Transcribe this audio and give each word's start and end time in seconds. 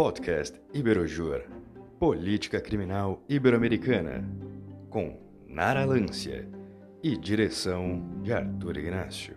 Podcast 0.00 0.58
Iberojur 0.72 1.42
Política 1.98 2.58
Criminal 2.58 3.22
Ibero-Americana 3.28 4.24
com 4.88 5.20
Nara 5.46 5.84
Lância 5.84 6.48
e 7.02 7.18
direção 7.18 8.22
de 8.22 8.32
Arthur 8.32 8.78
Ignacio. 8.78 9.36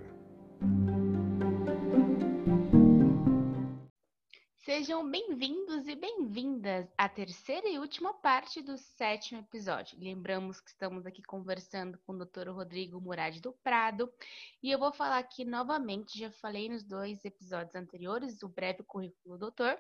Sejam 4.64 5.12
bem-vindos 5.12 5.86
e 5.86 5.96
bem-vindas 5.96 6.88
à 6.98 7.10
terceira 7.10 7.68
e 7.68 7.78
última 7.78 8.14
parte 8.14 8.62
do 8.62 8.78
sétimo 8.78 9.42
episódio. 9.42 10.00
Lembramos 10.00 10.62
que 10.62 10.70
estamos 10.70 11.06
aqui 11.06 11.22
conversando 11.24 12.00
com 12.06 12.14
o 12.14 12.26
Dr. 12.26 12.48
Rodrigo 12.48 13.02
Murad 13.02 13.38
do 13.42 13.52
Prado 13.52 14.10
e 14.64 14.72
eu 14.72 14.80
vou 14.80 14.94
falar 14.94 15.18
aqui 15.18 15.44
novamente, 15.44 16.18
já 16.18 16.32
falei 16.32 16.70
nos 16.70 16.86
dois 16.86 17.26
episódios 17.26 17.76
anteriores, 17.76 18.42
o 18.42 18.48
breve 18.48 18.82
currículo 18.84 19.36
do 19.36 19.40
doutor, 19.40 19.78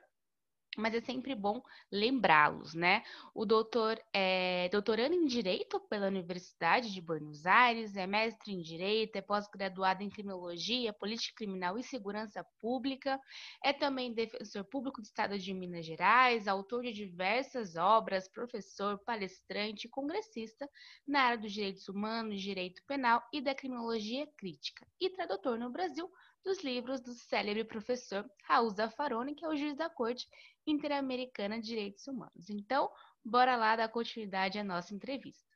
mas 0.78 0.94
é 0.94 1.02
sempre 1.02 1.36
bom 1.36 1.62
lembrá-los, 1.92 2.74
né? 2.74 3.04
O 3.34 3.46
doutor 3.46 4.02
é 4.14 4.70
doutorando 4.70 5.16
em 5.16 5.26
Direito 5.26 5.80
pela 5.82 6.08
Universidade 6.08 6.92
de 6.92 7.02
Buenos 7.02 7.46
Aires, 7.46 7.96
é 7.96 8.08
mestre 8.08 8.54
em 8.54 8.62
Direito, 8.62 9.16
é 9.16 9.22
pós-graduado 9.22 10.04
em 10.04 10.10
Criminologia, 10.10 10.94
Política 10.94 11.36
Criminal 11.38 11.78
e 11.78 11.84
Segurança 11.84 12.46
Pública, 12.60 13.20
é 13.64 13.74
também 13.74 14.14
defensor 14.14 14.64
público 14.66 15.02
do 15.02 15.06
Estado 15.06 15.38
de 15.38 15.54
Minas 15.54 15.86
Gerais, 15.86 16.48
autor 16.48 16.84
de 16.84 16.94
diversas 16.94 17.76
obras, 17.76 18.28
professor, 18.28 18.98
palestrante 19.00 19.88
congressista 19.88 20.70
na 21.08 21.22
área 21.22 21.38
dos 21.38 21.52
direitos 21.52 21.88
humanos, 21.88 22.42
direito 22.42 22.82
penal 22.88 23.22
e 23.32 23.42
da 23.42 23.54
criminologia 23.54 24.28
crítica, 24.38 24.88
e 25.00 25.10
tradutor 25.10 25.58
no 25.58 25.70
Brasil 25.70 26.10
dos 26.44 26.64
livros 26.64 27.02
do 27.02 27.14
célebre 27.14 27.64
professor 27.64 28.30
Raul 28.44 28.70
Zaffaroni, 28.70 29.34
que 29.34 29.46
é 29.46 29.48
o 29.48 29.56
juiz 29.56 29.76
da 29.78 29.90
Corte 29.90 30.28
Interamericana 30.68 31.60
de 31.60 31.68
Direitos 31.68 32.06
Humanos. 32.08 32.50
Então, 32.50 32.92
bora 33.24 33.56
lá 33.56 33.76
dar 33.76 33.90
continuidade 33.90 34.60
à 34.60 34.64
nossa 34.64 34.94
entrevista. 34.94 35.54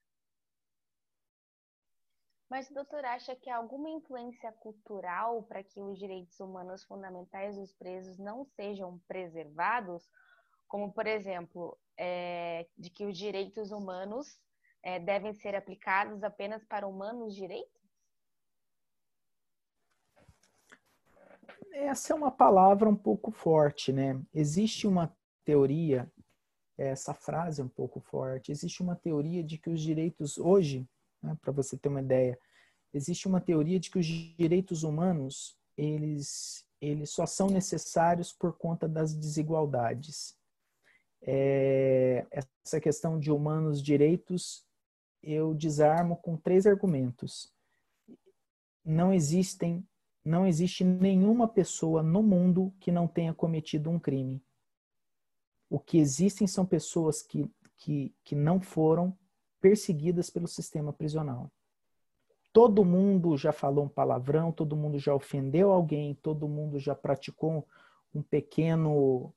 Mas 2.49 2.69
o 2.69 2.73
doutor 2.73 3.03
acha 3.03 3.35
que 3.35 3.49
há 3.49 3.57
alguma 3.57 3.89
influência 3.89 4.51
cultural 4.53 5.43
para 5.43 5.61
que 5.61 5.81
os 5.81 5.99
direitos 5.99 6.39
humanos 6.39 6.83
fundamentais 6.85 7.57
dos 7.57 7.73
presos 7.73 8.17
não 8.17 8.45
sejam 8.45 8.99
preservados? 9.05 10.09
Como, 10.65 10.93
por 10.93 11.05
exemplo, 11.05 11.77
é, 11.97 12.65
de 12.77 12.89
que 12.89 13.05
os 13.05 13.17
direitos 13.17 13.71
humanos 13.71 14.39
é, 14.81 14.97
devem 14.97 15.33
ser 15.33 15.55
aplicados 15.55 16.23
apenas 16.23 16.63
para 16.63 16.87
humanos 16.87 17.35
direitos? 17.35 17.77
Essa 21.73 22.13
é 22.13 22.15
uma 22.15 22.31
palavra 22.31 22.89
um 22.89 22.95
pouco 22.95 23.31
forte, 23.31 23.91
né? 23.91 24.19
Existe 24.33 24.87
uma 24.87 25.15
teoria, 25.45 26.11
essa 26.77 27.13
frase 27.13 27.61
é 27.61 27.63
um 27.63 27.69
pouco 27.69 27.99
forte, 27.99 28.51
existe 28.51 28.81
uma 28.81 28.95
teoria 28.95 29.43
de 29.43 29.57
que 29.57 29.69
os 29.69 29.81
direitos, 29.81 30.37
hoje, 30.37 30.87
né, 31.21 31.37
para 31.41 31.51
você 31.51 31.77
ter 31.77 31.89
uma 31.89 32.01
ideia, 32.01 32.37
existe 32.93 33.27
uma 33.27 33.41
teoria 33.41 33.79
de 33.79 33.89
que 33.89 33.99
os 33.99 34.05
direitos 34.05 34.83
humanos, 34.83 35.57
eles, 35.77 36.65
eles 36.81 37.09
só 37.09 37.25
são 37.25 37.47
necessários 37.47 38.33
por 38.33 38.57
conta 38.57 38.87
das 38.87 39.15
desigualdades. 39.15 40.37
É, 41.21 42.25
essa 42.29 42.79
questão 42.79 43.19
de 43.19 43.31
humanos 43.31 43.81
direitos, 43.81 44.65
eu 45.23 45.53
desarmo 45.53 46.17
com 46.17 46.37
três 46.37 46.67
argumentos. 46.67 47.51
Não 48.85 49.13
existem 49.13 49.85
não 50.27 50.45
existe 50.45 50.83
nenhuma 50.83 51.47
pessoa 51.47 52.03
no 52.03 52.21
mundo 52.21 52.73
que 52.79 52.91
não 52.91 53.07
tenha 53.07 53.33
cometido 53.33 53.89
um 53.89 53.99
crime. 53.99 54.43
O 55.69 55.79
que 55.79 55.97
existem 55.97 56.47
são 56.47 56.65
pessoas 56.65 57.21
que, 57.21 57.49
que, 57.77 58.13
que 58.23 58.35
não 58.35 58.59
foram 58.59 59.17
perseguidas 59.59 60.29
pelo 60.29 60.47
sistema 60.47 60.93
prisional. 60.93 61.51
Todo 62.53 62.85
mundo 62.85 63.37
já 63.37 63.51
falou 63.51 63.85
um 63.85 63.89
palavrão, 63.89 64.51
todo 64.51 64.75
mundo 64.75 64.97
já 64.97 65.13
ofendeu 65.13 65.71
alguém, 65.71 66.15
todo 66.15 66.47
mundo 66.47 66.79
já 66.79 66.95
praticou 66.95 67.67
um 68.13 68.21
pequeno, 68.21 69.33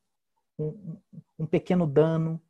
um, 0.59 0.97
um 1.39 1.47
pequeno 1.47 1.87
dano. 1.87 2.41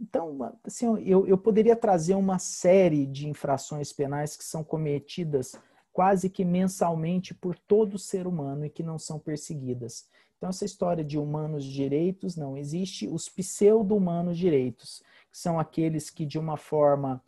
Então, 0.00 0.58
assim, 0.64 0.86
eu, 1.04 1.26
eu 1.26 1.36
poderia 1.36 1.76
trazer 1.76 2.14
uma 2.14 2.38
série 2.38 3.06
de 3.06 3.28
infrações 3.28 3.92
penais 3.92 4.36
que 4.36 4.44
são 4.44 4.64
cometidas 4.64 5.54
quase 5.94 6.28
que 6.28 6.44
mensalmente 6.44 7.32
por 7.32 7.56
todo 7.56 7.96
ser 7.96 8.26
humano 8.26 8.66
e 8.66 8.70
que 8.70 8.82
não 8.82 8.98
são 8.98 9.16
perseguidas. 9.16 10.08
Então, 10.36 10.50
essa 10.50 10.64
história 10.64 11.04
de 11.04 11.16
humanos 11.16 11.64
direitos 11.64 12.34
não 12.34 12.56
existe. 12.56 13.06
Os 13.06 13.28
pseudo-humanos 13.28 14.36
direitos, 14.36 15.04
que 15.30 15.38
são 15.38 15.58
aqueles 15.58 16.10
que, 16.10 16.26
de 16.26 16.36
uma 16.36 16.56
forma. 16.56 17.22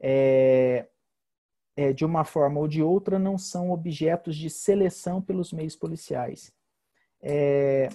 É, 0.00 0.88
é, 1.76 1.92
de 1.92 2.06
uma 2.06 2.24
forma 2.24 2.58
ou 2.58 2.66
de 2.66 2.82
outra, 2.82 3.18
não 3.18 3.36
são 3.36 3.70
objetos 3.70 4.34
de 4.34 4.48
seleção 4.48 5.20
pelos 5.20 5.52
meios 5.52 5.76
policiais. 5.76 6.50
É, 7.20 7.90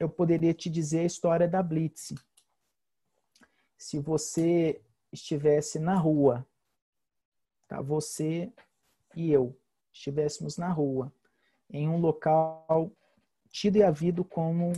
eu 0.00 0.08
poderia 0.08 0.52
te 0.52 0.68
dizer 0.68 1.00
a 1.00 1.06
história 1.06 1.46
da 1.46 1.62
Blitz. 1.62 2.12
Se 3.78 4.00
você 4.00 4.82
estivesse 5.12 5.78
na 5.78 5.94
rua, 5.94 6.44
tá? 7.68 7.80
você 7.80 8.52
e 9.14 9.30
eu 9.30 9.56
estivéssemos 9.92 10.56
na 10.56 10.70
rua, 10.70 11.12
em 11.70 11.88
um 11.88 11.98
local 11.98 12.90
tido 13.50 13.76
e 13.76 13.82
havido 13.82 14.24
como 14.24 14.72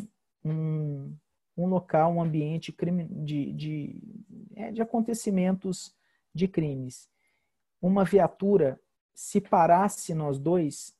um, 0.44 1.16
um 1.56 1.66
local, 1.66 2.12
um 2.12 2.22
ambiente 2.22 2.74
de, 3.10 3.52
de, 3.52 4.02
é, 4.56 4.72
de 4.72 4.82
acontecimentos 4.82 5.94
de 6.34 6.48
crimes. 6.48 7.08
Uma 7.80 8.04
viatura, 8.04 8.80
se 9.14 9.40
parasse 9.40 10.12
nós 10.14 10.38
dois, 10.38 10.94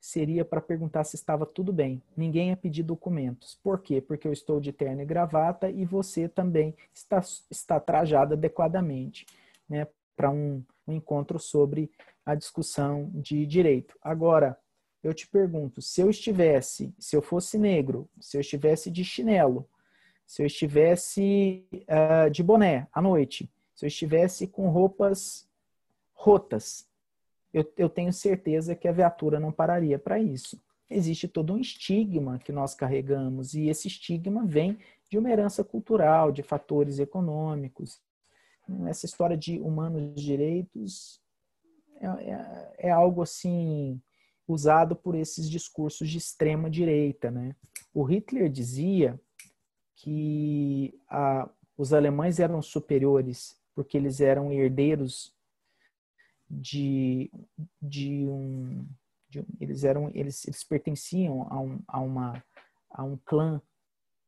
seria 0.00 0.44
para 0.44 0.60
perguntar 0.60 1.04
se 1.04 1.16
estava 1.16 1.46
tudo 1.46 1.72
bem. 1.72 2.02
Ninguém 2.16 2.48
ia 2.48 2.56
pedir 2.56 2.82
documentos. 2.82 3.58
Por 3.62 3.80
quê? 3.80 4.00
Porque 4.00 4.26
eu 4.26 4.32
estou 4.32 4.60
de 4.60 4.72
terno 4.72 5.02
e 5.02 5.06
gravata 5.06 5.70
e 5.70 5.84
você 5.84 6.28
também 6.28 6.74
está, 6.92 7.20
está 7.50 7.78
trajado 7.78 8.34
adequadamente 8.34 9.26
né, 9.68 9.86
para 10.16 10.30
um, 10.30 10.64
um 10.88 10.94
encontro 10.94 11.38
sobre 11.38 11.90
a 12.24 12.34
discussão 12.34 13.10
de 13.14 13.46
direito. 13.46 13.96
Agora, 14.02 14.58
eu 15.02 15.14
te 15.14 15.28
pergunto, 15.28 15.80
se 15.80 16.00
eu 16.00 16.10
estivesse, 16.10 16.92
se 16.98 17.14
eu 17.14 17.22
fosse 17.22 17.56
negro, 17.58 18.08
se 18.20 18.36
eu 18.36 18.40
estivesse 18.40 18.90
de 18.90 19.04
chinelo, 19.04 19.68
se 20.26 20.42
eu 20.42 20.46
estivesse 20.46 21.64
uh, 21.72 22.28
de 22.30 22.42
boné 22.42 22.88
à 22.92 23.00
noite, 23.00 23.48
se 23.74 23.84
eu 23.84 23.88
estivesse 23.88 24.48
com 24.48 24.68
roupas 24.68 25.48
rotas, 26.12 26.88
eu, 27.54 27.64
eu 27.76 27.88
tenho 27.88 28.12
certeza 28.12 28.74
que 28.74 28.88
a 28.88 28.92
viatura 28.92 29.38
não 29.38 29.52
pararia 29.52 29.98
para 29.98 30.18
isso. 30.18 30.60
Existe 30.90 31.28
todo 31.28 31.52
um 31.52 31.58
estigma 31.58 32.38
que 32.38 32.50
nós 32.50 32.74
carregamos, 32.74 33.54
e 33.54 33.68
esse 33.68 33.86
estigma 33.86 34.44
vem 34.44 34.78
de 35.08 35.18
uma 35.18 35.30
herança 35.30 35.62
cultural, 35.62 36.32
de 36.32 36.42
fatores 36.42 36.98
econômicos. 36.98 38.00
Essa 38.86 39.06
história 39.06 39.36
de 39.36 39.58
humanos 39.60 40.20
direitos 40.20 41.20
é, 42.00 42.06
é, 42.06 42.74
é 42.88 42.90
algo 42.90 43.22
assim 43.22 44.00
usado 44.46 44.94
por 44.94 45.14
esses 45.14 45.50
discursos 45.50 46.08
de 46.08 46.18
extrema 46.18 46.70
direita, 46.70 47.30
né? 47.30 47.54
O 47.92 48.02
Hitler 48.04 48.48
dizia 48.48 49.20
que 49.96 50.98
a, 51.08 51.48
os 51.76 51.92
alemães 51.92 52.38
eram 52.38 52.62
superiores 52.62 53.58
porque 53.74 53.96
eles 53.96 54.20
eram 54.20 54.52
herdeiros 54.52 55.34
de, 56.48 57.30
de 57.82 58.26
um 58.26 58.86
de, 59.28 59.44
eles 59.60 59.84
eram 59.84 60.10
eles, 60.14 60.46
eles 60.46 60.64
pertenciam 60.64 61.46
a, 61.50 61.60
um, 61.60 61.80
a 61.86 62.00
uma 62.00 62.44
a 62.90 63.02
um 63.02 63.16
clã 63.24 63.60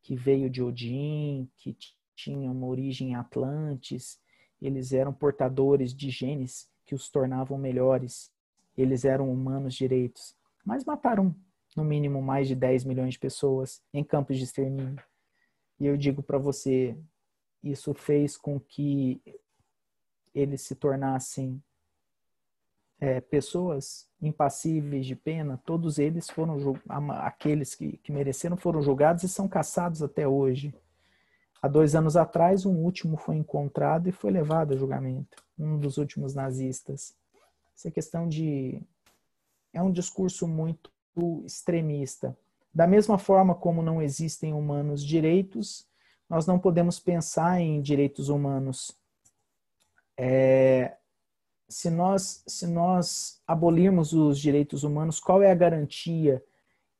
que 0.02 0.16
veio 0.16 0.50
de 0.50 0.62
Odin, 0.62 1.48
que 1.56 1.76
tinha 2.14 2.50
uma 2.50 2.66
origem 2.66 3.10
em 3.10 3.14
Atlantis, 3.14 4.20
eles 4.60 4.92
eram 4.92 5.12
portadores 5.12 5.94
de 5.94 6.10
genes 6.10 6.68
que 6.84 6.94
os 6.94 7.08
tornavam 7.08 7.58
melhores. 7.58 8.32
Eles 8.76 9.04
eram 9.04 9.32
humanos 9.32 9.74
direitos, 9.74 10.36
mas 10.64 10.84
mataram 10.84 11.34
no 11.76 11.84
mínimo 11.84 12.22
mais 12.22 12.48
de 12.48 12.54
10 12.54 12.84
milhões 12.84 13.14
de 13.14 13.18
pessoas 13.18 13.82
em 13.92 14.02
campos 14.02 14.38
de 14.38 14.44
extermínio. 14.44 15.02
E 15.78 15.86
eu 15.86 15.96
digo 15.96 16.22
para 16.22 16.38
você, 16.38 16.96
isso 17.62 17.94
fez 17.94 18.36
com 18.36 18.58
que 18.58 19.20
eles 20.34 20.62
se 20.62 20.74
tornassem 20.74 21.62
é, 23.00 23.20
pessoas 23.20 24.08
impassíveis 24.20 25.06
de 25.06 25.14
pena. 25.14 25.60
Todos 25.64 25.98
eles 25.98 26.28
foram 26.28 26.56
aqueles 27.20 27.74
que, 27.74 27.96
que 27.98 28.12
mereceram 28.12 28.56
foram 28.56 28.82
julgados 28.82 29.22
e 29.22 29.28
são 29.28 29.48
caçados 29.48 30.02
até 30.02 30.26
hoje. 30.26 30.74
Há 31.60 31.66
dois 31.66 31.94
anos 31.94 32.16
atrás, 32.16 32.64
um 32.64 32.76
último 32.76 33.16
foi 33.16 33.36
encontrado 33.36 34.08
e 34.08 34.12
foi 34.12 34.30
levado 34.30 34.72
a 34.72 34.76
julgamento, 34.76 35.44
um 35.58 35.78
dos 35.78 35.98
últimos 35.98 36.34
nazistas. 36.34 37.14
Essa 37.74 37.90
questão 37.90 38.28
de. 38.28 38.80
É 39.72 39.82
um 39.82 39.90
discurso 39.90 40.46
muito 40.46 40.90
extremista. 41.44 42.36
Da 42.72 42.86
mesma 42.86 43.18
forma 43.18 43.54
como 43.54 43.82
não 43.82 44.00
existem 44.00 44.52
humanos 44.52 45.04
direitos, 45.04 45.86
nós 46.28 46.46
não 46.46 46.58
podemos 46.58 47.00
pensar 47.00 47.60
em 47.60 47.80
direitos 47.80 48.28
humanos. 48.28 48.92
É, 50.16 50.96
se 51.68 51.90
nós 51.90 52.42
se 52.46 52.66
nós 52.66 53.40
abolirmos 53.46 54.12
os 54.12 54.38
direitos 54.38 54.84
humanos, 54.84 55.20
qual 55.20 55.42
é 55.42 55.50
a 55.50 55.56
garantia 55.56 56.42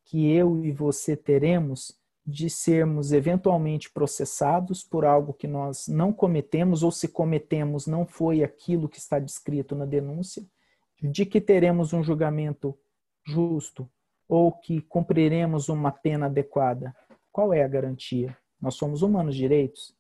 que 0.05 0.31
eu 0.33 0.65
e 0.65 0.73
você 0.73 1.17
teremos 1.17 1.98
de 2.31 2.51
sermos 2.51 3.11
eventualmente 3.11 3.91
processados 3.91 4.85
por 4.85 5.07
algo 5.07 5.33
que 5.33 5.49
nós 5.49 5.89
não 5.89 6.13
cometemos 6.13 6.83
ou 6.83 6.91
se 6.91 7.09
cometemos 7.09 7.87
não 7.87 8.05
foi 8.05 8.45
aquilo 8.45 8.87
que 8.87 8.99
está 8.99 9.19
descrito 9.19 9.75
na 9.75 9.87
denúncia, 9.87 10.45
de 11.01 11.25
que 11.25 11.41
teremos 11.41 11.95
um 11.95 12.03
julgamento 12.03 12.79
justo 13.25 13.89
ou 14.29 14.53
que 14.53 14.83
cumpriremos 14.83 15.71
uma 15.71 15.91
pena 15.91 16.27
adequada. 16.27 16.95
Qual 17.33 17.55
é 17.55 17.63
a 17.63 17.69
garantia? 17.69 18.37
Nós 18.61 18.75
somos 18.75 19.01
humanos 19.01 19.35
direitos. 19.35 19.97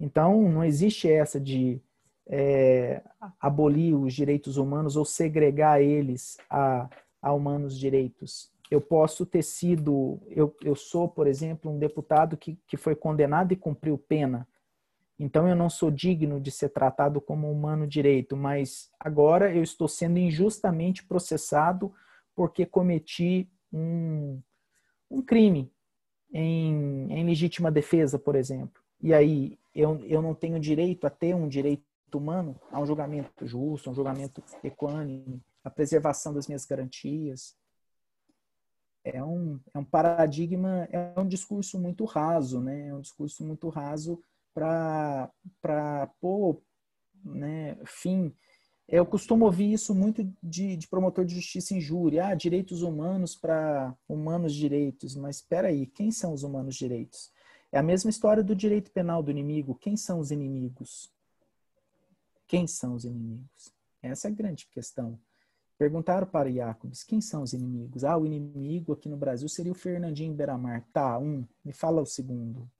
Então, 0.00 0.50
não 0.50 0.64
existe 0.64 1.08
essa 1.08 1.38
de 1.38 1.80
é, 2.26 3.00
abolir 3.40 3.94
os 3.94 4.12
direitos 4.12 4.56
humanos 4.56 4.96
ou 4.96 5.04
segregar 5.04 5.80
eles 5.80 6.36
a, 6.50 6.90
a 7.22 7.32
humanos 7.32 7.78
direitos. 7.78 8.50
Eu 8.70 8.80
posso 8.80 9.24
ter 9.24 9.42
sido, 9.42 10.20
eu, 10.28 10.54
eu 10.62 10.74
sou, 10.74 11.08
por 11.08 11.26
exemplo, 11.26 11.70
um 11.70 11.78
deputado 11.78 12.36
que, 12.36 12.58
que 12.66 12.76
foi 12.76 12.96
condenado 12.96 13.52
e 13.52 13.56
cumpriu 13.56 13.96
pena. 13.96 14.46
Então 15.18 15.48
eu 15.48 15.56
não 15.56 15.70
sou 15.70 15.90
digno 15.90 16.40
de 16.40 16.50
ser 16.50 16.68
tratado 16.68 17.20
como 17.20 17.50
humano 17.50 17.86
direito, 17.86 18.36
mas 18.36 18.90
agora 19.00 19.54
eu 19.54 19.62
estou 19.62 19.88
sendo 19.88 20.18
injustamente 20.18 21.04
processado 21.04 21.92
porque 22.34 22.66
cometi 22.66 23.48
um, 23.72 24.40
um 25.10 25.22
crime 25.22 25.72
em, 26.32 27.10
em 27.10 27.24
legítima 27.24 27.70
defesa, 27.70 28.18
por 28.18 28.36
exemplo. 28.36 28.82
E 29.00 29.14
aí 29.14 29.58
eu, 29.74 30.04
eu 30.04 30.20
não 30.20 30.34
tenho 30.34 30.60
direito 30.60 31.06
a 31.06 31.10
ter 31.10 31.34
um 31.34 31.48
direito 31.48 31.84
humano 32.14 32.58
a 32.70 32.80
um 32.80 32.86
julgamento 32.86 33.46
justo, 33.46 33.90
um 33.90 33.94
julgamento 33.94 34.42
equânime, 34.62 35.42
a 35.64 35.70
preservação 35.70 36.32
das 36.32 36.46
minhas 36.46 36.64
garantias. 36.64 37.56
É 39.08 39.22
um, 39.22 39.60
é 39.72 39.78
um 39.78 39.84
paradigma, 39.84 40.88
é 40.90 41.18
um 41.18 41.28
discurso 41.28 41.78
muito 41.78 42.04
raso, 42.04 42.60
né? 42.60 42.88
É 42.88 42.94
um 42.94 43.00
discurso 43.00 43.44
muito 43.44 43.68
raso 43.68 44.20
para 44.52 45.30
pôr 46.20 46.60
né, 47.24 47.78
fim. 47.84 48.34
Eu 48.88 49.06
costumo 49.06 49.44
ouvir 49.44 49.72
isso 49.72 49.94
muito 49.94 50.28
de, 50.42 50.76
de 50.76 50.88
promotor 50.88 51.24
de 51.24 51.36
justiça 51.36 51.72
em 51.72 51.80
júri. 51.80 52.18
Ah, 52.18 52.34
direitos 52.34 52.82
humanos 52.82 53.36
para 53.36 53.94
humanos 54.08 54.52
direitos. 54.52 55.14
Mas 55.14 55.36
espera 55.36 55.68
aí, 55.68 55.86
quem 55.86 56.10
são 56.10 56.32
os 56.32 56.42
humanos 56.42 56.74
direitos? 56.74 57.30
É 57.70 57.78
a 57.78 57.84
mesma 57.84 58.10
história 58.10 58.42
do 58.42 58.56
direito 58.56 58.90
penal 58.90 59.22
do 59.22 59.30
inimigo. 59.30 59.76
Quem 59.76 59.96
são 59.96 60.18
os 60.18 60.32
inimigos? 60.32 61.12
Quem 62.48 62.66
são 62.66 62.94
os 62.94 63.04
inimigos? 63.04 63.72
Essa 64.02 64.26
é 64.26 64.30
a 64.32 64.34
grande 64.34 64.66
questão. 64.66 65.18
Perguntaram 65.78 66.26
para 66.26 66.50
Jacobs, 66.50 67.04
quem 67.04 67.20
são 67.20 67.42
os 67.42 67.52
inimigos? 67.52 68.02
Ah, 68.02 68.16
o 68.16 68.24
inimigo 68.24 68.94
aqui 68.94 69.08
no 69.10 69.16
Brasil 69.16 69.48
seria 69.48 69.72
o 69.72 69.74
Fernandinho 69.74 70.32
Beiramar. 70.32 70.86
Tá, 70.90 71.18
um. 71.18 71.46
Me 71.62 71.72
fala 71.72 72.00
o 72.00 72.06
segundo. 72.06 72.70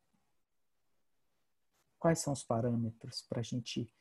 Quais 1.98 2.20
são 2.20 2.32
os 2.32 2.42
parâmetros 2.42 3.22
para 3.28 3.40
a 3.40 3.42
gente 3.42 3.92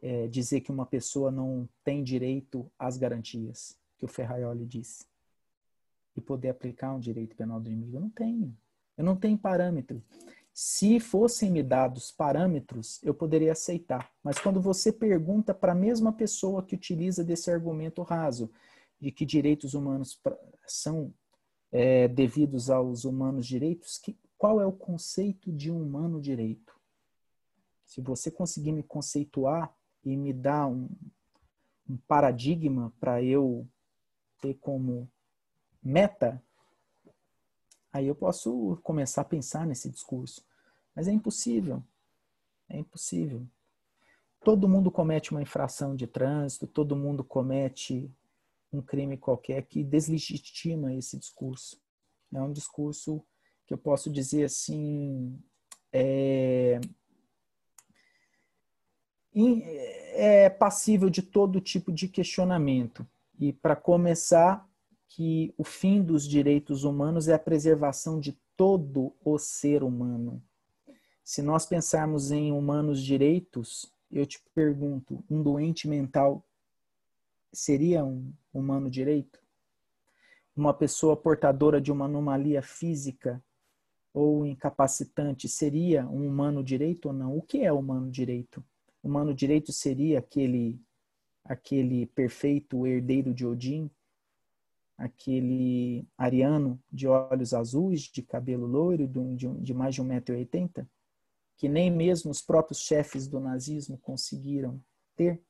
é, 0.00 0.28
dizer 0.28 0.60
que 0.60 0.70
uma 0.70 0.86
pessoa 0.86 1.30
não 1.30 1.68
tem 1.82 2.04
direito 2.04 2.70
às 2.78 2.96
garantias 2.96 3.76
que 3.98 4.04
o 4.04 4.08
Ferraioli 4.08 4.64
disse? 4.64 5.06
E 6.14 6.20
poder 6.20 6.50
aplicar 6.50 6.94
um 6.94 7.00
direito 7.00 7.34
penal 7.34 7.60
do 7.60 7.68
inimigo? 7.68 7.96
Eu 7.96 8.00
não 8.00 8.10
tenho. 8.10 8.56
Eu 8.96 9.04
não 9.04 9.16
tenho 9.16 9.36
parâmetro. 9.36 10.00
Se 10.58 10.98
fossem 10.98 11.50
me 11.50 11.62
dados 11.62 12.10
parâmetros, 12.10 12.98
eu 13.02 13.12
poderia 13.12 13.52
aceitar. 13.52 14.10
Mas 14.22 14.38
quando 14.38 14.58
você 14.58 14.90
pergunta 14.90 15.52
para 15.52 15.72
a 15.72 15.74
mesma 15.74 16.14
pessoa 16.14 16.62
que 16.62 16.74
utiliza 16.74 17.22
desse 17.22 17.50
argumento 17.50 18.00
raso, 18.02 18.50
de 18.98 19.12
que 19.12 19.26
direitos 19.26 19.74
humanos 19.74 20.18
são 20.66 21.12
é, 21.70 22.08
devidos 22.08 22.70
aos 22.70 23.04
humanos 23.04 23.46
direitos, 23.46 23.98
que, 23.98 24.18
qual 24.38 24.58
é 24.58 24.64
o 24.64 24.72
conceito 24.72 25.52
de 25.52 25.70
um 25.70 25.82
humano 25.82 26.22
direito? 26.22 26.74
Se 27.84 28.00
você 28.00 28.30
conseguir 28.30 28.72
me 28.72 28.82
conceituar 28.82 29.76
e 30.02 30.16
me 30.16 30.32
dar 30.32 30.68
um, 30.68 30.88
um 31.86 31.98
paradigma 32.08 32.94
para 32.98 33.22
eu 33.22 33.68
ter 34.40 34.54
como 34.54 35.06
meta, 35.82 36.42
aí 37.96 38.06
eu 38.06 38.14
posso 38.14 38.78
começar 38.82 39.22
a 39.22 39.24
pensar 39.24 39.66
nesse 39.66 39.90
discurso. 39.90 40.44
Mas 40.94 41.08
é 41.08 41.12
impossível. 41.12 41.82
É 42.68 42.78
impossível. 42.78 43.46
Todo 44.44 44.68
mundo 44.68 44.90
comete 44.90 45.32
uma 45.32 45.42
infração 45.42 45.96
de 45.96 46.06
trânsito, 46.06 46.66
todo 46.66 46.94
mundo 46.94 47.24
comete 47.24 48.10
um 48.72 48.82
crime 48.82 49.16
qualquer 49.16 49.62
que 49.62 49.82
deslegitima 49.82 50.94
esse 50.94 51.18
discurso. 51.18 51.80
É 52.32 52.40
um 52.40 52.52
discurso 52.52 53.24
que 53.66 53.74
eu 53.74 53.78
posso 53.78 54.10
dizer 54.10 54.44
assim, 54.44 55.38
é, 55.92 56.80
é 60.12 60.50
passível 60.50 61.08
de 61.10 61.22
todo 61.22 61.60
tipo 61.60 61.92
de 61.92 62.08
questionamento. 62.08 63.06
E 63.38 63.52
para 63.52 63.74
começar, 63.74 64.68
que 65.08 65.54
o 65.56 65.64
fim 65.64 66.02
dos 66.02 66.26
direitos 66.26 66.84
humanos 66.84 67.28
é 67.28 67.34
a 67.34 67.38
preservação 67.38 68.18
de 68.20 68.32
todo 68.56 69.14
o 69.24 69.38
ser 69.38 69.82
humano. 69.82 70.42
Se 71.22 71.42
nós 71.42 71.66
pensarmos 71.66 72.30
em 72.30 72.52
humanos 72.52 73.02
direitos, 73.02 73.92
eu 74.10 74.24
te 74.26 74.40
pergunto, 74.54 75.24
um 75.28 75.42
doente 75.42 75.88
mental 75.88 76.44
seria 77.52 78.04
um 78.04 78.32
humano 78.52 78.90
direito? 78.90 79.40
Uma 80.54 80.72
pessoa 80.72 81.16
portadora 81.16 81.80
de 81.80 81.90
uma 81.90 82.04
anomalia 82.04 82.62
física 82.62 83.42
ou 84.12 84.46
incapacitante 84.46 85.48
seria 85.48 86.06
um 86.06 86.26
humano 86.26 86.62
direito 86.62 87.06
ou 87.06 87.12
não? 87.12 87.36
O 87.36 87.42
que 87.42 87.62
é 87.62 87.72
humano 87.72 88.10
direito? 88.10 88.64
Humano 89.02 89.34
direito 89.34 89.72
seria 89.72 90.18
aquele 90.18 90.80
aquele 91.44 92.06
perfeito 92.06 92.84
herdeiro 92.86 93.32
de 93.32 93.46
Odin 93.46 93.88
aquele 94.96 96.06
ariano 96.16 96.82
de 96.90 97.06
olhos 97.06 97.52
azuis, 97.52 98.02
de 98.02 98.22
cabelo 98.22 98.66
loiro, 98.66 99.06
de, 99.06 99.46
de 99.60 99.74
mais 99.74 99.94
de 99.94 100.02
1,80m, 100.02 100.86
que 101.56 101.68
nem 101.68 101.90
mesmo 101.90 102.30
os 102.30 102.40
próprios 102.40 102.80
chefes 102.80 103.26
do 103.28 103.38
nazismo 103.40 103.98
conseguiram 103.98 104.80
ter. 105.14 105.42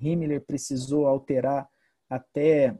Himmler 0.00 0.44
precisou 0.44 1.06
alterar 1.06 1.68
até 2.08 2.78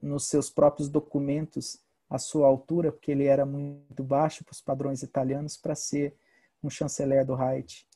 nos 0.00 0.26
seus 0.26 0.50
próprios 0.50 0.88
documentos 0.88 1.78
a 2.08 2.18
sua 2.18 2.46
altura, 2.46 2.92
porque 2.92 3.10
ele 3.10 3.24
era 3.24 3.44
muito 3.44 4.04
baixo 4.04 4.44
para 4.44 4.52
os 4.52 4.60
padrões 4.60 5.02
italianos 5.02 5.56
para 5.56 5.74
ser 5.74 6.14
um 6.62 6.70
chanceler 6.70 7.24
do 7.24 7.34
Reich. 7.34 7.86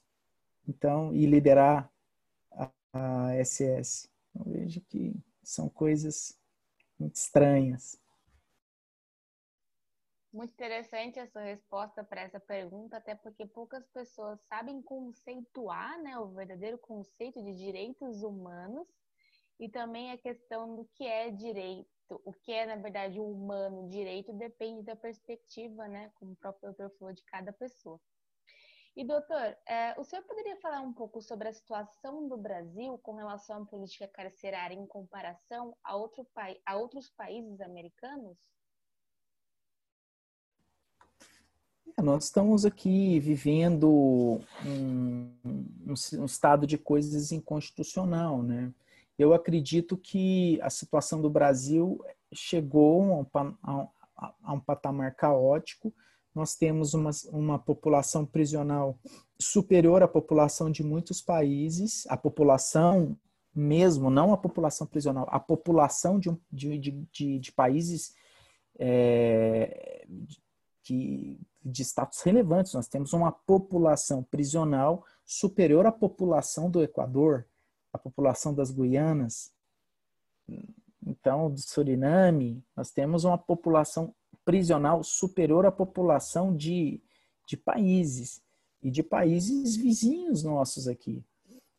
Então, 0.66 1.14
e 1.14 1.26
liderar 1.26 1.90
a, 2.52 2.70
a 2.92 3.44
SS. 3.44 4.08
Eu 4.34 4.44
vejo 4.44 4.80
que 4.82 5.14
são 5.42 5.68
coisas 5.68 6.39
muito 7.00 7.16
estranhas. 7.16 7.98
Muito 10.32 10.52
interessante 10.52 11.18
a 11.18 11.26
sua 11.26 11.42
resposta 11.42 12.04
para 12.04 12.20
essa 12.20 12.38
pergunta, 12.38 12.98
até 12.98 13.16
porque 13.16 13.44
poucas 13.46 13.84
pessoas 13.88 14.38
sabem 14.42 14.80
conceituar 14.80 16.00
né, 16.00 16.16
o 16.18 16.28
verdadeiro 16.28 16.78
conceito 16.78 17.42
de 17.42 17.52
direitos 17.56 18.22
humanos 18.22 18.86
e 19.58 19.68
também 19.68 20.12
a 20.12 20.18
questão 20.18 20.76
do 20.76 20.84
que 20.94 21.04
é 21.04 21.30
direito. 21.30 21.88
O 22.24 22.32
que 22.32 22.52
é, 22.52 22.66
na 22.66 22.76
verdade, 22.76 23.18
o 23.18 23.28
humano 23.28 23.88
direito 23.88 24.32
depende 24.32 24.84
da 24.84 24.94
perspectiva, 24.94 25.88
né, 25.88 26.12
como 26.14 26.32
o 26.32 26.36
próprio 26.36 26.72
doutor 26.72 26.96
falou, 26.96 27.14
de 27.14 27.24
cada 27.24 27.52
pessoa. 27.52 28.00
E, 28.96 29.04
doutor, 29.04 29.56
é, 29.66 29.94
o 29.98 30.04
senhor 30.04 30.22
poderia 30.24 30.56
falar 30.56 30.80
um 30.80 30.92
pouco 30.92 31.22
sobre 31.22 31.48
a 31.48 31.52
situação 31.52 32.28
do 32.28 32.36
Brasil 32.36 32.98
com 32.98 33.14
relação 33.14 33.62
à 33.62 33.66
política 33.66 34.08
carcerária 34.08 34.74
em 34.74 34.86
comparação 34.86 35.76
a, 35.84 35.96
outro, 35.96 36.26
a 36.66 36.76
outros 36.76 37.08
países 37.10 37.60
americanos? 37.60 38.36
É, 41.96 42.02
nós 42.02 42.24
estamos 42.24 42.66
aqui 42.66 43.20
vivendo 43.20 44.40
um, 44.66 45.32
um, 45.44 45.94
um, 46.18 46.24
estado 46.24 46.66
de 46.66 46.76
coisas 46.76 47.30
inconstitucional, 47.30 48.42
né? 48.42 48.72
Eu 49.18 49.34
acredito 49.34 49.96
que 49.96 50.58
a 50.62 50.70
situação 50.70 51.20
do 51.20 51.28
Brasil 51.28 52.02
chegou 52.32 53.26
a 53.34 53.42
um, 53.42 53.86
a, 54.16 54.34
a 54.42 54.52
um 54.52 54.60
patamar 54.60 55.14
caótico, 55.14 55.92
nós 56.34 56.54
temos 56.54 56.94
uma, 56.94 57.10
uma 57.32 57.58
população 57.58 58.24
prisional 58.24 58.98
superior 59.38 60.02
à 60.02 60.08
população 60.08 60.70
de 60.70 60.82
muitos 60.82 61.20
países, 61.20 62.06
a 62.08 62.16
população 62.16 63.16
mesmo, 63.54 64.10
não 64.10 64.32
a 64.32 64.36
população 64.36 64.86
prisional, 64.86 65.26
a 65.30 65.40
população 65.40 66.18
de, 66.18 66.30
de, 66.52 66.78
de, 66.78 67.38
de 67.38 67.52
países 67.52 68.14
é, 68.78 70.06
que, 70.82 71.38
de 71.64 71.82
status 71.82 72.20
relevantes. 72.22 72.74
Nós 72.74 72.88
temos 72.88 73.12
uma 73.12 73.32
população 73.32 74.22
prisional 74.22 75.04
superior 75.24 75.86
à 75.86 75.92
população 75.92 76.70
do 76.70 76.82
Equador, 76.82 77.46
a 77.92 77.98
população 77.98 78.54
das 78.54 78.70
Guianas, 78.70 79.52
então 81.04 81.50
do 81.50 81.60
Suriname. 81.60 82.64
Nós 82.76 82.90
temos 82.90 83.24
uma 83.24 83.38
população 83.38 84.14
prisional 84.50 85.04
superior 85.04 85.64
à 85.64 85.70
população 85.70 86.56
de, 86.56 87.00
de 87.46 87.56
países 87.56 88.42
e 88.82 88.90
de 88.90 89.00
países 89.00 89.76
vizinhos 89.76 90.42
nossos 90.42 90.88
aqui. 90.88 91.22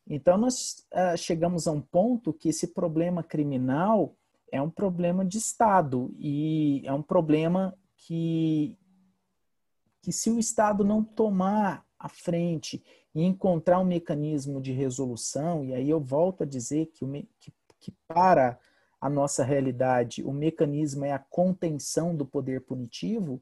Então, 0.08 0.38
nós 0.38 0.88
uh, 0.94 1.18
chegamos 1.18 1.68
a 1.68 1.72
um 1.74 1.82
ponto 1.82 2.32
que 2.32 2.48
esse 2.48 2.68
problema 2.68 3.22
criminal 3.22 4.16
é 4.50 4.62
um 4.62 4.70
problema 4.70 5.26
de 5.26 5.38
Estado 5.38 6.16
e 6.18 6.82
é 6.86 6.94
um 6.94 7.02
problema 7.02 7.78
que, 7.98 8.78
que 10.02 10.14
se 10.14 10.30
o 10.30 10.40
Estado 10.40 10.86
não 10.86 11.04
tomar 11.04 11.86
a 12.00 12.08
frente 12.08 12.82
e 13.14 13.22
encontrar 13.22 13.80
um 13.80 13.86
mecanismo 13.86 14.62
de 14.62 14.72
resolução, 14.72 15.66
e 15.66 15.74
aí 15.74 15.90
eu 15.90 16.00
volto 16.00 16.44
a 16.44 16.46
dizer 16.46 16.86
que, 16.94 17.06
que, 17.38 17.54
que 17.82 17.94
para 18.08 18.58
a 19.02 19.10
nossa 19.10 19.44
realidade 19.44 20.24
o 20.24 20.32
mecanismo 20.32 21.04
é 21.04 21.12
a 21.12 21.20
contenção 21.20 22.16
do 22.16 22.26
poder 22.26 22.62
punitivo, 22.62 23.42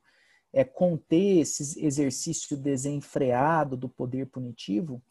é 0.53 0.63
conter 0.63 1.41
esse 1.41 1.85
exercício 1.85 2.57
desenfreado 2.57 3.75
do 3.75 3.89
poder 3.89 4.27
punitivo, 4.27 5.01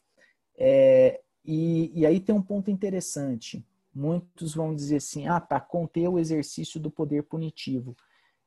é, 0.57 1.21
e, 1.45 1.91
e 1.93 2.05
aí 2.05 2.19
tem 2.19 2.35
um 2.35 2.41
ponto 2.41 2.69
interessante. 2.69 3.65
Muitos 3.93 4.53
vão 4.53 4.75
dizer 4.75 4.97
assim, 4.97 5.27
ah, 5.27 5.39
tá, 5.39 5.59
conter 5.59 6.07
o 6.07 6.19
exercício 6.19 6.79
do 6.79 6.91
poder 6.91 7.23
punitivo. 7.23 7.95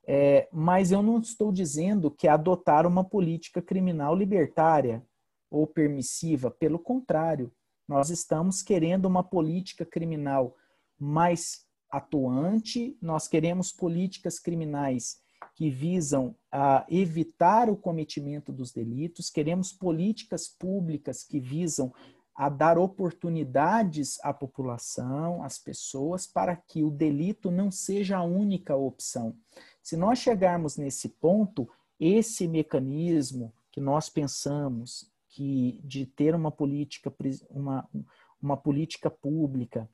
É, 0.07 0.49
mas 0.53 0.91
eu 0.91 1.03
não 1.03 1.21
estou 1.21 1.53
dizendo 1.53 2.11
que 2.11 2.27
é 2.27 2.31
adotar 2.31 2.87
uma 2.87 3.05
política 3.05 3.63
criminal 3.63 4.15
libertária 4.15 5.03
ou 5.51 5.67
permissiva. 5.67 6.51
Pelo 6.51 6.79
contrário, 6.79 7.53
nós 7.89 8.11
estamos 8.11 8.63
querendo 8.63 9.07
uma 9.07 9.23
política 9.23 9.85
criminal 9.85 10.57
mais 10.99 11.65
atuante, 11.93 12.97
nós 13.03 13.29
queremos 13.29 13.71
políticas 13.71 14.39
criminais 14.39 15.21
que 15.55 15.69
visam 15.69 16.35
a 16.51 16.87
evitar 16.89 17.69
o 17.69 17.77
cometimento 17.77 18.51
dos 18.51 18.73
delitos, 18.73 19.29
queremos 19.29 19.73
políticas 19.73 20.49
públicas 20.49 21.23
que 21.23 21.39
visam 21.39 21.93
a 22.35 22.49
dar 22.49 22.79
oportunidades 22.79 24.19
à 24.23 24.33
população, 24.33 25.43
às 25.43 25.59
pessoas, 25.59 26.27
para 26.27 26.57
que 26.57 26.83
o 26.83 26.91
delito 26.91 27.51
não 27.51 27.71
seja 27.71 28.17
a 28.17 28.23
única 28.23 28.75
opção. 28.75 29.37
Se 29.83 29.95
nós 29.95 30.19
chegarmos 30.19 30.79
nesse 30.79 31.11
ponto, 31.11 31.69
esse 32.01 32.49
mecanismo 32.49 33.53
que 33.71 33.81
nós 33.81 34.09
pensamos 34.09 35.13
que 35.29 35.79
de 35.85 36.07
ter 36.07 36.35
uma 36.35 36.51
política, 36.51 37.15
uma, 37.51 37.87
uma 38.41 38.57
política 38.57 39.11
pública 39.11 39.89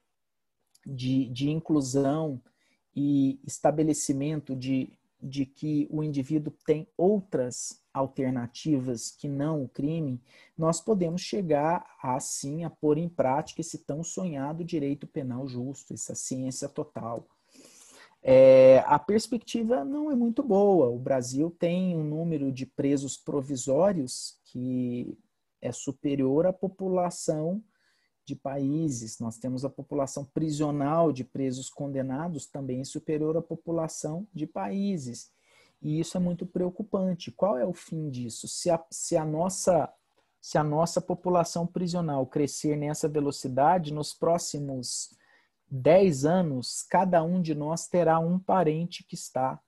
de, 0.89 1.27
de 1.27 1.51
inclusão 1.51 2.41
e 2.97 3.39
estabelecimento 3.47 4.57
de, 4.57 4.91
de 5.21 5.45
que 5.45 5.87
o 5.91 6.03
indivíduo 6.03 6.53
tem 6.65 6.89
outras 6.97 7.83
alternativas 7.93 9.11
que 9.11 9.29
não 9.29 9.65
o 9.65 9.69
crime, 9.69 10.21
nós 10.57 10.81
podemos 10.81 11.21
chegar 11.21 11.85
assim 12.03 12.65
a 12.65 12.71
pôr 12.71 12.97
em 12.97 13.09
prática 13.09 13.61
esse 13.61 13.79
tão 13.79 14.03
sonhado 14.03 14.65
direito 14.65 15.07
penal 15.07 15.47
justo, 15.47 15.93
essa 15.93 16.15
ciência 16.15 16.69
total. 16.69 17.27
É, 18.23 18.83
a 18.87 18.99
perspectiva 18.99 19.85
não 19.85 20.11
é 20.11 20.15
muito 20.15 20.43
boa. 20.43 20.89
O 20.89 20.99
Brasil 20.99 21.55
tem 21.59 21.97
um 21.97 22.03
número 22.03 22.51
de 22.51 22.67
presos 22.67 23.17
provisórios 23.17 24.39
que 24.47 25.17
é 25.61 25.71
superior 25.71 26.47
à 26.47 26.53
população 26.53 27.63
de 28.29 28.37
países. 28.37 29.19
Nós 29.19 29.39
temos 29.39 29.65
a 29.65 29.71
população 29.71 30.23
prisional 30.23 31.11
de 31.11 31.25
presos 31.25 31.71
condenados 31.71 32.47
também 32.47 32.85
superior 32.85 33.39
à 33.39 33.43
população 33.43 34.29
de 34.35 34.47
países. 34.47 35.33
E 35.81 35.99
isso 35.99 36.17
é 36.19 36.21
muito 36.21 36.45
preocupante. 36.47 37.33
Qual 37.33 37.57
é 37.57 37.65
o 37.65 37.73
fim 37.73 38.11
disso? 38.11 38.47
Se 38.47 38.71
a, 38.71 38.85
se 38.91 39.17
a, 39.17 39.25
nossa, 39.25 39.91
se 40.41 40.59
a 40.59 40.63
nossa 40.63 41.01
população 41.01 41.67
prisional 41.67 42.27
crescer 42.27 42.77
nessa 42.77 43.09
velocidade, 43.09 43.95
nos 43.95 44.13
próximos 44.13 45.17
10 45.71 46.27
anos, 46.27 46.83
cada 46.83 47.23
um 47.23 47.41
de 47.41 47.55
nós 47.55 47.89
terá 47.89 48.19
um 48.19 48.39
parente 48.39 49.05
que 49.05 49.15
está 49.15 49.59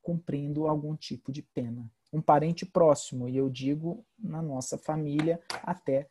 cumprindo 0.00 0.68
algum 0.68 0.94
tipo 0.94 1.32
de 1.32 1.42
pena. 1.42 1.90
Um 2.12 2.22
parente 2.22 2.64
próximo, 2.64 3.28
e 3.28 3.36
eu 3.36 3.50
digo 3.50 4.06
na 4.16 4.40
nossa 4.40 4.78
família, 4.78 5.40
até 5.64 6.08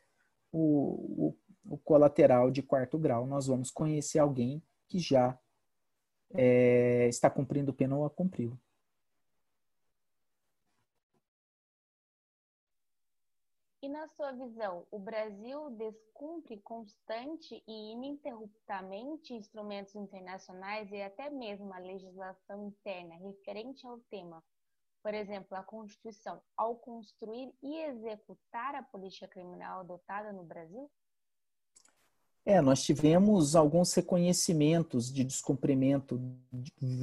o, 0.51 1.27
o, 1.27 1.35
o 1.65 1.77
colateral 1.77 2.51
de 2.51 2.61
quarto 2.61 2.97
grau. 2.97 3.25
Nós 3.25 3.47
vamos 3.47 3.71
conhecer 3.71 4.19
alguém 4.19 4.61
que 4.87 4.99
já 4.99 5.37
é, 6.33 7.07
está 7.07 7.29
cumprindo 7.29 7.73
pena 7.73 7.95
ou 7.95 8.05
a 8.05 8.09
cumpriu. 8.09 8.57
E 13.85 13.87
na 13.87 14.07
sua 14.07 14.31
visão, 14.31 14.87
o 14.89 14.97
Brasil 14.97 15.69
descumpre 15.69 16.57
constante 16.61 17.63
e 17.67 17.91
ininterruptamente 17.91 19.35
instrumentos 19.35 19.93
internacionais 19.93 20.91
e 20.91 21.03
até 21.03 21.29
mesmo 21.29 21.71
a 21.71 21.77
legislação 21.77 22.67
interna 22.67 23.13
referente 23.17 23.85
ao 23.85 23.99
tema? 24.09 24.43
Por 25.03 25.13
exemplo, 25.13 25.55
a 25.55 25.61
Constituição, 25.61 26.41
ao 26.57 26.77
construir 26.77 27.53
e 27.61 27.77
executar 27.83 28.73
a 28.73 28.81
política 28.81 29.27
criminal 29.27 29.81
adotada 29.81 30.33
no 30.33 30.43
Brasil? 30.43 30.89
É, 32.47 32.61
nós 32.61 32.83
tivemos 32.83 33.55
alguns 33.55 33.91
reconhecimentos 33.95 35.11
de 35.11 35.23
descumprimento 35.23 36.21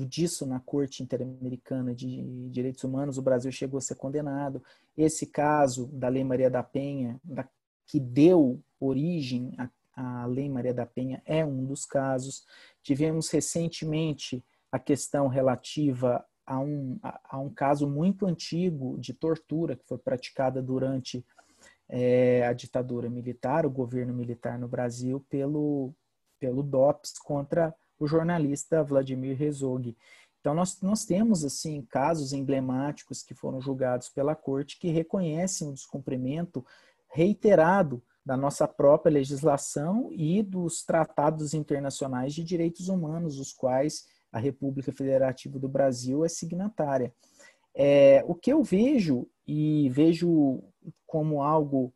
disso 0.09 0.47
na 0.47 0.61
Corte 0.61 1.03
Interamericana 1.03 1.93
de 1.93 2.49
Direitos 2.49 2.85
Humanos. 2.85 3.19
O 3.19 3.23
Brasil 3.23 3.51
chegou 3.51 3.79
a 3.79 3.81
ser 3.81 3.97
condenado. 3.97 4.63
Esse 4.97 5.27
caso 5.27 5.89
da 5.89 6.07
Lei 6.07 6.23
Maria 6.23 6.49
da 6.49 6.63
Penha, 6.63 7.21
da, 7.25 7.45
que 7.89 7.99
deu 7.99 8.63
origem 8.79 9.53
à, 9.97 10.27
Lei 10.27 10.49
Maria 10.49 10.73
da 10.73 10.87
Penha, 10.87 11.21
é 11.27 11.45
um 11.45 11.65
dos 11.65 11.85
casos. 11.85 12.47
Tivemos 12.81 13.29
recentemente 13.29 14.45
a 14.71 14.79
questão 14.79 15.27
relativa 15.27 16.25
a 16.47 16.61
um, 16.61 17.01
a, 17.03 17.21
a 17.31 17.39
um 17.41 17.51
caso 17.51 17.89
muito 17.89 18.27
antigo 18.27 18.97
de 18.97 19.13
tortura 19.13 19.75
que 19.75 19.87
foi 19.89 19.99
praticada 19.99 20.63
durante 20.63 21.27
é, 21.95 22.47
a 22.47 22.55
ditadura 22.55 23.11
militar, 23.11 23.67
o 23.67 23.71
governo 23.71 24.15
militar 24.15 24.59
no 24.59 24.67
Brasil, 24.67 25.23
pelo, 25.29 25.93
pelo 26.41 26.63
DOPS 26.63 27.19
contra 27.19 27.75
o 27.99 28.07
jornalista 28.07 28.83
Vladimir 28.83 29.41
Herzog. 29.41 29.95
Então, 30.41 30.55
nós, 30.55 30.81
nós 30.81 31.05
temos, 31.05 31.45
assim, 31.45 31.83
casos 31.83 32.33
emblemáticos 32.33 33.23
que 33.23 33.35
foram 33.35 33.61
julgados 33.61 34.09
pela 34.09 34.35
corte 34.35 34.79
que 34.79 34.89
reconhecem 34.89 35.69
o 35.69 35.75
descumprimento 35.75 36.65
reiterado 37.11 38.03
da 38.25 38.39
nossa 38.39 38.67
própria 38.67 39.13
legislação 39.13 40.09
e 40.13 40.43
dos 40.43 40.83
tratados 40.83 41.53
internacionais 41.53 42.33
de 42.33 42.43
direitos 42.43 42.89
humanos, 42.89 43.39
os 43.39 43.53
quais 43.53 44.07
a 44.33 44.39
República 44.39 44.93
Federativa 44.93 45.59
do 45.59 45.69
Brasil 45.69 46.25
é 46.25 46.29
signatária. 46.29 47.13
É, 47.75 48.25
o 48.27 48.35
que 48.35 48.51
eu 48.51 48.63
vejo, 48.63 49.29
e 49.47 49.91
vejo 49.91 50.63
como 51.07 51.43
algo 51.43 51.93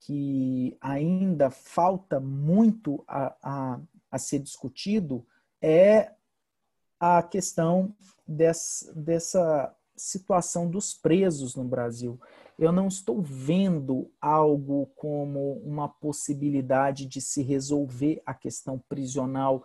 que 0.00 0.76
ainda 0.80 1.50
falta 1.50 2.20
muito 2.20 3.04
a, 3.06 3.34
a, 3.42 3.80
a 4.10 4.18
ser 4.18 4.38
discutido, 4.38 5.26
é 5.60 6.12
a 7.00 7.22
questão 7.22 7.94
dessa, 8.26 8.92
dessa 8.94 9.76
situação 9.96 10.70
dos 10.70 10.94
presos 10.94 11.54
no 11.54 11.64
Brasil. 11.64 12.20
Eu 12.58 12.72
não 12.72 12.88
estou 12.88 13.20
vendo 13.22 14.10
algo 14.20 14.86
como 14.96 15.54
uma 15.64 15.88
possibilidade 15.88 17.06
de 17.06 17.20
se 17.20 17.42
resolver 17.42 18.22
a 18.24 18.34
questão 18.34 18.78
prisional 18.88 19.64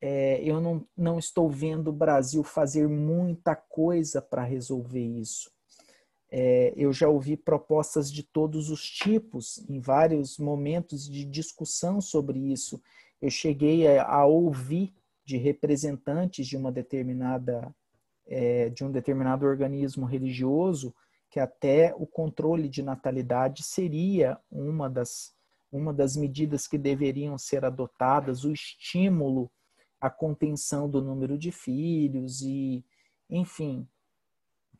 é, 0.00 0.42
eu 0.42 0.60
não, 0.60 0.86
não 0.96 1.18
estou 1.18 1.50
vendo 1.50 1.88
o 1.88 1.92
Brasil 1.92 2.42
fazer 2.42 2.88
muita 2.88 3.54
coisa 3.54 4.22
para 4.22 4.42
resolver 4.42 5.04
isso. 5.04 5.50
É, 6.30 6.72
eu 6.76 6.92
já 6.92 7.08
ouvi 7.08 7.36
propostas 7.36 8.10
de 8.10 8.22
todos 8.22 8.70
os 8.70 8.82
tipos, 8.82 9.64
em 9.68 9.80
vários 9.80 10.38
momentos 10.38 11.08
de 11.08 11.24
discussão 11.24 12.00
sobre 12.00 12.38
isso. 12.38 12.80
Eu 13.20 13.30
cheguei 13.30 13.86
a, 13.86 14.04
a 14.04 14.26
ouvir 14.26 14.94
de 15.24 15.36
representantes 15.36 16.46
de 16.46 16.56
uma 16.56 16.70
determinada 16.70 17.74
é, 18.26 18.68
de 18.68 18.84
um 18.84 18.92
determinado 18.92 19.44
organismo 19.44 20.06
religioso 20.06 20.94
que 21.28 21.40
até 21.40 21.92
o 21.96 22.06
controle 22.06 22.68
de 22.68 22.82
natalidade 22.82 23.62
seria 23.64 24.38
uma 24.50 24.88
das 24.88 25.34
uma 25.72 25.94
das 25.94 26.16
medidas 26.16 26.66
que 26.66 26.76
deveriam 26.76 27.38
ser 27.38 27.64
adotadas, 27.64 28.44
o 28.44 28.50
estímulo 28.50 29.48
a 30.00 30.08
contenção 30.08 30.88
do 30.88 31.02
número 31.02 31.36
de 31.36 31.52
filhos 31.52 32.40
e, 32.40 32.82
enfim, 33.28 33.86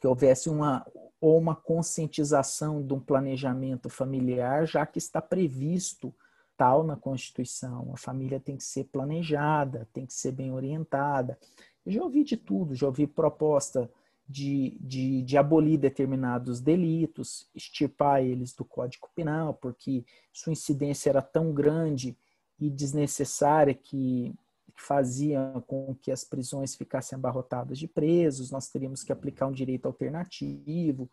que 0.00 0.06
houvesse 0.06 0.48
uma 0.48 0.84
ou 1.20 1.38
uma 1.38 1.54
conscientização 1.54 2.82
de 2.82 2.94
um 2.94 2.98
planejamento 2.98 3.90
familiar, 3.90 4.66
já 4.66 4.86
que 4.86 4.98
está 4.98 5.20
previsto 5.20 6.14
tal 6.56 6.82
na 6.82 6.96
Constituição. 6.96 7.90
A 7.92 7.96
família 7.96 8.40
tem 8.40 8.56
que 8.56 8.64
ser 8.64 8.84
planejada, 8.84 9.86
tem 9.92 10.06
que 10.06 10.14
ser 10.14 10.32
bem 10.32 10.50
orientada. 10.52 11.38
Eu 11.84 11.92
já 11.92 12.02
ouvi 12.02 12.24
de 12.24 12.36
tudo, 12.36 12.74
já 12.74 12.86
ouvi 12.86 13.06
proposta 13.06 13.90
de, 14.26 14.76
de, 14.80 15.22
de, 15.22 15.36
abolir 15.36 15.76
determinados 15.76 16.60
delitos, 16.60 17.48
extirpar 17.54 18.22
eles 18.22 18.54
do 18.54 18.64
Código 18.64 19.10
Penal, 19.14 19.54
porque 19.54 20.04
sua 20.32 20.52
incidência 20.52 21.10
era 21.10 21.20
tão 21.20 21.52
grande 21.52 22.16
e 22.58 22.70
desnecessária 22.70 23.74
que, 23.74 24.32
que 24.32 24.49
fazia 24.80 25.52
com 25.66 25.94
que 26.00 26.10
as 26.10 26.24
prisões 26.24 26.74
ficassem 26.74 27.16
abarrotadas 27.16 27.78
de 27.78 27.86
presos, 27.86 28.50
nós 28.50 28.68
teríamos 28.68 29.02
que 29.02 29.12
aplicar 29.12 29.46
um 29.46 29.52
direito 29.52 29.86
alternativo. 29.86 31.10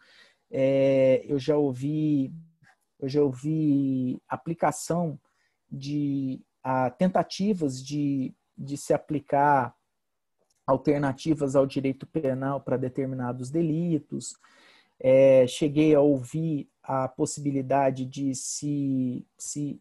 É, 0.50 1.24
eu 1.28 1.38
já 1.38 1.58
ouvi 1.58 2.34
eu 3.00 3.08
já 3.08 3.22
ouvi 3.22 4.20
aplicação 4.28 5.20
de 5.72 6.42
a, 6.64 6.90
tentativas 6.90 7.84
de, 7.84 8.34
de 8.58 8.76
se 8.76 8.94
aplicar 8.94 9.76
alternativas 10.66 11.56
ao 11.56 11.66
direito 11.66 12.06
penal 12.08 12.60
para 12.60 12.76
determinados 12.76 13.50
delitos. 13.50 14.36
É, 15.00 15.46
cheguei 15.48 15.94
a 15.94 16.02
ouvir 16.02 16.70
a 16.82 17.08
possibilidade 17.08 18.06
de 18.06 18.34
se, 18.34 19.26
se, 19.38 19.80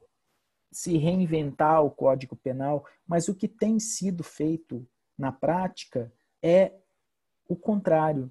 se 0.76 0.99
reinventar 0.99 1.83
o 1.83 1.90
Código 1.90 2.37
Penal, 2.37 2.85
mas 3.09 3.28
o 3.28 3.35
que 3.35 3.49
tem 3.49 3.80
sido 3.80 4.23
feito 4.23 4.87
na 5.16 5.33
prática 5.33 6.12
é 6.42 6.71
o 7.49 7.56
contrário. 7.56 8.30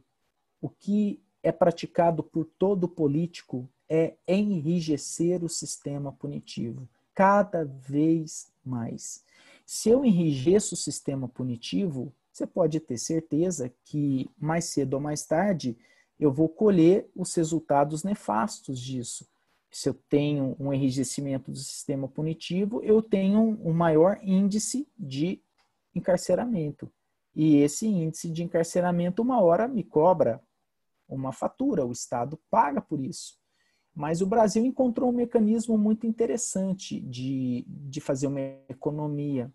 O 0.62 0.70
que 0.70 1.20
é 1.42 1.52
praticado 1.52 2.22
por 2.22 2.46
todo 2.46 2.88
político 2.88 3.68
é 3.90 4.14
enrijecer 4.28 5.44
o 5.44 5.50
sistema 5.50 6.12
punitivo, 6.12 6.88
cada 7.16 7.66
vez 7.66 8.54
mais. 8.64 9.26
Se 9.66 9.90
eu 9.90 10.06
enrijeço 10.06 10.76
o 10.76 10.78
sistema 10.78 11.28
punitivo, 11.28 12.14
você 12.32 12.46
pode 12.46 12.80
ter 12.80 13.00
certeza 13.00 13.74
que 13.84 14.30
mais 14.38 14.66
cedo 14.66 14.94
ou 14.94 15.00
mais 15.00 15.26
tarde 15.26 15.76
eu 16.20 16.32
vou 16.32 16.48
colher 16.48 17.10
os 17.16 17.34
resultados 17.34 18.04
nefastos 18.04 18.80
disso. 18.80 19.28
Se 19.76 19.90
eu 19.90 19.94
tenho 19.94 20.56
um 20.58 20.72
enrijecimento 20.72 21.52
do 21.52 21.58
sistema 21.58 22.08
punitivo, 22.08 22.82
eu 22.82 23.02
tenho 23.02 23.60
um 23.62 23.74
maior 23.74 24.18
índice 24.24 24.88
de 24.98 25.44
encarceramento. 25.94 26.90
E 27.36 27.58
esse 27.58 27.86
índice 27.86 28.32
de 28.32 28.42
encarceramento, 28.42 29.22
uma 29.22 29.42
hora, 29.42 29.68
me 29.68 29.84
cobra 29.84 30.42
uma 31.10 31.34
fatura, 31.34 31.86
o 31.86 31.92
Estado 31.92 32.40
paga 32.50 32.80
por 32.80 33.02
isso. 33.02 33.38
Mas 33.94 34.22
o 34.22 34.26
Brasil 34.26 34.64
encontrou 34.64 35.10
um 35.10 35.16
mecanismo 35.16 35.78
muito 35.78 36.08
interessante 36.08 37.02
de, 37.02 37.66
de 37.68 38.00
fazer 38.00 38.28
uma 38.28 38.40
economia 38.70 39.54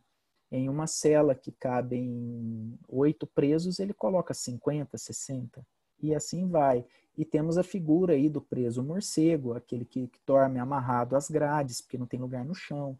em 0.53 0.69
uma 0.69 0.87
cela 0.87 1.35
que 1.35 1.51
cabem 1.51 2.79
oito 2.91 3.27
presos, 3.27 3.79
ele 3.79 3.95
coloca 3.95 4.35
50, 4.35 4.99
60 4.99 5.67
e 6.03 6.15
assim 6.15 6.49
vai. 6.49 6.85
E 7.17 7.25
temos 7.25 7.59
a 7.59 7.63
figura 7.63 8.15
aí 8.15 8.29
do 8.29 8.41
preso 8.41 8.83
morcego, 8.83 9.55
aquele 9.55 9.85
que, 9.85 10.09
que 10.09 10.21
dorme 10.27 10.59
amarrado 10.59 11.17
às 11.17 11.29
grades, 11.29 11.81
porque 11.81 11.99
não 11.99 12.07
tem 12.07 12.21
lugar 12.21 12.45
no 12.45 12.55
chão. 12.55 12.99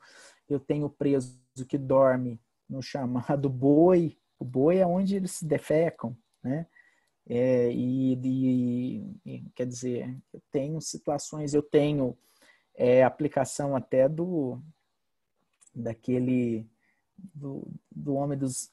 Eu 0.49 0.61
tenho 0.61 0.87
o 0.87 0.91
preso 0.91 1.39
que 1.67 1.79
dorme 1.79 2.41
no 2.69 2.83
chamado 2.83 3.49
boi. 3.51 4.17
O 4.39 4.45
boi 4.45 4.79
é 4.79 4.87
onde 4.87 5.17
eles 5.17 5.33
se 5.33 5.45
defecam, 5.45 6.17
né? 6.43 6.67
É, 7.29 7.71
e, 7.73 9.13
e, 9.25 9.45
quer 9.55 9.67
dizer, 9.67 10.19
eu 10.33 10.43
tenho 10.51 10.81
situações, 10.81 11.55
eu 11.55 11.63
tenho 11.63 12.19
é, 12.75 13.05
aplicação 13.05 13.77
até 13.77 14.09
do 14.09 14.61
daquele 15.73 16.67
do, 17.35 17.67
do 17.91 18.15
homem 18.15 18.39
dos 18.39 18.73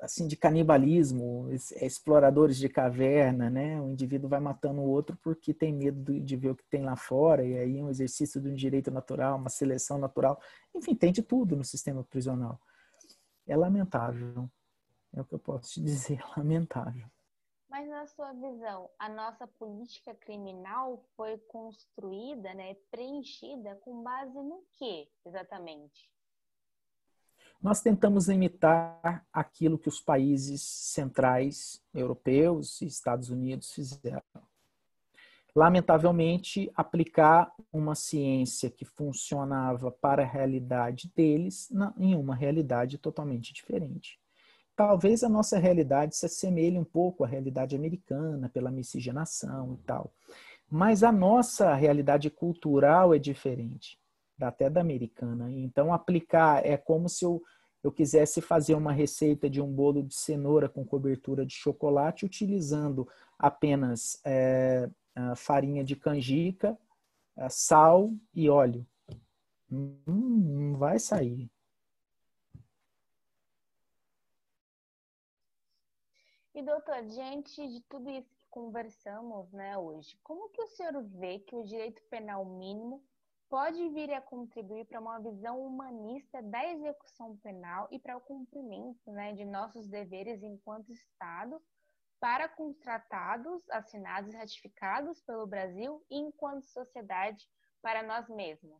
assim 0.00 0.26
de 0.26 0.36
canibalismo, 0.36 1.48
é, 1.74 1.86
exploradores 1.86 2.56
de 2.56 2.68
caverna, 2.68 3.50
né? 3.50 3.80
O 3.80 3.90
indivíduo 3.90 4.28
vai 4.28 4.40
matando 4.40 4.80
o 4.80 4.88
outro 4.88 5.16
porque 5.22 5.52
tem 5.52 5.72
medo 5.72 6.20
de 6.20 6.36
ver 6.36 6.50
o 6.50 6.56
que 6.56 6.64
tem 6.64 6.82
lá 6.82 6.96
fora 6.96 7.44
e 7.44 7.56
aí 7.58 7.82
um 7.82 7.90
exercício 7.90 8.40
de 8.40 8.48
um 8.48 8.54
direito 8.54 8.90
natural, 8.90 9.36
uma 9.36 9.50
seleção 9.50 9.98
natural, 9.98 10.40
enfim, 10.74 10.94
tem 10.94 11.12
de 11.12 11.22
tudo 11.22 11.56
no 11.56 11.64
sistema 11.64 12.04
prisional. 12.04 12.60
É 13.46 13.56
lamentável, 13.56 14.48
é 15.12 15.20
o 15.20 15.24
que 15.24 15.34
eu 15.34 15.38
posso 15.38 15.74
te 15.74 15.80
dizer, 15.82 16.22
lamentável. 16.36 17.06
Mas 17.68 17.88
na 17.88 18.04
sua 18.04 18.32
visão, 18.32 18.90
a 18.98 19.08
nossa 19.08 19.46
política 19.46 20.12
criminal 20.12 21.04
foi 21.16 21.38
construída, 21.38 22.52
né, 22.52 22.74
preenchida 22.90 23.76
com 23.76 24.02
base 24.02 24.34
no 24.34 24.64
que, 24.72 25.08
exatamente? 25.24 26.10
Nós 27.62 27.82
tentamos 27.82 28.30
imitar 28.30 29.26
aquilo 29.30 29.78
que 29.78 29.88
os 29.88 30.00
países 30.00 30.62
centrais 30.62 31.82
europeus 31.92 32.80
e 32.80 32.86
Estados 32.86 33.28
Unidos 33.28 33.72
fizeram. 33.72 34.22
Lamentavelmente, 35.54 36.70
aplicar 36.74 37.52
uma 37.70 37.94
ciência 37.94 38.70
que 38.70 38.86
funcionava 38.86 39.90
para 39.90 40.22
a 40.22 40.26
realidade 40.26 41.12
deles 41.14 41.70
em 41.98 42.14
uma 42.14 42.34
realidade 42.34 42.96
totalmente 42.96 43.52
diferente. 43.52 44.18
Talvez 44.74 45.22
a 45.22 45.28
nossa 45.28 45.58
realidade 45.58 46.16
se 46.16 46.24
assemelhe 46.24 46.78
um 46.78 46.84
pouco 46.84 47.24
à 47.24 47.26
realidade 47.26 47.76
americana, 47.76 48.48
pela 48.48 48.70
miscigenação 48.70 49.74
e 49.74 49.84
tal. 49.84 50.10
Mas 50.70 51.02
a 51.02 51.12
nossa 51.12 51.74
realidade 51.74 52.30
cultural 52.30 53.12
é 53.12 53.18
diferente 53.18 53.99
até 54.48 54.70
da 54.70 54.80
americana. 54.80 55.50
Então, 55.52 55.92
aplicar 55.92 56.64
é 56.64 56.76
como 56.76 57.08
se 57.08 57.24
eu, 57.24 57.42
eu 57.82 57.92
quisesse 57.92 58.40
fazer 58.40 58.74
uma 58.74 58.92
receita 58.92 59.48
de 59.48 59.60
um 59.60 59.72
bolo 59.72 60.02
de 60.02 60.14
cenoura 60.14 60.68
com 60.68 60.84
cobertura 60.84 61.44
de 61.44 61.54
chocolate 61.54 62.24
utilizando 62.24 63.08
apenas 63.38 64.20
é, 64.24 64.88
farinha 65.36 65.84
de 65.84 65.96
canjica, 65.96 66.78
sal 67.48 68.12
e 68.34 68.48
óleo. 68.48 68.86
Hum, 69.70 70.00
não 70.06 70.78
vai 70.78 70.98
sair. 70.98 71.50
E 76.52 76.62
doutor, 76.62 77.02
diante 77.06 77.66
de 77.68 77.80
tudo 77.82 78.10
isso 78.10 78.34
que 78.34 78.46
conversamos 78.50 79.50
né, 79.52 79.78
hoje, 79.78 80.18
como 80.22 80.50
que 80.50 80.60
o 80.60 80.66
senhor 80.66 81.00
vê 81.04 81.38
que 81.38 81.54
o 81.54 81.64
direito 81.64 82.02
penal 82.10 82.44
mínimo 82.44 83.02
pode 83.50 83.88
vir 83.88 84.12
a 84.12 84.20
contribuir 84.20 84.86
para 84.86 85.00
uma 85.00 85.18
visão 85.18 85.60
humanista 85.60 86.40
da 86.40 86.72
execução 86.72 87.36
penal 87.42 87.88
e 87.90 87.98
para 87.98 88.16
o 88.16 88.20
cumprimento 88.20 89.10
né, 89.10 89.32
de 89.32 89.44
nossos 89.44 89.88
deveres 89.88 90.40
enquanto 90.42 90.92
Estado 90.92 91.60
para 92.20 92.48
com 92.48 92.68
os 92.68 92.78
tratados 92.78 93.68
assinados 93.70 94.32
e 94.32 94.36
ratificados 94.36 95.20
pelo 95.22 95.46
Brasil 95.46 96.00
e 96.08 96.18
enquanto 96.18 96.64
sociedade 96.66 97.44
para 97.82 98.02
nós 98.02 98.28
mesmos? 98.28 98.78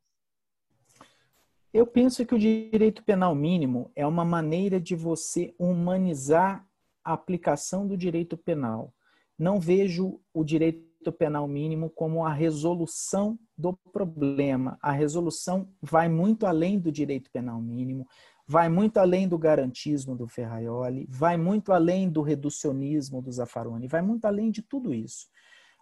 Eu 1.73 1.87
penso 1.87 2.25
que 2.25 2.35
o 2.35 2.39
direito 2.39 3.03
penal 3.03 3.35
mínimo 3.35 3.91
é 3.97 4.07
uma 4.07 4.25
maneira 4.25 4.81
de 4.81 4.95
você 4.95 5.55
humanizar 5.59 6.69
a 7.03 7.13
aplicação 7.13 7.87
do 7.87 7.97
direito 7.97 8.37
penal. 8.37 8.93
Não 9.39 9.59
vejo 9.59 10.21
o 10.35 10.45
direito 10.45 10.90
penal 11.11 11.49
mínimo 11.49 11.89
como 11.89 12.25
a 12.27 12.33
resolução 12.33 13.39
do 13.57 13.73
problema. 13.93 14.79
A 14.83 14.93
resolução 14.93 15.73
vai 15.81 16.09
muito 16.09 16.45
além 16.45 16.79
do 16.79 16.93
direito 16.93 17.31
penal 17.31 17.61
mínimo, 17.63 18.07
vai 18.47 18.69
muito 18.69 18.99
além 18.99 19.29
do 19.29 19.39
garantismo 19.39 20.15
do 20.15 20.27
Ferraioli, 20.27 21.07
vai 21.09 21.37
muito 21.37 21.73
além 21.73 22.11
do 22.11 22.21
reducionismo 22.21 23.23
do 23.23 23.33
Zaffaroni, 23.33 23.89
vai 23.89 24.03
muito 24.03 24.27
além 24.27 24.51
de 24.51 24.61
tudo 24.61 24.93
isso. 24.93 25.27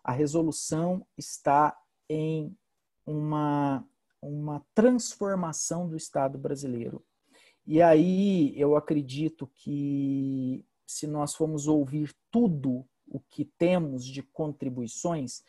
A 0.05 0.13
resolução 0.13 1.05
está 1.17 1.77
em 2.09 2.57
uma, 3.05 3.85
uma 4.23 4.65
transformação 4.75 5.89
do 5.89 5.97
Estado 5.97 6.39
brasileiro. 6.39 7.03
E 7.67 7.83
aí 7.83 8.53
eu 8.57 8.77
acredito 8.77 9.51
que 9.55 10.65
se 10.87 11.07
nós 11.07 11.35
formos 11.35 11.67
ouvir 11.67 12.15
tudo 12.31 12.87
o 13.11 13.21
que 13.21 13.45
temos 13.45 14.05
de 14.05 14.23
contribuições, 14.23 15.43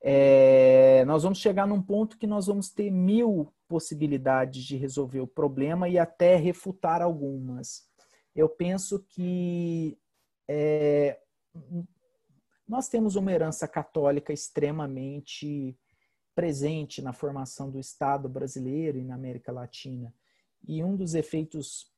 é, 0.00 1.04
nós 1.06 1.22
vamos 1.22 1.38
chegar 1.38 1.66
num 1.66 1.80
ponto 1.80 2.18
que 2.18 2.26
nós 2.26 2.46
vamos 2.46 2.70
ter 2.70 2.90
mil 2.90 3.52
possibilidades 3.66 4.62
de 4.64 4.76
resolver 4.76 5.20
o 5.20 5.26
problema 5.26 5.88
e 5.88 5.98
até 5.98 6.36
refutar 6.36 7.00
algumas. 7.00 7.88
Eu 8.34 8.48
penso 8.48 9.04
que 9.08 9.98
é, 10.46 11.18
nós 12.68 12.88
temos 12.88 13.16
uma 13.16 13.32
herança 13.32 13.66
católica 13.66 14.32
extremamente 14.32 15.78
presente 16.34 17.00
na 17.00 17.12
formação 17.12 17.70
do 17.70 17.78
Estado 17.78 18.28
brasileiro 18.28 18.98
e 18.98 19.04
na 19.04 19.14
América 19.14 19.52
Latina. 19.52 20.12
E 20.66 20.82
um 20.82 20.96
dos 20.96 21.14
efeitos, 21.14 21.90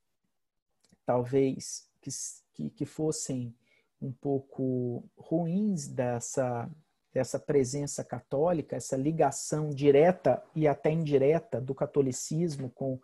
talvez, 1.04 1.88
que, 2.00 2.10
que, 2.52 2.70
que 2.70 2.86
fossem 2.86 3.54
um 4.00 4.12
pouco 4.12 5.04
ruins 5.16 5.88
dessa, 5.88 6.70
dessa 7.12 7.38
presença 7.38 8.04
católica, 8.04 8.76
essa 8.76 8.96
ligação 8.96 9.70
direta 9.70 10.42
e 10.54 10.68
até 10.68 10.90
indireta 10.90 11.60
do 11.60 11.74
catolicismo 11.74 12.70
com 12.70 13.00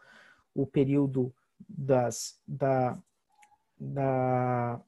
o 0.54 0.66
período 0.66 1.34
das, 1.68 2.38
da, 2.46 2.98
da, 3.78 4.80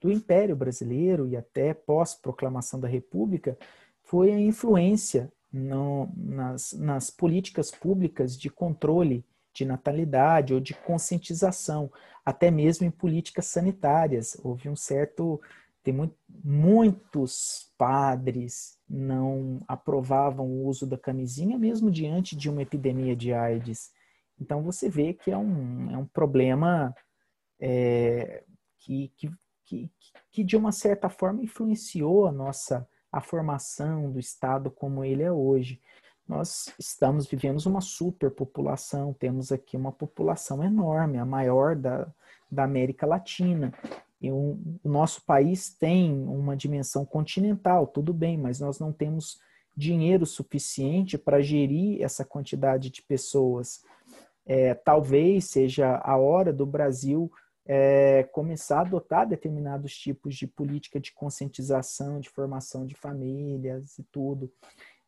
do 0.00 0.10
Império 0.10 0.56
Brasileiro 0.56 1.28
e 1.28 1.36
até 1.36 1.74
pós-proclamação 1.74 2.80
da 2.80 2.88
República, 2.88 3.58
foi 4.02 4.32
a 4.32 4.40
influência 4.40 5.30
no, 5.52 6.10
nas, 6.16 6.72
nas 6.72 7.10
políticas 7.10 7.70
públicas 7.70 8.38
de 8.38 8.48
controle 8.48 9.24
de 9.52 9.64
natalidade 9.64 10.54
ou 10.54 10.60
de 10.60 10.74
conscientização, 10.74 11.90
até 12.24 12.50
mesmo 12.50 12.86
em 12.86 12.90
políticas 12.90 13.46
sanitárias. 13.46 14.36
Houve 14.42 14.68
um 14.68 14.76
certo. 14.76 15.40
Tem 15.82 15.94
muito, 15.94 16.14
muitos 16.28 17.72
padres 17.78 18.78
não 18.88 19.60
aprovavam 19.66 20.46
o 20.46 20.66
uso 20.66 20.86
da 20.86 20.98
camisinha, 20.98 21.58
mesmo 21.58 21.90
diante 21.90 22.36
de 22.36 22.50
uma 22.50 22.62
epidemia 22.62 23.16
de 23.16 23.32
AIDS. 23.32 23.90
Então 24.38 24.62
você 24.62 24.90
vê 24.90 25.14
que 25.14 25.30
é 25.30 25.38
um, 25.38 25.90
é 25.90 25.96
um 25.96 26.06
problema 26.06 26.94
é, 27.58 28.44
que, 28.78 29.12
que, 29.16 29.30
que, 29.64 29.90
que, 30.30 30.44
de 30.44 30.56
uma 30.56 30.72
certa 30.72 31.08
forma, 31.08 31.42
influenciou 31.42 32.26
a 32.26 32.32
nossa 32.32 32.86
a 33.12 33.20
formação 33.20 34.10
do 34.12 34.20
Estado 34.20 34.70
como 34.70 35.04
ele 35.04 35.22
é 35.22 35.32
hoje 35.32 35.80
nós 36.30 36.72
estamos 36.78 37.26
vivendo 37.26 37.58
uma 37.66 37.80
superpopulação, 37.80 39.12
temos 39.12 39.50
aqui 39.50 39.76
uma 39.76 39.90
população 39.90 40.62
enorme, 40.62 41.18
a 41.18 41.24
maior 41.24 41.74
da, 41.74 42.06
da 42.48 42.62
América 42.62 43.04
Latina. 43.04 43.74
E 44.22 44.30
o, 44.30 44.56
o 44.84 44.88
nosso 44.88 45.26
país 45.26 45.74
tem 45.74 46.12
uma 46.12 46.56
dimensão 46.56 47.04
continental, 47.04 47.84
tudo 47.84 48.14
bem, 48.14 48.38
mas 48.38 48.60
nós 48.60 48.78
não 48.78 48.92
temos 48.92 49.40
dinheiro 49.76 50.24
suficiente 50.24 51.18
para 51.18 51.42
gerir 51.42 52.00
essa 52.00 52.24
quantidade 52.24 52.90
de 52.90 53.02
pessoas. 53.02 53.82
É, 54.46 54.72
talvez 54.74 55.46
seja 55.46 55.96
a 55.96 56.16
hora 56.16 56.52
do 56.52 56.64
Brasil 56.64 57.28
é, 57.66 58.22
começar 58.30 58.78
a 58.78 58.82
adotar 58.82 59.28
determinados 59.28 59.96
tipos 59.96 60.36
de 60.36 60.46
política 60.46 61.00
de 61.00 61.12
conscientização, 61.12 62.20
de 62.20 62.30
formação 62.30 62.86
de 62.86 62.94
famílias 62.94 63.98
e 63.98 64.04
tudo. 64.04 64.48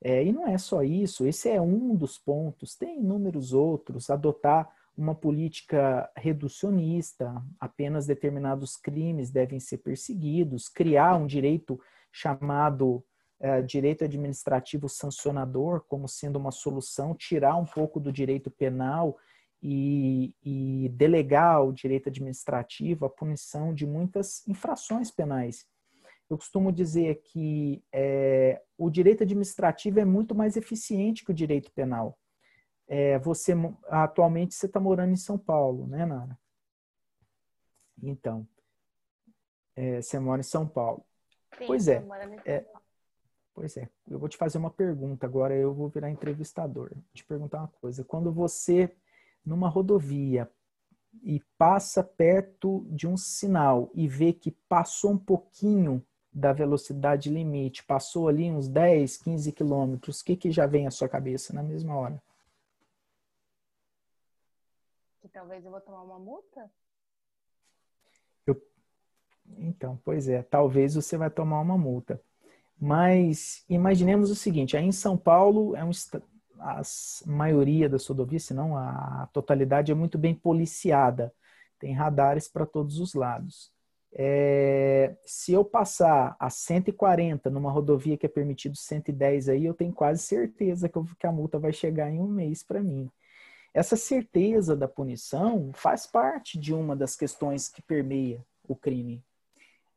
É, 0.04 0.24
e 0.24 0.32
não 0.32 0.48
é 0.48 0.58
só 0.58 0.82
isso, 0.82 1.26
esse 1.26 1.48
é 1.48 1.60
um 1.60 1.94
dos 1.94 2.18
pontos, 2.18 2.74
tem 2.74 2.98
inúmeros 2.98 3.52
outros. 3.52 4.10
Adotar 4.10 4.68
uma 4.96 5.14
política 5.14 6.10
reducionista, 6.16 7.32
apenas 7.58 8.06
determinados 8.06 8.76
crimes 8.76 9.30
devem 9.30 9.60
ser 9.60 9.78
perseguidos, 9.78 10.68
criar 10.68 11.16
um 11.16 11.26
direito 11.26 11.80
chamado 12.10 13.04
é, 13.40 13.62
direito 13.62 14.04
administrativo 14.04 14.88
sancionador 14.88 15.84
como 15.88 16.06
sendo 16.08 16.36
uma 16.36 16.50
solução, 16.50 17.14
tirar 17.14 17.56
um 17.56 17.64
pouco 17.64 17.98
do 17.98 18.12
direito 18.12 18.50
penal 18.50 19.16
e, 19.62 20.34
e 20.44 20.88
delegar 20.90 21.56
ao 21.56 21.72
direito 21.72 22.08
administrativo 22.08 23.06
a 23.06 23.10
punição 23.10 23.72
de 23.72 23.86
muitas 23.86 24.46
infrações 24.46 25.10
penais. 25.10 25.64
Eu 26.32 26.38
costumo 26.38 26.72
dizer 26.72 27.20
que 27.26 27.84
é, 27.92 28.62
o 28.78 28.88
direito 28.88 29.22
administrativo 29.22 30.00
é 30.00 30.04
muito 30.04 30.34
mais 30.34 30.56
eficiente 30.56 31.22
que 31.26 31.30
o 31.30 31.34
direito 31.34 31.70
penal. 31.72 32.18
É, 32.88 33.18
você 33.18 33.52
atualmente 33.88 34.54
você 34.54 34.64
está 34.64 34.80
morando 34.80 35.12
em 35.12 35.16
São 35.16 35.36
Paulo, 35.36 35.86
né, 35.86 36.06
Nara? 36.06 36.38
Então, 38.02 38.48
é, 39.76 40.00
você 40.00 40.18
mora 40.18 40.40
em 40.40 40.42
São 40.42 40.66
Paulo. 40.66 41.04
Sim, 41.58 41.66
pois 41.66 41.86
é, 41.86 42.02
é. 42.46 42.66
Pois 43.52 43.76
é. 43.76 43.86
Eu 44.08 44.18
vou 44.18 44.26
te 44.26 44.38
fazer 44.38 44.56
uma 44.56 44.70
pergunta 44.70 45.26
agora. 45.26 45.54
Eu 45.54 45.74
vou 45.74 45.90
virar 45.90 46.10
entrevistador. 46.10 46.92
Vou 46.94 47.04
te 47.12 47.26
perguntar 47.26 47.58
uma 47.58 47.68
coisa. 47.68 48.02
Quando 48.04 48.32
você 48.32 48.96
numa 49.44 49.68
rodovia 49.68 50.50
e 51.22 51.42
passa 51.58 52.02
perto 52.02 52.86
de 52.88 53.06
um 53.06 53.18
sinal 53.18 53.90
e 53.92 54.08
vê 54.08 54.32
que 54.32 54.50
passou 54.50 55.12
um 55.12 55.18
pouquinho 55.18 56.02
da 56.32 56.52
velocidade 56.52 57.28
limite, 57.28 57.84
passou 57.84 58.28
ali 58.28 58.50
uns 58.50 58.66
10, 58.66 59.18
15 59.18 59.52
quilômetros, 59.52 60.20
o 60.20 60.24
que, 60.24 60.36
que 60.36 60.50
já 60.50 60.66
vem 60.66 60.86
à 60.86 60.90
sua 60.90 61.08
cabeça 61.08 61.52
na 61.52 61.62
mesma 61.62 61.94
hora? 61.94 62.22
Que 65.20 65.28
talvez 65.28 65.64
eu 65.64 65.70
vou 65.70 65.80
tomar 65.80 66.02
uma 66.02 66.18
multa? 66.18 66.70
Eu... 68.46 68.60
Então, 69.58 70.00
pois 70.02 70.28
é, 70.28 70.42
talvez 70.42 70.94
você 70.94 71.16
vai 71.18 71.30
tomar 71.30 71.60
uma 71.60 71.76
multa. 71.76 72.20
Mas 72.80 73.64
imaginemos 73.68 74.30
o 74.30 74.34
seguinte, 74.34 74.76
aí 74.76 74.84
em 74.84 74.92
São 74.92 75.16
Paulo 75.16 75.76
é 75.76 75.84
um 75.84 75.92
a 76.58 76.80
maioria 77.26 77.88
das 77.88 78.06
rodovias, 78.06 78.44
se 78.44 78.54
não 78.54 78.76
a 78.76 79.28
totalidade 79.32 79.90
é 79.90 79.94
muito 79.94 80.16
bem 80.16 80.34
policiada. 80.34 81.34
Tem 81.78 81.92
radares 81.92 82.46
para 82.48 82.64
todos 82.64 83.00
os 83.00 83.14
lados. 83.14 83.72
É, 84.14 85.16
se 85.24 85.52
eu 85.52 85.64
passar 85.64 86.36
a 86.38 86.50
140 86.50 87.48
numa 87.48 87.70
rodovia 87.70 88.16
que 88.16 88.26
é 88.26 88.28
permitido 88.28 88.76
110 88.76 89.48
aí, 89.48 89.64
eu 89.64 89.74
tenho 89.74 89.92
quase 89.92 90.22
certeza 90.22 90.88
que, 90.88 90.96
eu, 90.96 91.06
que 91.18 91.26
a 91.26 91.32
multa 91.32 91.58
vai 91.58 91.72
chegar 91.72 92.10
em 92.10 92.20
um 92.20 92.28
mês 92.28 92.62
para 92.62 92.82
mim. 92.82 93.10
Essa 93.72 93.96
certeza 93.96 94.76
da 94.76 94.86
punição 94.86 95.72
faz 95.72 96.06
parte 96.06 96.58
de 96.58 96.74
uma 96.74 96.94
das 96.94 97.16
questões 97.16 97.68
que 97.68 97.80
permeia 97.80 98.44
o 98.68 98.76
crime. 98.76 99.24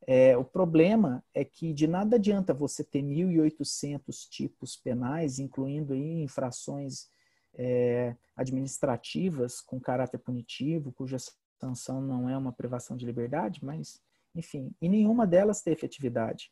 É, 0.06 0.36
o 0.36 0.44
problema 0.44 1.22
é 1.34 1.44
que 1.44 1.74
de 1.74 1.86
nada 1.86 2.16
adianta 2.16 2.54
você 2.54 2.82
ter 2.82 3.02
1.800 3.02 4.28
tipos 4.30 4.76
penais, 4.76 5.38
incluindo 5.38 5.94
infrações 5.94 7.08
é, 7.54 8.14
administrativas 8.36 9.60
com 9.60 9.80
caráter 9.80 10.18
punitivo, 10.18 10.92
cuja 10.92 11.16
sanção 11.58 12.00
não 12.00 12.28
é 12.28 12.36
uma 12.36 12.52
privação 12.52 12.96
de 12.96 13.06
liberdade, 13.06 13.64
mas 13.64 14.00
enfim, 14.34 14.70
e 14.80 14.88
nenhuma 14.88 15.26
delas 15.26 15.62
tem 15.62 15.72
efetividade. 15.72 16.50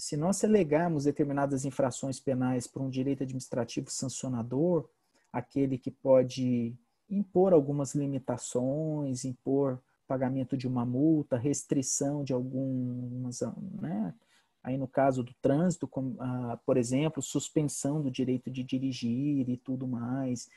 Se 0.00 0.16
nós 0.16 0.40
relegarmos 0.40 1.04
determinadas 1.04 1.64
infrações 1.64 2.18
penais 2.18 2.66
para 2.66 2.82
um 2.82 2.90
direito 2.90 3.22
administrativo 3.22 3.90
sancionador, 3.90 4.88
aquele 5.32 5.78
que 5.78 5.90
pode 5.90 6.74
impor 7.08 7.52
algumas 7.52 7.94
limitações, 7.94 9.24
impor 9.24 9.80
pagamento 10.08 10.56
de 10.56 10.66
uma 10.66 10.84
multa, 10.84 11.36
restrição 11.36 12.24
de 12.24 12.32
algumas, 12.32 13.40
né? 13.80 14.12
Aí 14.62 14.76
no 14.76 14.88
caso 14.88 15.22
do 15.22 15.32
trânsito, 15.40 15.88
ah, 16.18 16.58
por 16.66 16.76
exemplo, 16.76 17.22
suspensão 17.22 18.02
do 18.02 18.10
direito 18.10 18.50
de 18.50 18.62
dirigir 18.62 19.48
e 19.48 19.56
tudo 19.56 19.86
mais, 19.86 20.48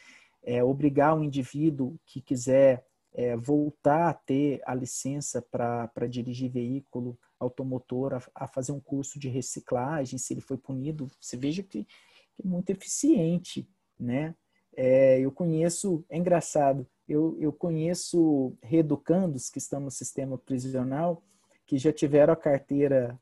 é, 0.42 0.64
obrigar 0.64 1.18
o 1.18 1.24
indivíduo 1.24 1.98
que 2.06 2.20
quiser 2.20 2.86
é, 3.14 3.36
voltar 3.36 4.10
a 4.10 4.14
ter 4.14 4.62
a 4.66 4.74
licença 4.74 5.42
para 5.42 6.08
dirigir 6.10 6.52
veículo 6.52 7.18
automotor, 7.40 8.14
a, 8.14 8.22
a, 8.34 8.48
fazer 8.48 8.72
um 8.72 8.80
curso 8.80 9.20
de 9.20 9.30
reciclagem, 9.30 10.18
se 10.18 10.34
ele 10.34 10.42
foi 10.42 10.58
punido, 10.58 11.08
você 11.20 11.38
veja 11.38 11.62
que, 11.62 11.86
que 12.34 12.44
é 12.44 12.48
muito 12.48 12.70
eficiente, 12.70 13.70
né? 14.00 14.36
É, 14.76 15.20
eu 15.20 15.32
conheço, 15.32 16.04
é 16.10 16.18
engraçado, 16.18 16.88
eu, 17.08 17.38
eu 17.40 17.54
conheço 17.54 18.58
reeducandos 18.62 19.50
que 19.50 19.60
estão 19.60 19.80
no 19.80 19.92
sistema 19.92 20.38
prisional 20.38 21.24
que 21.66 21.78
já 21.78 21.94
tiveram 21.94 22.34
a 22.34 22.38
carteira 22.38 23.20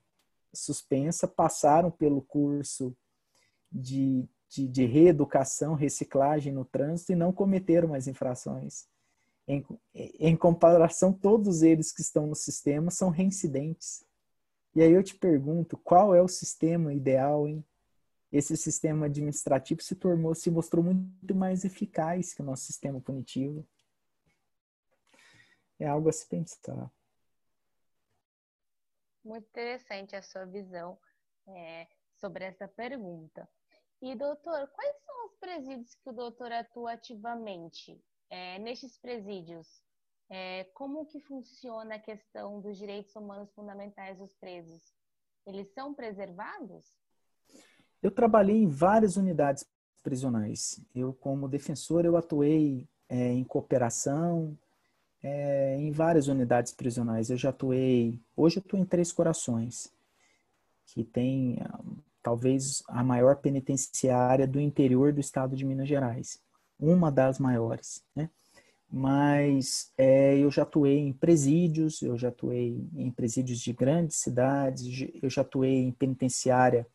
suspensa, 0.53 1.27
passaram 1.27 1.91
pelo 1.91 2.21
curso 2.21 2.95
de, 3.71 4.27
de, 4.49 4.67
de 4.67 4.85
reeducação, 4.85 5.73
reciclagem 5.73 6.53
no 6.53 6.65
trânsito 6.65 7.11
e 7.11 7.15
não 7.15 7.31
cometeram 7.31 7.89
mais 7.89 8.07
infrações. 8.07 8.87
Em, 9.47 9.65
em 9.93 10.37
comparação, 10.37 11.11
todos 11.11 11.61
eles 11.61 11.91
que 11.91 12.01
estão 12.01 12.27
no 12.27 12.35
sistema 12.35 12.91
são 12.91 13.09
reincidentes. 13.09 14.05
E 14.73 14.81
aí 14.81 14.91
eu 14.91 15.03
te 15.03 15.15
pergunto, 15.15 15.77
qual 15.77 16.15
é 16.15 16.21
o 16.21 16.27
sistema 16.27 16.93
ideal, 16.93 17.47
hein? 17.47 17.65
Esse 18.31 18.55
sistema 18.55 19.07
administrativo 19.07 19.81
se 19.81 19.93
tornou, 19.93 20.33
se 20.33 20.49
mostrou 20.49 20.83
muito 20.83 21.35
mais 21.35 21.65
eficaz 21.65 22.33
que 22.33 22.41
o 22.41 22.45
nosso 22.45 22.63
sistema 22.63 23.01
punitivo. 23.01 23.67
É 25.77 25.87
algo 25.87 26.07
a 26.07 26.13
se 26.13 26.25
pensar. 26.27 26.89
Muito 29.23 29.45
interessante 29.49 30.15
a 30.15 30.21
sua 30.21 30.45
visão 30.45 30.97
é, 31.47 31.87
sobre 32.15 32.45
essa 32.45 32.67
pergunta. 32.67 33.47
E, 34.01 34.15
doutor, 34.15 34.67
quais 34.69 34.95
são 35.05 35.25
os 35.25 35.35
presídios 35.35 35.93
que 35.95 36.09
o 36.09 36.13
doutor 36.13 36.51
atua 36.51 36.93
ativamente? 36.93 38.01
É, 38.31 38.57
nestes 38.57 38.97
presídios, 38.97 39.67
é, 40.29 40.63
como 40.73 41.05
que 41.05 41.19
funciona 41.19 41.95
a 41.95 41.99
questão 41.99 42.61
dos 42.61 42.77
direitos 42.77 43.13
humanos 43.15 43.51
fundamentais 43.53 44.17
dos 44.17 44.33
presos? 44.35 44.81
Eles 45.45 45.71
são 45.73 45.93
preservados? 45.93 46.85
Eu 48.01 48.09
trabalhei 48.09 48.55
em 48.55 48.67
várias 48.67 49.17
unidades 49.17 49.65
prisionais. 50.01 50.79
Eu, 50.95 51.13
como 51.13 51.49
defensor, 51.49 52.05
eu 52.05 52.15
atuei 52.15 52.87
é, 53.09 53.27
em 53.33 53.43
cooperação, 53.43 54.57
é, 55.21 55.75
em 55.77 55.91
várias 55.91 56.27
unidades 56.27 56.71
prisionais. 56.71 57.29
Eu 57.29 57.37
já 57.37 57.49
atuei, 57.49 58.17
hoje 58.35 58.57
eu 58.57 58.61
estou 58.61 58.79
em 58.79 58.85
Três 58.85 59.11
Corações, 59.11 59.93
que 60.85 61.03
tem 61.03 61.59
talvez 62.23 62.83
a 62.87 63.03
maior 63.03 63.35
penitenciária 63.35 64.47
do 64.47 64.59
interior 64.59 65.11
do 65.11 65.19
estado 65.19 65.55
de 65.55 65.65
Minas 65.65 65.87
Gerais, 65.87 66.41
uma 66.81 67.11
das 67.11 67.37
maiores, 67.37 68.03
né? 68.15 68.29
Mas 68.91 69.93
é, 69.97 70.37
eu 70.37 70.51
já 70.51 70.63
atuei 70.63 70.97
em 70.97 71.13
presídios, 71.13 72.01
eu 72.01 72.17
já 72.17 72.27
atuei 72.27 72.85
em 72.93 73.09
presídios 73.09 73.59
de 73.59 73.71
grandes 73.71 74.17
cidades, 74.17 75.07
eu 75.21 75.29
já 75.29 75.41
atuei 75.41 75.75
em 75.75 75.91
penitenciária 75.91 76.85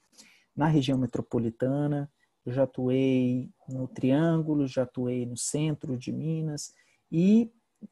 na 0.54 0.66
região 0.66 0.98
metropolitana, 0.98 2.10
eu 2.44 2.52
já 2.52 2.64
atuei 2.64 3.48
no 3.66 3.88
Triângulo, 3.88 4.66
já 4.66 4.82
atuei 4.82 5.24
no 5.24 5.36
centro 5.36 5.96
de 5.96 6.12
Minas 6.12 6.74
e, 7.10 7.50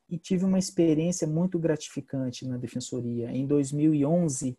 e 0.09 0.18
tive 0.18 0.44
uma 0.44 0.59
experiência 0.59 1.26
muito 1.26 1.59
gratificante 1.59 2.46
na 2.46 2.59
defensoria. 2.59 3.30
Em 3.30 3.46
2011, 3.46 4.57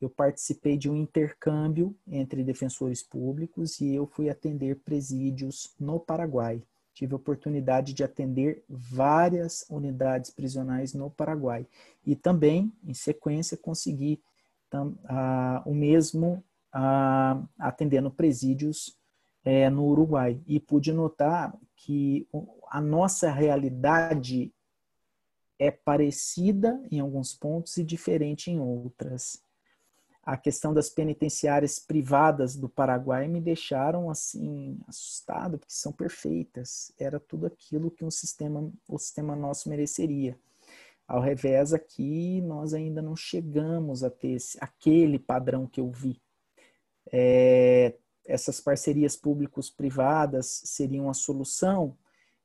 eu 0.00 0.10
participei 0.10 0.76
de 0.76 0.90
um 0.90 0.96
intercâmbio 0.96 1.94
entre 2.06 2.42
defensores 2.42 3.02
públicos 3.02 3.80
e 3.80 3.94
eu 3.94 4.06
fui 4.06 4.28
atender 4.28 4.76
presídios 4.76 5.74
no 5.78 6.00
Paraguai. 6.00 6.62
Tive 6.96 7.12
a 7.12 7.16
oportunidade 7.16 7.92
de 7.92 8.02
atender 8.02 8.64
várias 8.66 9.66
unidades 9.68 10.30
prisionais 10.30 10.94
no 10.94 11.10
Paraguai. 11.10 11.66
E 12.06 12.16
também, 12.16 12.72
em 12.82 12.94
sequência, 12.94 13.54
consegui 13.54 14.18
uh, 14.72 14.88
o 15.66 15.74
mesmo 15.74 16.42
uh, 16.74 17.46
atendendo 17.58 18.10
presídios 18.10 18.96
uh, 19.44 19.70
no 19.70 19.84
Uruguai. 19.84 20.40
E 20.46 20.58
pude 20.58 20.90
notar 20.90 21.54
que 21.76 22.26
a 22.70 22.80
nossa 22.80 23.30
realidade 23.30 24.50
é 25.58 25.70
parecida 25.70 26.82
em 26.90 26.98
alguns 26.98 27.34
pontos 27.34 27.76
e 27.76 27.84
diferente 27.84 28.50
em 28.50 28.58
outras 28.58 29.44
a 30.26 30.36
questão 30.36 30.74
das 30.74 30.90
penitenciárias 30.90 31.78
privadas 31.78 32.56
do 32.56 32.68
Paraguai 32.68 33.28
me 33.28 33.40
deixaram 33.40 34.10
assim 34.10 34.76
assustado 34.88 35.56
porque 35.56 35.72
são 35.72 35.92
perfeitas. 35.92 36.90
Era 36.98 37.20
tudo 37.20 37.46
aquilo 37.46 37.92
que 37.92 38.04
um 38.04 38.10
sistema 38.10 38.68
o 38.88 38.98
sistema 38.98 39.36
nosso 39.36 39.68
mereceria. 39.68 40.36
Ao 41.06 41.20
revés 41.20 41.72
aqui 41.72 42.40
nós 42.40 42.74
ainda 42.74 43.00
não 43.00 43.14
chegamos 43.14 44.02
a 44.02 44.10
ter 44.10 44.30
esse, 44.32 44.58
aquele 44.60 45.16
padrão 45.16 45.64
que 45.64 45.80
eu 45.80 45.92
vi. 45.92 46.20
É, 47.12 47.94
essas 48.26 48.60
parcerias 48.60 49.14
públicos 49.14 49.70
privadas 49.70 50.60
seriam 50.64 51.08
a 51.08 51.14
solução? 51.14 51.96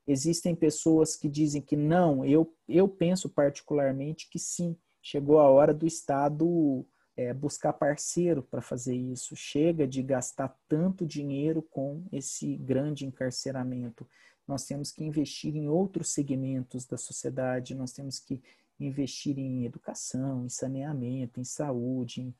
Existem 0.06 0.54
pessoas 0.54 1.16
que 1.16 1.28
dizem 1.28 1.64
que 1.64 1.76
não. 1.76 2.24
Eu 2.24 2.54
eu 2.70 2.88
penso 2.88 3.28
particularmente 3.28 4.30
que 4.30 4.38
sim. 4.38 4.78
Chegou 5.02 5.40
a 5.40 5.50
hora 5.50 5.74
do 5.74 5.88
Estado 5.88 6.86
é, 7.22 7.34
buscar 7.34 7.74
parceiro 7.74 8.42
para 8.42 8.62
fazer 8.62 8.96
isso. 8.96 9.36
Chega 9.36 9.88
de 9.88 10.02
gastar 10.02 10.56
tanto 10.68 11.06
dinheiro 11.06 11.62
com 11.62 12.04
esse 12.12 12.56
grande 12.58 13.06
encarceramento. 13.06 14.08
Nós 14.48 14.66
temos 14.66 14.92
que 14.92 15.04
investir 15.04 15.56
em 15.56 15.68
outros 15.68 16.10
segmentos 16.10 16.86
da 16.86 16.98
sociedade, 16.98 17.76
nós 17.76 17.92
temos 17.92 18.20
que 18.20 18.42
investir 18.80 19.38
em 19.38 19.66
educação, 19.66 20.46
em 20.46 20.50
saneamento, 20.50 21.40
em 21.40 21.44
saúde, 21.44 22.22
em, 22.22 22.36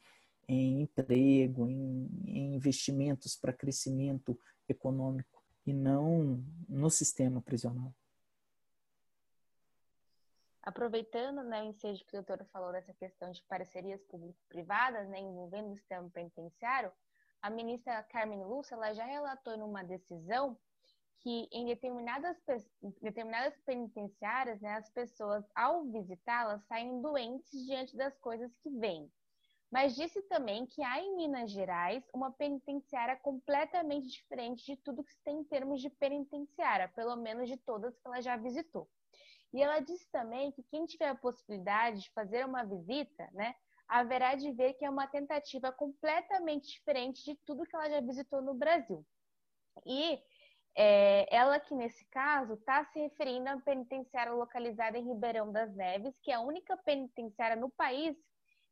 em 0.48 0.82
emprego, 0.82 1.70
em, 1.70 2.10
em 2.26 2.56
investimentos 2.56 3.36
para 3.36 3.54
crescimento 3.54 4.38
econômico 4.68 5.44
e 5.66 5.74
não 5.74 6.44
no 6.68 6.90
sistema 6.90 7.42
prisional. 7.42 7.94
Aproveitando 10.64 11.44
né, 11.44 11.64
o 11.64 11.66
ensejo 11.66 12.06
que 12.06 12.16
o 12.16 12.24
doutor 12.24 12.46
falou 12.48 12.72
dessa 12.72 12.94
questão 12.94 13.32
de 13.32 13.42
parcerias 13.44 14.04
público-privadas, 14.04 15.10
né, 15.10 15.20
envolvendo 15.20 15.72
o 15.72 15.76
sistema 15.76 16.08
penitenciário, 16.10 16.92
a 17.42 17.50
ministra 17.50 18.04
Carmen 18.04 18.44
Lúcia 18.44 18.76
ela 18.76 18.94
já 18.94 19.04
relatou 19.04 19.58
numa 19.58 19.84
decisão 19.84 20.56
que 21.18 21.48
em 21.52 21.66
determinadas, 21.66 22.38
determinadas 23.02 23.60
penitenciárias, 23.62 24.62
né, 24.62 24.76
as 24.76 24.90
pessoas, 24.90 25.44
ao 25.56 25.86
visitá-las, 25.86 26.64
saem 26.66 27.02
doentes 27.02 27.66
diante 27.66 27.98
das 27.98 28.18
coisas 28.20 28.56
que 28.58 28.70
vêm. 28.70 29.12
Mas 29.72 29.96
disse 29.96 30.22
também 30.24 30.66
que 30.66 30.84
há 30.84 31.00
em 31.00 31.16
Minas 31.16 31.50
Gerais 31.50 32.04
uma 32.14 32.32
penitenciária 32.32 33.16
completamente 33.16 34.10
diferente 34.10 34.66
de 34.66 34.76
tudo 34.76 35.04
que 35.04 35.14
se 35.14 35.24
tem 35.24 35.40
em 35.40 35.44
termos 35.44 35.82
de 35.82 35.90
penitenciária, 35.90 36.90
pelo 36.90 37.16
menos 37.16 37.48
de 37.48 37.58
todas 37.58 37.98
que 37.98 38.06
ela 38.06 38.22
já 38.22 38.36
visitou. 38.36 38.88
E 39.54 39.62
ela 39.62 39.80
disse 39.80 40.10
também 40.12 40.52
que 40.52 40.64
quem 40.64 40.86
tiver 40.86 41.10
a 41.10 41.16
possibilidade 41.16 42.02
de 42.02 42.12
fazer 42.14 42.46
uma 42.46 42.64
visita, 42.64 43.30
né, 43.34 43.54
haverá 43.88 44.36
de 44.36 44.52
ver 44.54 44.74
que 44.76 44.86
é 44.86 44.90
uma 44.90 45.08
tentativa 45.08 45.72
completamente 45.72 46.70
diferente 46.70 47.24
de 47.26 47.36
tudo 47.46 47.66
que 47.66 47.76
ela 47.76 47.90
já 47.90 48.00
visitou 48.00 48.42
no 48.42 48.54
Brasil. 48.54 49.06
E 49.86 50.18
é, 50.76 51.36
ela 51.36 51.60
que 51.60 51.76
nesse 51.76 52.06
caso 52.10 52.54
está 52.54 52.86
se 52.86 53.00
referindo 53.00 53.50
à 53.50 53.60
penitenciária 53.60 54.32
localizada 54.32 54.98
em 54.98 55.08
Ribeirão 55.08 55.52
das 55.52 55.74
Neves, 55.76 56.18
que 56.22 56.32
é 56.32 56.36
a 56.36 56.42
única 56.42 56.78
penitenciária 56.78 57.58
no 57.58 57.70
país 57.70 58.16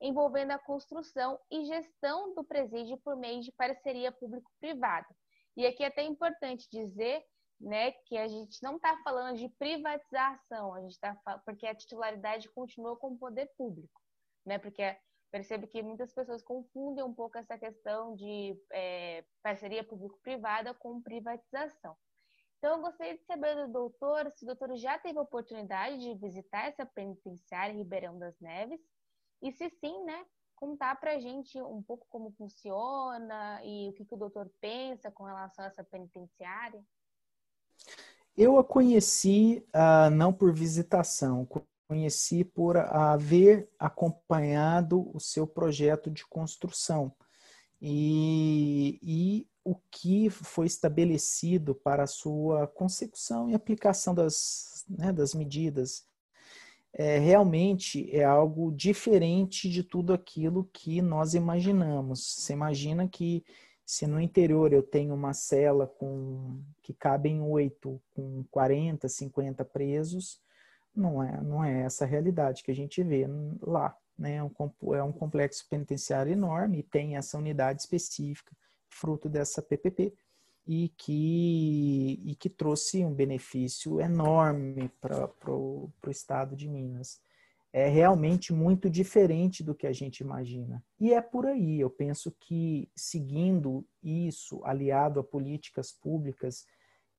envolvendo 0.01 0.51
a 0.51 0.59
construção 0.59 1.37
e 1.51 1.65
gestão 1.65 2.33
do 2.33 2.43
presídio 2.43 2.97
por 3.03 3.17
meio 3.17 3.41
de 3.41 3.51
parceria 3.51 4.13
público-privada. 4.13 5.07
E 5.57 5.65
aqui 5.65 5.83
é 5.83 5.87
até 5.87 6.03
importante 6.03 6.69
dizer 6.71 7.21
né, 7.59 7.91
que 7.91 8.17
a 8.17 8.27
gente 8.27 8.61
não 8.63 8.77
está 8.77 8.97
falando 9.03 9.37
de 9.37 9.49
privatização, 9.49 10.73
a 10.73 10.81
gente 10.81 10.93
está 10.93 11.15
porque 11.45 11.67
a 11.67 11.75
titularidade 11.75 12.49
continua 12.49 12.95
com 12.95 13.09
o 13.09 13.17
poder 13.17 13.51
público, 13.57 14.01
né? 14.45 14.57
Porque 14.57 14.97
percebo 15.29 15.67
que 15.67 15.83
muitas 15.83 16.13
pessoas 16.13 16.41
confundem 16.41 17.03
um 17.03 17.13
pouco 17.13 17.37
essa 17.37 17.57
questão 17.57 18.15
de 18.15 18.57
é, 18.71 19.23
parceria 19.43 19.83
público-privada 19.83 20.73
com 20.73 21.01
privatização. 21.01 21.95
Então, 22.57 22.75
eu 22.75 22.81
gostaria 22.81 23.17
de 23.17 23.23
saber 23.23 23.55
do 23.55 23.71
doutor 23.71 24.29
se 24.31 24.43
o 24.43 24.47
doutor 24.47 24.75
já 24.75 24.99
teve 24.99 25.17
a 25.17 25.21
oportunidade 25.21 25.97
de 25.97 26.13
visitar 26.15 26.67
essa 26.67 26.85
penitenciária 26.85 27.75
Ribeirão 27.75 28.19
das 28.19 28.37
Neves 28.39 28.81
e 29.41 29.51
se 29.51 29.69
sim, 29.69 30.03
né, 30.03 30.25
contar 30.55 30.99
para 30.99 31.13
a 31.13 31.19
gente 31.19 31.61
um 31.61 31.81
pouco 31.81 32.05
como 32.09 32.31
funciona 32.31 33.61
e 33.63 33.89
o 33.89 33.93
que, 33.93 34.03
que 34.03 34.13
o 34.13 34.17
doutor 34.17 34.51
pensa 34.59 35.09
com 35.09 35.23
relação 35.23 35.63
a 35.63 35.69
essa 35.69 35.83
penitenciária. 35.85 36.83
Eu 38.37 38.57
a 38.57 38.63
conheci 38.63 39.63
uh, 39.75 40.09
não 40.09 40.31
por 40.31 40.53
visitação, 40.53 41.47
conheci 41.87 42.43
por 42.43 42.77
haver 42.77 43.67
acompanhado 43.77 45.09
o 45.13 45.19
seu 45.19 45.47
projeto 45.47 46.09
de 46.09 46.25
construção 46.25 47.11
e, 47.81 48.99
e 49.01 49.47
o 49.63 49.75
que 49.91 50.29
foi 50.29 50.67
estabelecido 50.67 51.73
para 51.73 52.03
a 52.03 52.07
sua 52.07 52.67
consecução 52.67 53.49
e 53.49 53.55
aplicação 53.55 54.13
das, 54.13 54.85
né, 54.87 55.11
das 55.11 55.33
medidas. 55.33 56.05
É, 56.91 57.19
realmente 57.19 58.09
é 58.15 58.23
algo 58.23 58.71
diferente 58.71 59.69
de 59.69 59.83
tudo 59.83 60.11
aquilo 60.11 60.69
que 60.73 61.01
nós 61.01 61.33
imaginamos. 61.33 62.35
Você 62.35 62.53
imagina 62.53 63.07
que 63.07 63.43
se 63.89 64.05
no 64.05 64.21
interior 64.21 64.71
eu 64.71 64.83
tenho 64.83 65.15
uma 65.15 65.33
cela 65.33 65.87
com 65.87 66.61
que 66.83 66.93
cabem 66.93 67.41
oito, 67.41 67.99
com 68.13 68.43
40, 68.51 69.09
50 69.09 69.65
presos, 69.65 70.39
não 70.95 71.23
é, 71.23 71.41
não 71.41 71.63
é 71.63 71.81
essa 71.81 72.05
a 72.05 72.07
realidade 72.07 72.61
que 72.61 72.69
a 72.69 72.75
gente 72.75 73.01
vê 73.01 73.25
lá. 73.59 73.97
Né? 74.15 74.35
É, 74.35 74.43
um, 74.43 74.51
é 74.93 75.11
complexo 75.11 75.67
penitenciário 75.67 76.31
enorme 76.31 76.77
e 76.77 76.83
tem 76.83 77.17
essa 77.17 77.35
unidade 77.35 77.81
específica, 77.81 78.55
fruto 78.87 79.27
dessa 79.27 79.59
PPP, 79.59 80.13
e 80.67 80.89
que, 80.89 82.21
e 82.23 82.35
que 82.35 82.47
trouxe 82.47 83.03
um 83.03 83.11
benefício 83.11 83.99
enorme 83.99 84.91
para 85.01 85.31
o 85.51 85.91
estado 86.09 86.55
de 86.55 86.69
Minas 86.69 87.19
é 87.71 87.87
realmente 87.87 88.51
muito 88.51 88.89
diferente 88.89 89.63
do 89.63 89.75
que 89.75 89.85
a 89.85 89.93
gente 89.93 90.21
imagina. 90.21 90.83
E 90.99 91.13
é 91.13 91.21
por 91.21 91.45
aí, 91.45 91.79
eu 91.79 91.89
penso 91.89 92.33
que 92.39 92.89
seguindo 92.95 93.85
isso, 94.03 94.61
aliado 94.63 95.19
a 95.19 95.23
políticas 95.23 95.91
públicas 95.91 96.65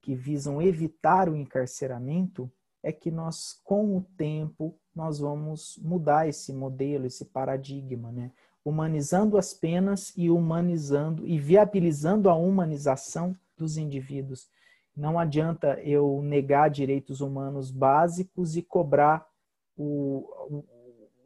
que 0.01 0.15
visam 0.15 0.61
evitar 0.61 1.29
o 1.29 1.35
encarceramento, 1.35 2.51
é 2.83 2.91
que 2.91 3.11
nós, 3.11 3.59
com 3.63 3.95
o 3.95 4.01
tempo, 4.17 4.75
nós 4.93 5.19
vamos 5.19 5.79
mudar 5.81 6.27
esse 6.27 6.51
modelo, 6.51 7.05
esse 7.05 7.25
paradigma, 7.25 8.11
né? 8.11 8.31
Humanizando 8.65 9.37
as 9.37 9.53
penas 9.53 10.11
e 10.17 10.29
humanizando 10.29 11.25
e 11.27 11.39
viabilizando 11.39 12.29
a 12.29 12.35
humanização 12.35 13.35
dos 13.55 13.77
indivíduos. 13.77 14.49
Não 14.95 15.17
adianta 15.17 15.79
eu 15.81 16.21
negar 16.23 16.69
direitos 16.69 17.21
humanos 17.21 17.71
básicos 17.71 18.57
e 18.57 18.61
cobrar 18.61 19.30
o, 19.77 20.63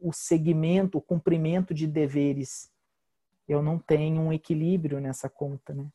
o, 0.02 0.14
segmento, 0.14 0.98
o 0.98 1.02
cumprimento 1.02 1.74
de 1.74 1.88
deveres. 1.88 2.72
Eu 3.48 3.62
não 3.62 3.78
tenho 3.78 4.22
um 4.22 4.34
equilíbrio 4.34 5.00
nessa 5.00 5.30
conta, 5.30 5.74
né? 5.74 5.88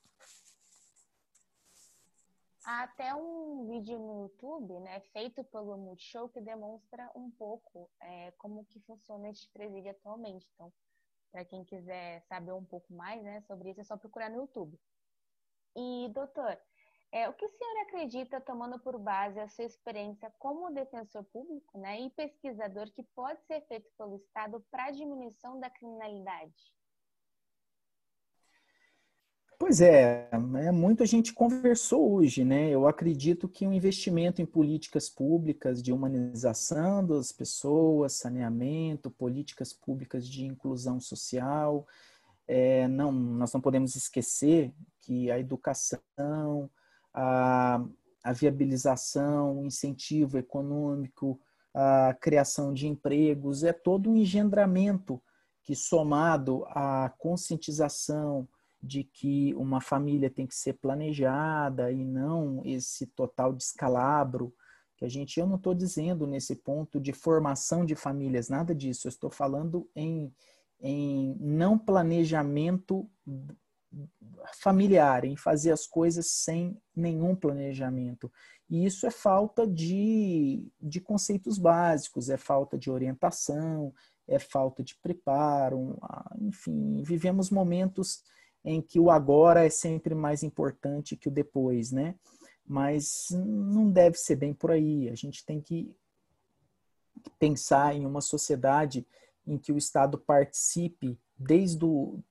Há 2.65 2.85
até 2.85 3.15
um 3.15 3.67
vídeo 3.67 3.99
no 3.99 4.23
YouTube, 4.23 4.79
né, 4.81 5.01
feito 5.13 5.43
pelo 5.45 5.77
Multishow, 5.77 6.29
que 6.29 6.41
demonstra 6.41 7.11
um 7.17 7.31
pouco 7.31 7.91
é, 8.01 8.31
como 8.39 8.65
que 8.67 8.79
funciona 8.81 9.29
este 9.29 9.51
presídio 9.51 9.91
atualmente. 9.91 10.47
Então, 10.55 10.73
para 11.33 11.45
quem 11.45 11.65
quiser 11.65 12.23
saber 12.29 12.53
um 12.53 12.65
pouco 12.65 12.93
mais 12.93 13.23
né, 13.23 13.41
sobre 13.43 13.71
isso, 13.71 13.81
é 13.81 13.85
só 13.85 13.97
procurar 13.97 14.31
no 14.31 14.43
YouTube. 14.43 14.79
E, 15.77 16.09
doutor, 16.13 16.59
é, 17.13 17.29
o 17.29 17.33
que 17.33 17.45
o 17.45 17.49
senhor 17.49 17.83
acredita, 17.83 18.41
tomando 18.41 18.79
por 18.79 18.99
base 18.99 19.39
a 19.41 19.49
sua 19.49 19.65
experiência 19.65 20.33
como 20.39 20.71
defensor 20.71 21.25
público 21.25 21.79
né, 21.79 22.01
e 22.01 22.11
pesquisador, 22.11 22.91
que 22.93 23.03
pode 23.15 23.41
ser 23.47 23.61
feito 23.63 23.91
pelo 23.99 24.17
Estado 24.17 24.65
para 24.71 24.87
a 24.87 24.91
diminuição 24.91 25.59
da 25.59 25.69
criminalidade? 25.69 26.73
Pois 29.59 29.83
é, 29.83 30.27
é, 30.33 30.73
muito 30.73 31.03
a 31.03 31.07
gente 31.07 31.35
conversou 31.35 32.15
hoje, 32.15 32.47
né? 32.47 32.71
Eu 32.71 32.89
acredito 32.89 33.47
que 33.47 33.67
um 33.67 33.75
investimento 33.75 34.41
em 34.41 34.47
políticas 34.47 35.11
públicas 35.11 35.83
de 35.83 35.93
humanização 35.93 37.07
das 37.07 37.31
pessoas, 37.31 38.15
saneamento, 38.15 39.11
políticas 39.11 39.71
públicas 39.71 40.27
de 40.27 40.47
inclusão 40.47 40.99
social, 40.99 41.87
é, 42.49 42.89
não, 42.89 43.13
nós 43.13 43.53
não 43.53 43.61
podemos 43.61 43.95
esquecer 43.97 44.73
que 45.03 45.31
a 45.31 45.39
educação, 45.39 46.71
a, 47.15 47.85
a 48.23 48.33
viabilização, 48.33 49.61
o 49.61 49.67
incentivo 49.67 50.39
econômico, 50.39 51.41
a 51.75 52.15
criação 52.21 52.73
de 52.73 52.87
empregos, 52.87 53.63
é 53.63 53.73
todo 53.73 54.11
um 54.11 54.17
engendramento 54.17 55.23
que, 55.63 55.75
somado 55.75 56.65
à 56.69 57.13
conscientização 57.19 58.49
de 58.83 59.05
que 59.05 59.55
uma 59.55 59.81
família 59.81 60.31
tem 60.31 60.47
que 60.47 60.55
ser 60.55 60.75
planejada 60.75 61.93
e 61.93 62.05
não 62.05 62.63
esse 62.65 63.07
total 63.07 63.53
descalabro 63.53 64.55
que 64.97 65.05
a 65.05 65.09
gente, 65.09 65.41
eu 65.41 65.47
não 65.47 65.57
estou 65.57 65.75
dizendo 65.75 66.27
nesse 66.27 66.55
ponto 66.55 67.01
de 67.01 67.15
formação 67.15 67.87
de 67.87 67.95
famílias, 67.95 68.51
nada 68.51 68.75
disso, 68.75 69.07
eu 69.07 69.11
estou 69.11 69.31
falando 69.31 69.89
em, 69.97 70.31
em 70.79 71.35
não 71.41 71.79
planejamento 71.79 73.09
familiar, 74.55 75.25
em 75.25 75.37
fazer 75.37 75.73
as 75.73 75.87
coisas 75.87 76.31
sem 76.31 76.81
nenhum 76.95 77.35
planejamento. 77.35 78.31
E 78.69 78.85
isso 78.87 79.07
é 79.07 79.11
falta 79.11 79.67
de, 79.67 80.71
de 80.81 81.01
conceitos 81.01 81.59
básicos, 81.59 82.31
é 82.31 82.37
falta 82.37 82.79
de 82.79 82.91
orientação, 82.91 83.93
é 84.29 84.39
falta 84.39 84.83
de 84.83 84.97
preparo, 84.97 85.99
enfim, 86.41 87.03
vivemos 87.03 87.51
momentos 87.51 88.23
em 88.65 88.81
que 88.81 89.01
o 89.01 89.11
agora 89.11 89.65
é 89.65 89.71
sempre 89.71 90.15
mais 90.15 90.43
importante 90.43 91.17
que 91.17 91.29
o 91.29 91.33
depois, 91.33 91.91
né? 91.91 92.15
Mas 92.65 93.27
não 93.31 93.91
deve 93.91 94.17
ser 94.17 94.37
bem 94.37 94.55
por 94.55 94.71
aí. 94.71 95.09
A 95.09 95.15
gente 95.17 95.45
tem 95.45 95.61
que 95.61 95.93
pensar 97.39 97.97
em 97.97 98.07
uma 98.07 98.21
sociedade 98.21 99.05
em 99.45 99.59
que 99.59 99.73
o 99.73 99.79
Estado 99.79 100.17
participe 100.17 101.19
desde 101.37 101.85
o, 101.85 102.23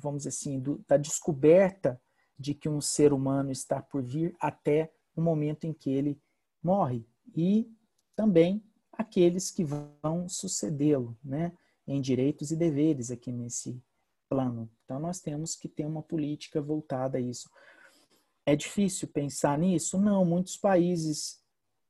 vamos 0.00 0.18
dizer 0.18 0.30
assim, 0.30 0.60
do, 0.60 0.84
da 0.86 0.96
descoberta 0.96 2.00
de 2.38 2.54
que 2.54 2.68
um 2.68 2.80
ser 2.80 3.12
humano 3.12 3.50
está 3.50 3.82
por 3.82 4.02
vir 4.02 4.34
até 4.40 4.92
o 5.14 5.20
momento 5.20 5.64
em 5.64 5.72
que 5.72 5.90
ele 5.90 6.20
morre 6.62 7.06
e 7.36 7.70
também 8.16 8.62
aqueles 8.92 9.50
que 9.50 9.64
vão 9.64 10.28
sucedê-lo, 10.28 11.16
né, 11.24 11.52
em 11.86 12.00
direitos 12.00 12.50
e 12.50 12.56
deveres 12.56 13.10
aqui 13.10 13.32
nesse 13.32 13.82
plano. 14.28 14.70
Então 14.84 15.00
nós 15.00 15.20
temos 15.20 15.56
que 15.56 15.68
ter 15.68 15.84
uma 15.84 16.02
política 16.02 16.60
voltada 16.62 17.18
a 17.18 17.20
isso. 17.20 17.50
É 18.46 18.54
difícil 18.54 19.08
pensar 19.08 19.58
nisso? 19.58 19.98
Não, 19.98 20.24
muitos 20.24 20.56
países 20.56 21.39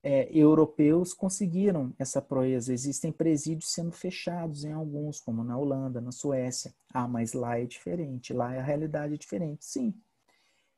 é, 0.03 0.29
europeus 0.33 1.13
conseguiram 1.13 1.93
essa 1.99 2.23
proeza. 2.23 2.73
Existem 2.73 3.13
presídios 3.13 3.73
sendo 3.73 3.93
fechados 3.93 4.65
em 4.65 4.73
alguns, 4.73 5.21
como 5.21 5.45
na 5.45 5.57
Holanda, 5.57 6.01
na 6.01 6.13
Suécia. 6.13 6.75
Ah, 6.93 7.07
mas 7.07 7.33
lá 7.33 7.59
é 7.59 7.65
diferente, 7.67 8.33
lá 8.33 8.47
a 8.47 8.63
realidade 8.63 9.15
é 9.15 9.19
diferente. 9.19 9.65
Sim, 9.65 9.95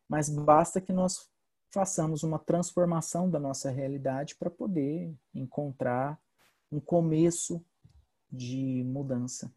mas 0.08 0.28
basta 0.28 0.80
que 0.80 0.92
nós 0.92 1.28
façamos 1.70 2.22
uma 2.22 2.38
transformação 2.38 3.30
da 3.30 3.38
nossa 3.38 3.70
realidade 3.70 4.34
para 4.34 4.50
poder 4.50 5.14
encontrar 5.34 6.20
um 6.70 6.78
começo 6.78 7.64
de 8.30 8.82
mudança 8.84 9.52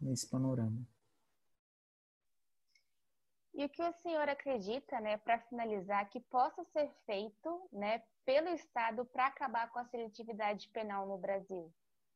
nesse 0.00 0.26
panorama. 0.28 0.86
E 3.54 3.64
o 3.64 3.68
que 3.68 3.82
o 3.82 3.92
senhor 4.02 4.28
acredita, 4.28 4.98
né, 5.00 5.18
para 5.18 5.38
finalizar, 5.40 6.08
que 6.08 6.20
possa 6.20 6.64
ser 6.72 6.90
feito, 7.04 7.68
né, 7.72 8.02
pelo 8.24 8.48
Estado 8.48 9.04
para 9.04 9.26
acabar 9.26 9.70
com 9.70 9.78
a 9.78 9.84
seletividade 9.84 10.68
penal 10.70 11.06
no 11.06 11.18
Brasil? 11.18 11.70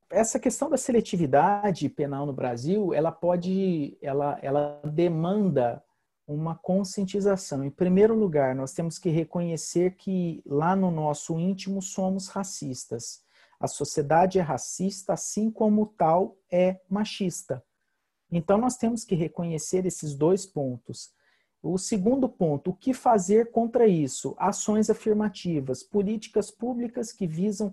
Essa 0.09 0.39
questão 0.39 0.71
da 0.71 0.77
seletividade 0.77 1.89
penal 1.89 2.25
no 2.25 2.33
Brasil, 2.33 2.95
ela 2.95 3.13
pode, 3.13 3.99
ela, 4.01 4.39
ela 4.41 4.81
demanda 4.85 5.85
uma 6.27 6.57
conscientização. 6.57 7.65
Em 7.65 7.71
primeiro 7.71 8.15
lugar, 8.15 8.55
nós 8.55 8.73
temos 8.73 8.99
que 8.99 9.11
reconhecer 9.11 9.97
que 9.97 10.43
lá 10.47 10.75
no 10.75 10.91
nosso 10.91 11.39
íntimo 11.39 11.83
somos 11.83 12.29
racistas. 12.29 13.23
A 13.61 13.67
sociedade 13.67 14.39
é 14.39 14.43
racista, 14.43 15.13
assim 15.13 15.51
como 15.51 15.87
tal 15.87 16.37
é 16.51 16.81
machista. 16.89 17.63
Então, 18.31 18.59
nós 18.59 18.77
temos 18.77 19.05
que 19.05 19.15
reconhecer 19.15 19.87
esses 19.87 20.15
dois 20.15 20.45
pontos. 20.45 21.15
O 21.67 21.79
segundo 21.79 22.29
ponto, 22.29 22.71
o 22.71 22.75
que 22.75 22.95
fazer 22.95 23.51
contra 23.51 23.87
isso? 23.87 24.35
Ações 24.39 24.89
afirmativas, 24.89 25.83
políticas 25.83 26.51
públicas 26.51 27.13
que 27.13 27.27
visam 27.27 27.73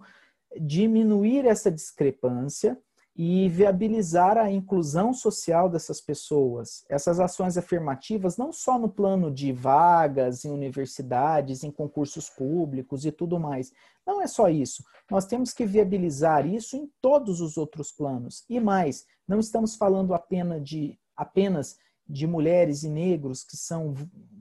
diminuir 0.60 1.45
essa 1.45 1.71
discrepância 1.71 2.77
e 3.15 3.47
viabilizar 3.47 4.38
a 4.38 4.49
inclusão 4.51 5.13
social 5.13 5.69
dessas 5.69 6.01
pessoas. 6.01 6.84
Essas 6.89 7.19
ações 7.19 7.58
afirmativas, 7.58 8.38
não 8.38 8.51
só 8.51 8.79
no 8.79 8.89
plano 8.89 9.32
de 9.32 9.51
vagas 9.51 10.43
em 10.43 10.49
universidades, 10.49 11.63
em 11.63 11.71
concursos 11.71 12.27
públicos 12.29 13.06
e 13.06 13.12
tudo 13.12 13.39
mais. 13.39 13.71
Não 14.06 14.19
é 14.21 14.25
só 14.25 14.49
isso. 14.49 14.84
Nós 15.12 15.25
temos 15.25 15.53
que 15.53 15.65
viabilizar 15.65 16.47
isso 16.47 16.75
em 16.75 16.91
todos 16.99 17.39
os 17.39 17.56
outros 17.56 17.91
planos. 17.91 18.43
E 18.49 18.60
mais, 18.60 19.06
não 19.27 19.39
estamos 19.39 19.75
falando 19.75 20.13
apenas 20.15 20.63
de, 20.67 20.97
apenas 21.15 21.77
de 22.13 22.28
mulheres 22.28 22.84
e 22.84 22.89
negros 22.89 23.43
que 23.43 23.58
são, 23.58 23.95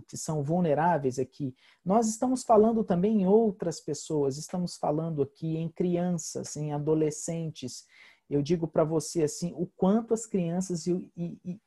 que 0.06 0.14
são 0.14 0.42
vulneráveis 0.42 1.18
aqui. 1.18 1.56
Nós 1.82 2.06
estamos 2.06 2.44
falando 2.44 2.84
também 2.84 3.22
em 3.22 3.26
outras 3.26 3.80
pessoas, 3.80 4.36
estamos 4.36 4.76
falando 4.76 5.22
aqui 5.22 5.56
em 5.56 5.70
crianças, 5.70 6.54
em 6.54 6.74
adolescentes. 6.74 7.86
Eu 8.28 8.42
digo 8.42 8.68
para 8.68 8.84
você 8.84 9.22
assim, 9.22 9.54
o 9.56 9.66
quanto 9.74 10.12
as 10.12 10.26
crianças 10.26 10.86
e, 10.86 11.10
e, 11.16 11.58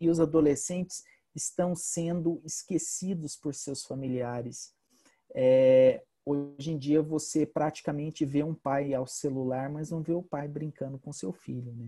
e 0.00 0.08
os 0.08 0.18
adolescentes 0.18 1.04
estão 1.34 1.76
sendo 1.76 2.40
esquecidos 2.42 3.36
por 3.36 3.54
seus 3.54 3.84
familiares. 3.84 4.72
É, 5.34 6.02
hoje 6.24 6.72
em 6.72 6.78
dia 6.78 7.02
você 7.02 7.44
praticamente 7.44 8.24
vê 8.24 8.42
um 8.42 8.54
pai 8.54 8.94
ao 8.94 9.06
celular, 9.06 9.68
mas 9.68 9.90
não 9.90 10.00
vê 10.00 10.14
o 10.14 10.22
pai 10.22 10.48
brincando 10.48 10.98
com 10.98 11.12
seu 11.12 11.34
filho, 11.34 11.74
né? 11.74 11.86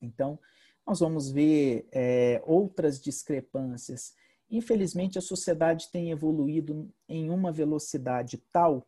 Então, 0.00 0.38
nós 0.86 1.00
vamos 1.00 1.30
ver 1.30 1.86
é, 1.92 2.42
outras 2.44 3.00
discrepâncias. 3.00 4.14
Infelizmente, 4.50 5.18
a 5.18 5.22
sociedade 5.22 5.88
tem 5.92 6.10
evoluído 6.10 6.90
em 7.08 7.30
uma 7.30 7.52
velocidade 7.52 8.42
tal 8.52 8.86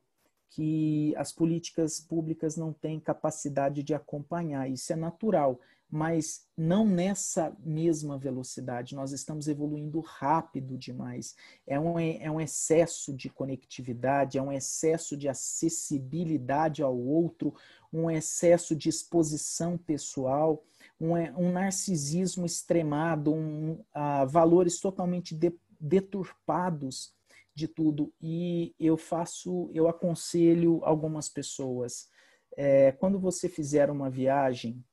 que 0.50 1.14
as 1.16 1.32
políticas 1.32 1.98
públicas 1.98 2.56
não 2.56 2.72
têm 2.72 3.00
capacidade 3.00 3.82
de 3.82 3.94
acompanhar. 3.94 4.68
Isso 4.68 4.92
é 4.92 4.96
natural, 4.96 5.58
mas 5.90 6.46
não 6.56 6.86
nessa 6.86 7.56
mesma 7.60 8.18
velocidade. 8.18 8.94
Nós 8.94 9.12
estamos 9.12 9.48
evoluindo 9.48 10.00
rápido 10.00 10.76
demais. 10.76 11.34
É 11.66 11.80
um, 11.80 11.98
é 11.98 12.30
um 12.30 12.40
excesso 12.40 13.14
de 13.14 13.30
conectividade, 13.30 14.36
é 14.36 14.42
um 14.42 14.52
excesso 14.52 15.16
de 15.16 15.28
acessibilidade 15.28 16.82
ao 16.82 16.98
outro, 16.98 17.54
um 17.92 18.10
excesso 18.10 18.76
de 18.76 18.88
exposição 18.88 19.78
pessoal 19.78 20.62
um, 21.02 21.16
é, 21.16 21.34
um 21.36 21.50
narcisismo 21.50 22.46
extremado, 22.46 23.34
um, 23.34 23.72
uh, 23.72 24.26
valores 24.28 24.78
totalmente 24.78 25.34
de, 25.34 25.52
deturpados 25.80 27.12
de 27.52 27.66
tudo. 27.66 28.14
E 28.20 28.72
eu 28.78 28.96
faço, 28.96 29.68
eu 29.74 29.88
aconselho 29.88 30.80
algumas 30.84 31.28
pessoas, 31.28 32.08
é, 32.56 32.92
quando 32.92 33.18
você 33.18 33.48
fizer 33.48 33.90
uma 33.90 34.08
viagem, 34.08 34.84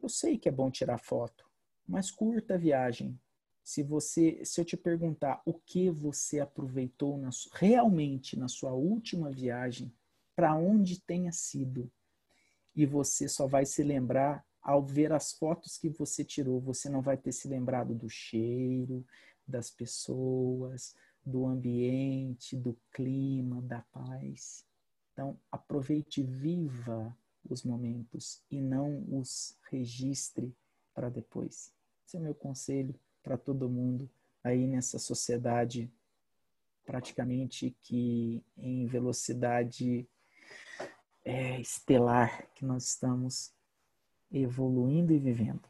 eu 0.00 0.08
sei 0.08 0.38
que 0.38 0.48
é 0.48 0.52
bom 0.52 0.70
tirar 0.70 0.98
foto, 0.98 1.44
mas 1.86 2.12
curta 2.12 2.54
a 2.54 2.58
viagem. 2.58 3.18
Se 3.64 3.82
você, 3.82 4.40
se 4.44 4.60
eu 4.60 4.64
te 4.64 4.76
perguntar 4.76 5.42
o 5.44 5.52
que 5.52 5.90
você 5.90 6.38
aproveitou 6.38 7.18
na, 7.18 7.30
realmente 7.54 8.38
na 8.38 8.46
sua 8.46 8.72
última 8.72 9.30
viagem, 9.30 9.92
para 10.36 10.54
onde 10.54 11.00
tenha 11.00 11.32
sido, 11.32 11.90
e 12.74 12.86
você 12.86 13.28
só 13.28 13.48
vai 13.48 13.66
se 13.66 13.82
lembrar 13.82 14.46
ao 14.68 14.84
ver 14.84 15.14
as 15.14 15.32
fotos 15.32 15.78
que 15.78 15.88
você 15.88 16.22
tirou, 16.22 16.60
você 16.60 16.90
não 16.90 17.00
vai 17.00 17.16
ter 17.16 17.32
se 17.32 17.48
lembrado 17.48 17.94
do 17.94 18.06
cheiro, 18.10 19.02
das 19.46 19.70
pessoas, 19.70 20.94
do 21.24 21.46
ambiente, 21.46 22.54
do 22.54 22.76
clima, 22.92 23.62
da 23.62 23.80
paz. 23.90 24.66
Então, 25.10 25.40
aproveite, 25.50 26.22
viva 26.22 27.16
os 27.48 27.62
momentos 27.62 28.42
e 28.50 28.60
não 28.60 29.02
os 29.10 29.56
registre 29.70 30.54
para 30.92 31.08
depois. 31.08 31.72
Esse 32.06 32.18
é 32.18 32.20
o 32.20 32.22
meu 32.22 32.34
conselho 32.34 32.94
para 33.22 33.38
todo 33.38 33.70
mundo 33.70 34.06
aí 34.44 34.66
nessa 34.66 34.98
sociedade 34.98 35.90
praticamente 36.84 37.74
que 37.80 38.44
em 38.54 38.84
velocidade 38.84 40.06
é, 41.24 41.58
estelar 41.58 42.46
que 42.54 42.66
nós 42.66 42.84
estamos 42.84 43.56
evoluindo 44.32 45.12
e 45.12 45.18
vivendo. 45.18 45.62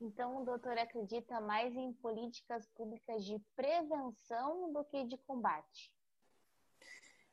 Então, 0.00 0.42
o 0.42 0.44
doutor 0.44 0.76
acredita 0.78 1.40
mais 1.40 1.74
em 1.76 1.92
políticas 1.92 2.66
públicas 2.74 3.24
de 3.24 3.40
prevenção 3.54 4.72
do 4.72 4.84
que 4.84 5.04
de 5.04 5.16
combate? 5.18 5.92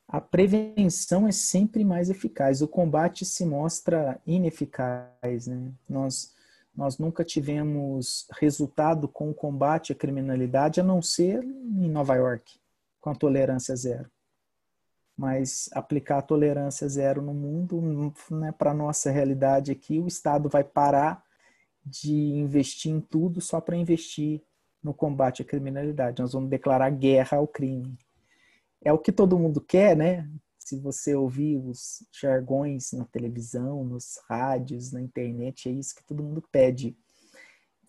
A 0.08 0.22
prevenção 0.22 1.28
é 1.28 1.32
sempre 1.32 1.84
mais 1.84 2.10
eficaz. 2.10 2.62
O 2.62 2.68
combate 2.68 3.26
se 3.26 3.46
mostra 3.46 4.22
ineficaz, 4.26 5.48
né? 5.48 5.72
Nós 5.88 6.36
nós 6.80 6.98
nunca 6.98 7.26
tivemos 7.26 8.26
resultado 8.40 9.06
com 9.06 9.30
o 9.30 9.34
combate 9.34 9.92
à 9.92 9.96
criminalidade, 9.96 10.80
a 10.80 10.84
não 10.84 11.02
ser 11.02 11.44
em 11.44 11.90
Nova 11.90 12.16
York, 12.16 12.58
com 13.02 13.10
a 13.10 13.16
tolerância 13.16 13.76
zero. 13.76 14.10
Mas 15.20 15.70
aplicar 15.74 16.20
a 16.20 16.22
tolerância 16.22 16.88
zero 16.88 17.22
no 17.22 17.34
mundo, 17.34 18.14
né, 18.32 18.54
para 18.54 18.74
nossa 18.74 19.12
realidade 19.12 19.70
aqui, 19.70 20.00
o 20.00 20.08
Estado 20.08 20.48
vai 20.48 20.64
parar 20.64 21.22
de 21.86 22.14
investir 22.14 22.90
em 22.90 23.02
tudo 23.02 23.42
só 23.42 23.60
para 23.60 23.76
investir 23.76 24.42
no 24.82 24.94
combate 24.94 25.42
à 25.42 25.46
criminalidade. 25.46 26.22
Nós 26.22 26.32
vamos 26.32 26.50
declarar 26.50 26.90
guerra 26.92 27.38
ao 27.38 27.46
crime. 27.46 28.00
É 28.82 28.94
o 28.94 28.98
que 28.98 29.12
todo 29.12 29.38
mundo 29.38 29.60
quer, 29.60 29.94
né? 29.94 30.26
Se 30.58 30.80
você 30.80 31.14
ouvir 31.14 31.58
os 31.58 32.02
jargões 32.14 32.94
na 32.94 33.04
televisão, 33.04 33.84
nos 33.84 34.22
rádios, 34.30 34.94
na 34.94 35.02
internet, 35.02 35.68
é 35.68 35.72
isso 35.74 35.96
que 35.96 36.04
todo 36.06 36.24
mundo 36.24 36.42
pede. 36.50 36.96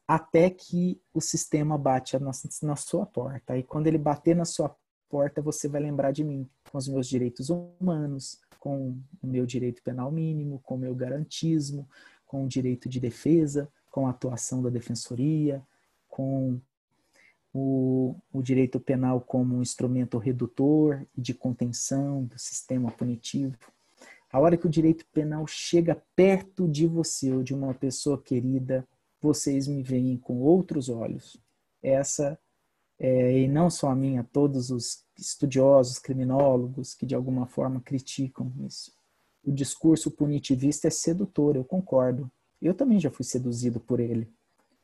Até 0.04 0.50
que 0.50 1.00
o 1.14 1.20
sistema 1.20 1.78
bate 1.78 2.18
na, 2.18 2.32
na 2.64 2.74
sua 2.74 3.06
porta. 3.06 3.56
E 3.56 3.62
quando 3.62 3.86
ele 3.86 3.98
bater 3.98 4.34
na 4.34 4.44
sua 4.44 4.76
porta, 5.10 5.42
você 5.42 5.68
vai 5.68 5.82
lembrar 5.82 6.12
de 6.12 6.22
mim, 6.22 6.48
com 6.70 6.78
os 6.78 6.88
meus 6.88 7.08
direitos 7.08 7.50
humanos, 7.50 8.40
com 8.60 8.96
o 9.20 9.26
meu 9.26 9.44
direito 9.44 9.82
penal 9.82 10.12
mínimo, 10.12 10.60
com 10.60 10.76
o 10.76 10.78
meu 10.78 10.94
garantismo, 10.94 11.88
com 12.26 12.44
o 12.44 12.48
direito 12.48 12.88
de 12.88 13.00
defesa, 13.00 13.68
com 13.90 14.06
a 14.06 14.10
atuação 14.10 14.62
da 14.62 14.70
defensoria, 14.70 15.60
com 16.08 16.60
o, 17.52 18.14
o, 18.32 18.40
direito 18.40 18.78
penal 18.78 19.20
como 19.20 19.56
um 19.56 19.62
instrumento 19.62 20.16
redutor 20.18 21.04
de 21.16 21.34
contenção 21.34 22.24
do 22.24 22.38
sistema 22.38 22.90
punitivo. 22.92 23.56
A 24.32 24.38
hora 24.38 24.56
que 24.56 24.66
o 24.66 24.70
direito 24.70 25.04
penal 25.12 25.44
chega 25.46 26.00
perto 26.14 26.68
de 26.68 26.86
você 26.86 27.32
ou 27.32 27.42
de 27.42 27.52
uma 27.52 27.74
pessoa 27.74 28.20
querida, 28.22 28.86
vocês 29.20 29.66
me 29.66 29.82
veem 29.82 30.16
com 30.16 30.38
outros 30.40 30.88
olhos. 30.88 31.36
Essa, 31.82 32.38
é, 33.02 33.38
e 33.38 33.48
não 33.48 33.70
só 33.70 33.88
a 33.88 33.96
minha, 33.96 34.22
todos 34.22 34.70
os 34.70 35.02
estudiosos, 35.18 35.98
criminólogos 35.98 36.92
que 36.92 37.06
de 37.06 37.14
alguma 37.14 37.46
forma 37.46 37.80
criticam 37.80 38.52
isso. 38.66 38.92
O 39.42 39.50
discurso 39.50 40.10
punitivista 40.10 40.86
é 40.86 40.90
sedutor, 40.90 41.56
eu 41.56 41.64
concordo. 41.64 42.30
Eu 42.60 42.74
também 42.74 43.00
já 43.00 43.10
fui 43.10 43.24
seduzido 43.24 43.80
por 43.80 44.00
ele, 44.00 44.30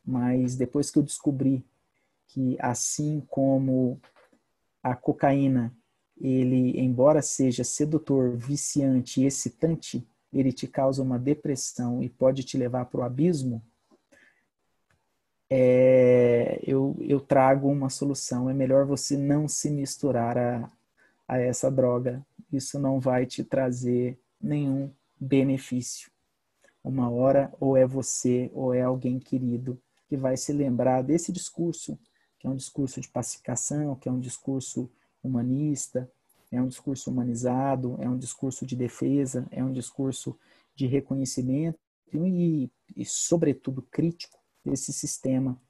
mas 0.03 0.57
depois 0.57 0.91
que 0.91 0.99
eu 0.99 1.03
descobri 1.03 1.63
que 2.29 2.57
assim 2.59 3.23
como 3.29 4.01
a 4.83 4.97
cocaína, 4.97 5.77
ele, 6.19 6.81
embora 6.81 7.21
seja 7.21 7.65
sedutor, 7.65 8.35
viciante 8.35 9.21
e 9.21 9.27
excitante, 9.27 10.09
ele 10.33 10.53
te 10.53 10.67
causa 10.67 11.03
uma 11.03 11.19
depressão 11.19 12.03
e 12.03 12.09
pode 12.09 12.45
te 12.45 12.57
levar 12.57 12.87
para 12.87 13.01
o 13.01 13.05
abismo, 13.05 13.63
é, 15.51 16.61
eu, 16.63 16.97
eu 17.01 17.21
trago 17.21 17.69
uma 17.69 17.91
solução. 17.91 18.51
É 18.51 18.55
melhor 18.55 18.87
você 18.87 19.17
não 19.17 19.49
se 19.49 19.71
misturar 19.71 20.37
a, 20.37 20.71
a 21.27 21.39
essa 21.39 21.71
droga. 21.71 22.25
Isso 22.53 22.79
não 22.79 23.01
vai 23.01 23.27
te 23.27 23.45
trazer 23.45 24.19
nenhum 24.41 24.91
benefício 25.19 26.11
uma 26.87 27.11
hora, 27.11 27.53
ou 27.59 27.77
é 27.77 27.85
você, 27.85 28.49
ou 28.55 28.73
é 28.73 28.81
alguém 28.81 29.19
querido 29.19 29.77
que 30.09 30.17
vai 30.17 30.37
se 30.37 30.53
lembrar 30.53 31.03
desse 31.03 31.33
discurso, 31.33 31.99
que 32.39 32.47
é 32.47 32.51
um 32.51 32.55
discurso 32.55 33.01
de 33.01 33.09
pacificação, 33.09 33.97
que 33.97 34.09
é 34.09 34.13
um 34.13 34.21
discurso 34.21 34.89
humanista, 35.21 36.09
é 36.51 36.63
um 36.63 36.69
discurso 36.69 37.11
humanizado, 37.11 37.99
é 38.01 38.09
um 38.09 38.17
discurso 38.17 38.65
de 38.65 38.77
defesa, 38.77 39.49
é 39.51 39.65
um 39.65 39.73
discurso 39.73 40.39
de 40.77 40.87
reconhecimento 40.87 41.77
e, 42.15 42.71
e 42.97 43.05
sobretudo, 43.05 43.83
crítico 43.83 44.39
desse 44.67 44.93
sistema 44.93 45.61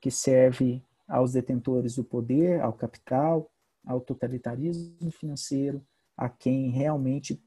que 0.00 0.10
serve 0.10 0.82
aos 1.08 1.32
detentores 1.32 1.96
do 1.96 2.04
poder, 2.04 2.60
ao 2.60 2.72
capital, 2.72 3.50
ao 3.84 4.00
totalitarismo 4.00 5.10
financeiro, 5.10 5.84
a 6.16 6.28
quem 6.28 6.70
realmente 6.70 7.42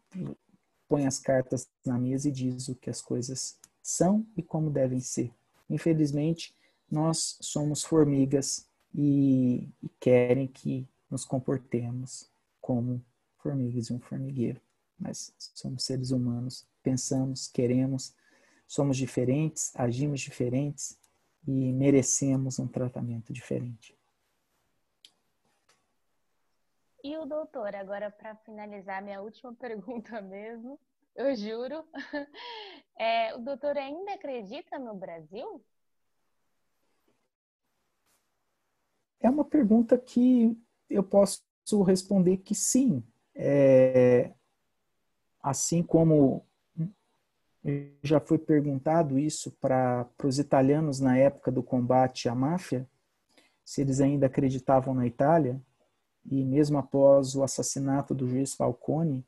põe 0.90 1.06
as 1.06 1.20
cartas 1.20 1.68
na 1.86 1.98
mesa 1.98 2.28
e 2.28 2.32
diz 2.32 2.68
o 2.68 2.76
que 2.76 2.90
as 2.90 3.02
coisas 3.02 3.58
são 3.82 4.26
e 4.36 4.42
como 4.42 4.70
devem 4.72 5.00
ser. 5.00 5.32
Infelizmente, 5.70 6.56
nós 6.90 7.38
somos 7.42 7.84
formigas 7.84 8.68
e, 8.94 9.70
e 9.82 9.90
querem 10.00 10.48
que 10.48 10.88
nos 11.10 11.24
comportemos 11.24 12.30
como 12.60 13.04
formigas 13.38 13.88
e 13.88 13.94
um 13.94 14.00
formigueiro. 14.00 14.60
Mas 14.98 15.34
somos 15.38 15.84
seres 15.84 16.12
humanos, 16.12 16.66
pensamos, 16.82 17.48
queremos, 17.48 18.14
somos 18.68 18.98
diferentes, 18.98 19.72
agimos 19.76 20.22
diferentes 20.22 20.98
e 21.48 21.74
merecemos 21.74 22.60
um 22.60 22.68
tratamento 22.68 23.32
diferente. 23.32 23.98
E 27.04 27.16
o 27.18 27.26
doutor, 27.26 27.76
agora 27.76 28.10
para 28.10 28.36
finalizar 28.38 29.04
minha 29.04 29.22
última 29.22 29.54
pergunta 29.56 30.22
mesmo, 30.22 30.80
eu 31.16 31.36
juro. 31.36 31.84
É, 32.98 33.36
o 33.36 33.40
doutor 33.40 33.78
ainda 33.78 34.14
acredita 34.14 34.80
no 34.80 34.96
Brasil? 34.96 35.62
É 39.20 39.30
uma 39.30 39.44
pergunta 39.44 39.98
que 39.98 40.58
eu 40.90 41.04
posso 41.04 41.44
responder 41.86 42.38
que 42.38 42.56
sim. 42.56 43.04
É, 43.36 44.34
assim 45.44 45.84
como 45.84 46.46
já 48.04 48.20
foi 48.20 48.38
perguntado 48.38 49.18
isso 49.18 49.52
para 49.60 50.08
os 50.24 50.38
italianos 50.38 51.00
na 51.00 51.18
época 51.18 51.52
do 51.52 51.64
combate 51.64 52.30
à 52.30 52.36
máfia, 52.36 52.88
se 53.64 53.82
eles 53.82 54.00
ainda 54.00 54.28
acreditavam 54.28 54.94
na 54.94 55.08
Itália, 55.08 55.60
e 56.26 56.44
mesmo 56.44 56.78
após 56.78 57.36
o 57.36 57.44
assassinato 57.44 58.14
do 58.14 58.28
juiz 58.28 58.54
Falcone, 58.54 59.26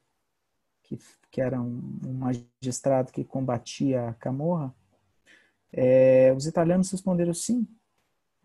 que, 0.84 1.00
que 1.32 1.42
era 1.42 1.60
um, 1.60 2.00
um 2.06 2.14
magistrado 2.14 3.12
que 3.12 3.24
combatia 3.24 4.10
a 4.10 4.14
Camorra, 4.14 4.74
é, 5.72 6.34
os 6.36 6.46
italianos 6.46 6.92
responderam 6.92 7.34
sim, 7.34 7.68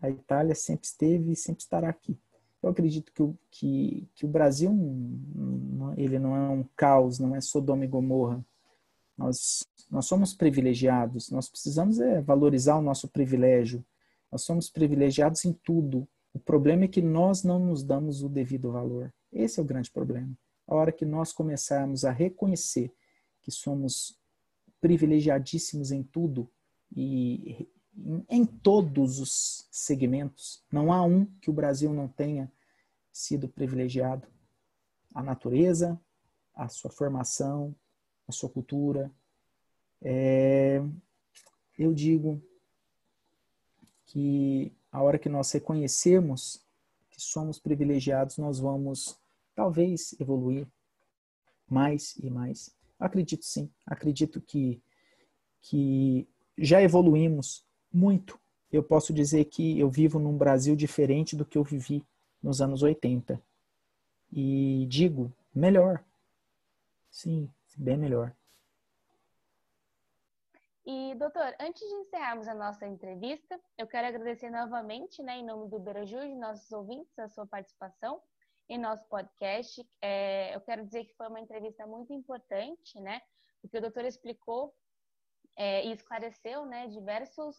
a 0.01 0.09
Itália 0.09 0.55
sempre 0.55 0.85
esteve 0.85 1.31
e 1.31 1.35
sempre 1.35 1.61
estará 1.61 1.89
aqui. 1.89 2.17
Eu 2.61 2.69
acredito 2.69 3.11
que 3.11 3.21
o, 3.21 3.37
que, 3.51 4.07
que 4.15 4.25
o 4.25 4.29
Brasil 4.29 4.71
ele 5.97 6.17
não 6.17 6.35
é 6.35 6.49
um 6.49 6.63
caos, 6.75 7.19
não 7.19 7.35
é 7.35 7.41
Sodoma 7.41 7.85
e 7.85 7.87
Gomorra. 7.87 8.43
Nós, 9.17 9.63
nós 9.89 10.05
somos 10.05 10.33
privilegiados, 10.33 11.29
nós 11.29 11.49
precisamos 11.49 11.99
é, 11.99 12.21
valorizar 12.21 12.77
o 12.77 12.81
nosso 12.81 13.07
privilégio. 13.07 13.85
Nós 14.31 14.41
somos 14.41 14.69
privilegiados 14.69 15.45
em 15.45 15.53
tudo, 15.53 16.07
o 16.33 16.39
problema 16.39 16.85
é 16.85 16.87
que 16.87 17.01
nós 17.01 17.43
não 17.43 17.59
nos 17.59 17.83
damos 17.83 18.23
o 18.23 18.29
devido 18.29 18.71
valor. 18.71 19.13
Esse 19.31 19.59
é 19.59 19.63
o 19.63 19.65
grande 19.65 19.91
problema. 19.91 20.35
A 20.67 20.75
hora 20.75 20.91
que 20.91 21.05
nós 21.05 21.31
começarmos 21.31 22.03
a 22.03 22.11
reconhecer 22.11 22.91
que 23.41 23.51
somos 23.51 24.17
privilegiadíssimos 24.81 25.91
em 25.91 26.01
tudo 26.01 26.49
e 26.95 27.69
em 28.27 28.43
todos 28.43 29.19
os 29.19 29.67
segmentos, 29.69 30.63
não 30.71 30.91
há 30.91 31.03
um 31.03 31.25
que 31.39 31.51
o 31.51 31.53
Brasil 31.53 31.93
não 31.93 32.07
tenha 32.07 32.51
sido 33.11 33.47
privilegiado. 33.47 34.27
A 35.13 35.21
natureza, 35.21 35.99
a 36.55 36.67
sua 36.67 36.89
formação, 36.89 37.75
a 38.27 38.31
sua 38.31 38.49
cultura. 38.49 39.11
É, 40.01 40.81
eu 41.77 41.93
digo 41.93 42.41
que 44.05 44.71
a 44.91 45.01
hora 45.01 45.17
que 45.17 45.29
nós 45.29 45.51
reconhecermos 45.51 46.61
que 47.09 47.21
somos 47.21 47.59
privilegiados, 47.59 48.37
nós 48.37 48.59
vamos 48.59 49.17
talvez 49.55 50.15
evoluir 50.19 50.67
mais 51.69 52.15
e 52.17 52.29
mais. 52.29 52.75
Acredito 52.99 53.43
sim, 53.43 53.69
acredito 53.85 54.39
que, 54.39 54.81
que 55.61 56.27
já 56.57 56.81
evoluímos 56.81 57.65
muito. 57.91 58.39
Eu 58.71 58.83
posso 58.83 59.13
dizer 59.13 59.45
que 59.45 59.79
eu 59.79 59.89
vivo 59.89 60.19
num 60.19 60.37
Brasil 60.37 60.75
diferente 60.75 61.35
do 61.35 61.45
que 61.45 61.57
eu 61.57 61.63
vivi 61.63 62.03
nos 62.41 62.61
anos 62.61 62.81
80. 62.81 63.41
E 64.31 64.85
digo, 64.89 65.31
melhor. 65.53 66.03
Sim, 67.11 67.47
bem 67.75 67.97
melhor. 67.97 68.35
E, 70.85 71.15
doutor, 71.15 71.55
antes 71.61 71.81
de 71.81 71.95
encerrarmos 71.95 72.47
a 72.47 72.53
nossa 72.53 72.85
entrevista, 72.85 73.57
eu 73.77 73.87
quero 73.87 74.07
agradecer 74.07 74.49
novamente, 74.49 75.23
né, 75.23 75.37
em 75.37 75.45
nome 75.45 75.69
do 75.69 75.79
Beiraju 75.79 76.21
e 76.23 76.35
nossos 76.35 76.69
ouvintes, 76.73 77.17
a 77.17 77.29
sua 77.29 77.47
participação 77.47 78.21
em 78.67 78.77
nosso 78.77 79.07
podcast. 79.07 79.81
É, 80.01 80.53
eu 80.53 80.59
quero 80.59 80.85
dizer 80.85 81.05
que 81.05 81.15
foi 81.15 81.27
uma 81.29 81.39
entrevista 81.39 81.87
muito 81.87 82.11
importante, 82.11 82.99
né, 82.99 83.21
porque 83.61 83.77
o 83.77 83.81
doutor 83.81 84.03
explicou 84.03 84.75
é, 85.55 85.85
e 85.85 85.93
esclareceu, 85.93 86.65
né, 86.65 86.87
diversos 86.87 87.55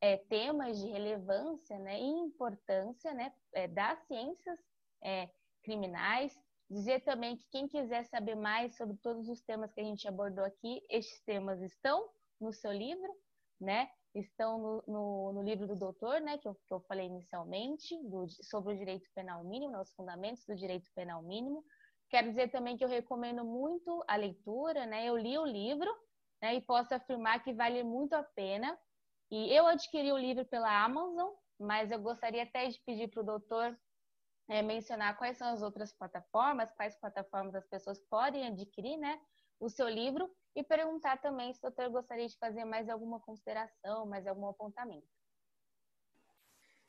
é, 0.00 0.16
temas 0.16 0.78
de 0.78 0.86
relevância, 0.86 1.76
né, 1.78 1.98
e 2.00 2.04
importância, 2.04 3.12
né, 3.12 3.32
é, 3.52 3.66
das 3.66 3.98
ciências 4.06 4.58
é, 5.02 5.28
criminais. 5.64 6.38
Dizer 6.70 7.00
também 7.00 7.36
que 7.36 7.48
quem 7.50 7.66
quiser 7.66 8.04
saber 8.04 8.36
mais 8.36 8.76
sobre 8.76 8.96
todos 8.98 9.28
os 9.28 9.42
temas 9.42 9.72
que 9.72 9.80
a 9.80 9.84
gente 9.84 10.06
abordou 10.06 10.44
aqui, 10.44 10.80
estes 10.88 11.20
temas 11.24 11.60
estão 11.60 12.08
no 12.40 12.52
seu 12.52 12.70
livro, 12.70 13.12
né? 13.60 13.90
Estão 14.14 14.58
no, 14.58 14.84
no, 14.86 15.32
no 15.32 15.42
livro 15.42 15.66
do 15.66 15.74
doutor, 15.74 16.20
né? 16.20 16.38
Que 16.38 16.46
eu, 16.46 16.54
que 16.54 16.72
eu 16.72 16.80
falei 16.82 17.06
inicialmente, 17.06 17.96
do, 18.08 18.24
sobre 18.44 18.74
o 18.74 18.78
direito 18.78 19.08
penal 19.16 19.42
mínimo, 19.42 19.80
os 19.80 19.92
fundamentos 19.94 20.44
do 20.46 20.54
direito 20.54 20.88
penal 20.94 21.20
mínimo. 21.24 21.64
Quero 22.08 22.28
dizer 22.28 22.52
também 22.52 22.76
que 22.76 22.84
eu 22.84 22.88
recomendo 22.88 23.44
muito 23.44 24.04
a 24.06 24.14
leitura, 24.14 24.86
né? 24.86 25.06
Eu 25.06 25.16
li 25.16 25.36
o 25.36 25.44
livro, 25.44 25.90
né? 26.40 26.54
E 26.54 26.60
posso 26.60 26.94
afirmar 26.94 27.42
que 27.42 27.52
vale 27.52 27.82
muito 27.82 28.12
a 28.12 28.22
pena. 28.22 28.78
E 29.28 29.52
eu 29.52 29.66
adquiri 29.66 30.12
o 30.12 30.18
livro 30.18 30.44
pela 30.46 30.84
Amazon, 30.84 31.32
mas 31.58 31.90
eu 31.90 32.00
gostaria 32.00 32.44
até 32.44 32.68
de 32.68 32.80
pedir 32.86 33.08
para 33.08 33.22
o 33.22 33.26
doutor 33.26 33.76
é, 34.50 34.62
mencionar 34.62 35.16
quais 35.16 35.38
são 35.38 35.46
as 35.46 35.62
outras 35.62 35.92
plataformas, 35.92 36.72
quais 36.72 36.96
plataformas 36.96 37.54
as 37.54 37.66
pessoas 37.68 38.00
podem 38.10 38.48
adquirir, 38.48 38.96
né? 38.98 39.16
O 39.60 39.68
seu 39.68 39.88
livro 39.88 40.28
e 40.56 40.64
perguntar 40.64 41.18
também 41.18 41.52
se 41.52 41.60
o 41.60 41.62
doutor 41.62 41.88
gostaria 41.88 42.26
de 42.26 42.36
fazer 42.36 42.64
mais 42.64 42.88
alguma 42.88 43.20
consideração, 43.20 44.06
mais 44.06 44.26
algum 44.26 44.48
apontamento. 44.48 45.06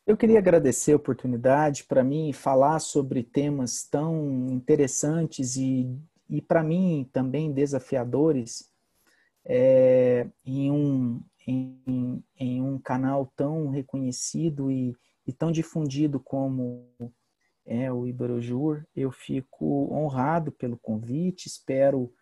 Eu 0.08 0.18
queria 0.18 0.40
agradecer 0.40 0.94
a 0.94 0.96
oportunidade 0.96 1.84
para 1.84 2.04
mim 2.04 2.34
falar 2.34 2.80
sobre 2.80 3.22
temas 3.22 3.84
tão 3.84 4.48
interessantes 4.50 5.56
e, 5.56 5.96
e 6.28 6.42
para 6.42 6.64
mim 6.64 7.08
também 7.14 7.54
desafiadores 7.54 8.72
é, 9.46 10.28
em, 10.44 10.72
um, 10.72 11.24
em, 11.46 12.24
em, 12.36 12.62
um 12.62 12.80
canal 12.80 13.32
tão 13.36 13.70
reconhecido 13.70 14.72
e, 14.72 14.96
e 15.28 15.32
tão 15.32 15.52
difundido 15.52 16.20
como 16.20 16.90
é 17.72 17.92
o 17.92 18.06
Iberojur. 18.06 18.84
Eu 18.94 19.12
fico 19.12 19.88
honrado 19.94 20.52
pelo 20.52 20.78
convite, 20.78 21.48
espero 21.48 22.14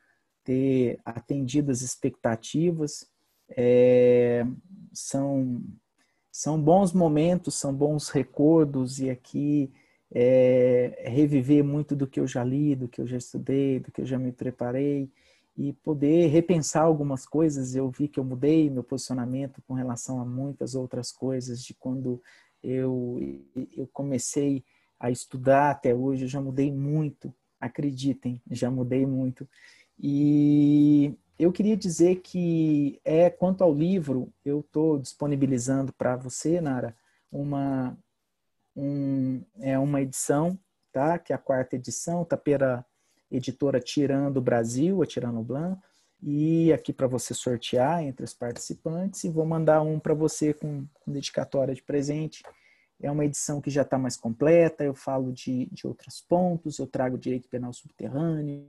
ter 0.44 1.00
atendido 1.04 1.72
as 1.72 1.82
expectativas. 1.82 3.10
É, 3.58 4.46
são, 4.94 5.60
são 6.32 6.62
bons 6.62 6.94
momentos, 6.94 7.56
são 7.56 7.74
bons 7.74 8.10
recordos, 8.10 9.00
e 9.00 9.10
aqui 9.10 9.72
é, 10.14 11.04
reviver 11.08 11.64
muito 11.64 11.96
do 11.96 12.06
que 12.06 12.20
eu 12.20 12.28
já 12.28 12.44
li, 12.44 12.76
do 12.76 12.88
que 12.88 13.02
eu 13.02 13.08
já 13.08 13.18
estudei, 13.18 13.80
do 13.80 13.92
que 13.92 14.02
eu 14.02 14.06
já 14.06 14.20
me 14.20 14.32
preparei, 14.32 15.12
e 15.58 15.74
poder 15.74 16.28
repensar 16.28 16.84
algumas 16.84 17.26
coisas. 17.26 17.74
Eu 17.74 17.90
vi 17.90 18.08
que 18.08 18.20
eu 18.20 18.24
mudei 18.24 18.70
meu 18.70 18.84
posicionamento 18.84 19.64
com 19.68 19.74
relação 19.74 20.22
a 20.22 20.26
muitas 20.26 20.76
outras 20.76 21.12
coisas, 21.12 21.64
de 21.64 21.74
quando 21.74 22.22
eu, 22.62 23.20
eu 23.76 23.90
comecei 23.92 24.64
a 25.00 25.10
estudar 25.10 25.72
até 25.72 25.96
hoje, 25.96 26.26
eu 26.26 26.28
já 26.28 26.42
mudei 26.42 26.72
muito, 26.72 27.34
acreditem, 27.60 28.42
já 28.50 28.70
mudei 28.70 29.06
muito. 29.06 29.48
E 29.98 31.14
eu 31.38 31.52
queria 31.52 31.78
dizer 31.78 32.18
que 32.18 33.00
é 33.04 33.30
quanto 33.30 33.64
ao 33.64 33.74
livro, 33.74 34.32
eu 34.44 34.60
estou 34.60 35.00
disponibilizando 35.00 35.94
para 35.94 36.16
você, 36.16 36.60
Nara, 36.60 36.96
uma 37.32 37.98
um, 38.76 39.44
é 39.60 39.78
uma 39.78 40.02
edição, 40.02 40.58
tá? 40.92 41.20
Que 41.20 41.34
é 41.34 41.36
a 41.36 41.40
quarta 41.40 41.76
edição, 41.76 42.24
tá 42.24 42.38
pela 42.38 42.86
editora 43.32 43.80
Tirando 43.80 44.42
Brasil, 44.42 45.02
a 45.02 45.06
Tirando 45.06 45.42
Blanc, 45.42 45.80
e 46.22 46.74
aqui 46.74 46.92
para 46.92 47.08
você 47.08 47.34
sortear 47.34 48.04
entre 48.04 48.26
os 48.26 48.34
participantes 48.34 49.24
e 49.24 49.30
vou 49.30 49.46
mandar 49.46 49.82
um 49.82 50.00
para 50.00 50.14
você 50.14 50.54
com, 50.54 50.86
com 50.94 51.12
dedicatória 51.12 51.74
de 51.74 51.82
presente. 51.82 52.44
É 53.02 53.10
uma 53.10 53.26
edição 53.26 53.62
que 53.62 53.70
já 53.70 53.84
está 53.84 53.98
mais 53.98 54.18
completa, 54.18 54.84
eu 54.84 54.94
falo 54.94 55.32
de, 55.32 55.68
de 55.72 55.88
outros 55.88 56.22
pontos, 56.22 56.80
eu 56.80 56.88
trago 56.88 57.18
direito 57.18 57.48
penal 57.48 57.72
subterrâneo, 57.72 58.68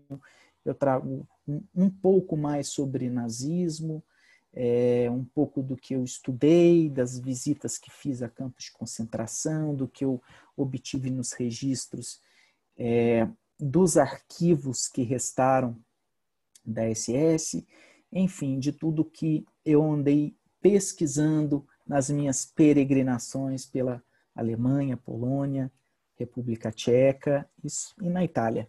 eu 0.64 0.74
trago 0.74 1.26
um, 1.48 1.62
um 1.74 1.90
pouco 1.90 2.36
mais 2.36 2.68
sobre 2.68 3.10
nazismo, 3.10 4.02
é, 4.52 5.08
um 5.10 5.24
pouco 5.24 5.62
do 5.62 5.76
que 5.76 5.94
eu 5.94 6.04
estudei, 6.04 6.88
das 6.88 7.18
visitas 7.18 7.78
que 7.78 7.90
fiz 7.90 8.22
a 8.22 8.28
campos 8.28 8.64
de 8.64 8.72
concentração, 8.72 9.74
do 9.74 9.88
que 9.88 10.04
eu 10.04 10.20
obtive 10.56 11.10
nos 11.10 11.32
registros 11.32 12.20
é, 12.76 13.28
dos 13.58 13.96
arquivos 13.96 14.88
que 14.88 15.02
restaram 15.02 15.76
da 16.64 16.82
SS, 16.94 17.66
enfim, 18.12 18.58
de 18.58 18.72
tudo 18.72 19.04
que 19.04 19.46
eu 19.64 19.82
andei 19.84 20.36
pesquisando 20.60 21.66
nas 21.86 22.10
minhas 22.10 22.44
peregrinações 22.44 23.64
pela 23.66 24.02
Alemanha, 24.34 24.96
Polônia, 24.96 25.70
República 26.16 26.70
Tcheca 26.70 27.48
e 28.02 28.08
na 28.08 28.24
Itália. 28.24 28.68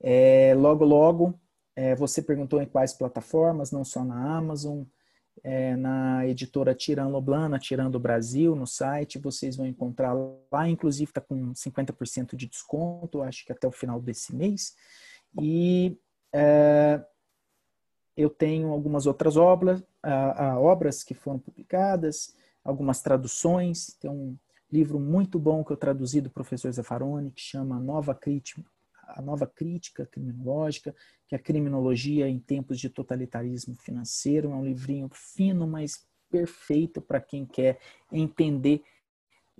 É, 0.00 0.54
logo, 0.54 0.84
logo, 0.84 1.40
é, 1.74 1.94
você 1.94 2.22
perguntou 2.22 2.60
em 2.60 2.66
quais 2.66 2.92
plataformas, 2.92 3.70
não 3.70 3.84
só 3.84 4.04
na 4.04 4.36
Amazon, 4.36 4.84
é, 5.42 5.74
na 5.76 6.26
editora 6.26 6.74
Tirando 6.74 7.12
Loblana, 7.12 7.58
Tirando 7.58 7.98
Brasil, 7.98 8.54
no 8.54 8.66
site, 8.66 9.18
vocês 9.18 9.56
vão 9.56 9.66
encontrar 9.66 10.14
lá, 10.52 10.68
inclusive 10.68 11.10
está 11.10 11.20
com 11.20 11.52
50% 11.52 12.36
de 12.36 12.46
desconto, 12.46 13.22
acho 13.22 13.44
que 13.44 13.52
até 13.52 13.66
o 13.66 13.72
final 13.72 14.00
desse 14.00 14.34
mês. 14.34 14.74
E 15.40 15.98
é, 16.32 17.04
eu 18.16 18.30
tenho 18.30 18.70
algumas 18.70 19.06
outras 19.06 19.36
obras, 19.36 19.82
a, 20.02 20.50
a, 20.50 20.60
obras 20.60 21.02
que 21.02 21.14
foram 21.14 21.38
publicadas, 21.38 22.34
algumas 22.62 23.02
traduções, 23.02 23.96
tem 24.00 24.10
um 24.10 24.36
livro 24.72 24.98
muito 24.98 25.38
bom 25.38 25.64
que 25.64 25.72
eu 25.72 25.76
traduzi 25.76 26.20
do 26.20 26.30
professor 26.30 26.72
Zaffaroni, 26.72 27.30
que 27.30 27.40
chama 27.40 27.78
Nova 27.78 28.14
Crítica, 28.14 28.64
a 29.08 29.22
nova 29.22 29.46
crítica 29.46 30.06
criminológica, 30.06 30.94
que 31.28 31.34
é 31.34 31.38
a 31.38 31.42
criminologia 31.42 32.28
em 32.28 32.38
tempos 32.38 32.78
de 32.78 32.88
totalitarismo 32.88 33.74
financeiro. 33.76 34.50
É 34.50 34.54
um 34.54 34.64
livrinho 34.64 35.08
fino, 35.12 35.66
mas 35.66 36.06
perfeito 36.30 37.00
para 37.00 37.20
quem 37.20 37.46
quer 37.46 37.78
entender 38.10 38.82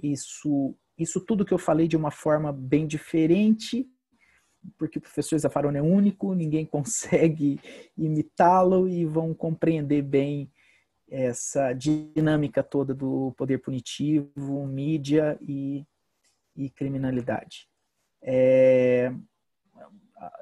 isso, 0.02 0.74
isso 0.98 1.20
tudo 1.20 1.44
que 1.44 1.54
eu 1.54 1.58
falei 1.58 1.86
de 1.86 1.96
uma 1.96 2.10
forma 2.10 2.52
bem 2.52 2.86
diferente, 2.86 3.88
porque 4.76 4.98
o 4.98 5.00
professor 5.00 5.38
Zaffaroni 5.38 5.78
é 5.78 5.82
único, 5.82 6.34
ninguém 6.34 6.66
consegue 6.66 7.60
imitá-lo 7.96 8.88
e 8.88 9.04
vão 9.04 9.34
compreender 9.34 10.02
bem 10.02 10.50
essa 11.14 11.72
dinâmica 11.72 12.60
toda 12.60 12.92
do 12.92 13.32
poder 13.36 13.58
punitivo, 13.58 14.66
mídia 14.66 15.38
e, 15.40 15.86
e 16.56 16.68
criminalidade. 16.70 17.68
É, 18.20 19.12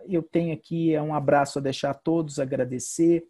eu 0.08 0.22
tenho 0.22 0.54
aqui 0.54 0.94
é 0.94 1.02
um 1.02 1.14
abraço 1.14 1.58
a 1.58 1.62
deixar 1.62 1.90
a 1.90 1.94
todos, 1.94 2.38
agradecer. 2.38 3.22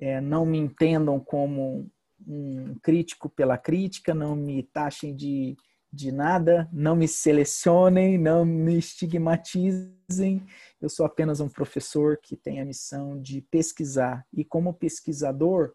É, 0.00 0.20
não 0.20 0.44
me 0.44 0.58
entendam 0.58 1.20
como 1.20 1.88
um 2.26 2.74
crítico 2.82 3.28
pela 3.28 3.56
crítica, 3.56 4.12
não 4.12 4.34
me 4.34 4.64
taxem 4.64 5.14
de, 5.14 5.56
de 5.92 6.10
nada, 6.10 6.68
não 6.72 6.96
me 6.96 7.06
selecionem, 7.06 8.18
não 8.18 8.44
me 8.44 8.78
estigmatizem. 8.78 10.44
Eu 10.80 10.88
sou 10.88 11.06
apenas 11.06 11.38
um 11.38 11.48
professor 11.48 12.18
que 12.20 12.36
tem 12.36 12.60
a 12.60 12.64
missão 12.64 13.20
de 13.20 13.42
pesquisar. 13.42 14.26
E 14.32 14.44
como 14.44 14.74
pesquisador, 14.74 15.72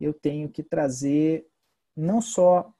eu 0.00 0.12
tenho 0.12 0.48
que 0.48 0.62
trazer 0.62 1.46
não 1.96 2.20
só 2.20 2.72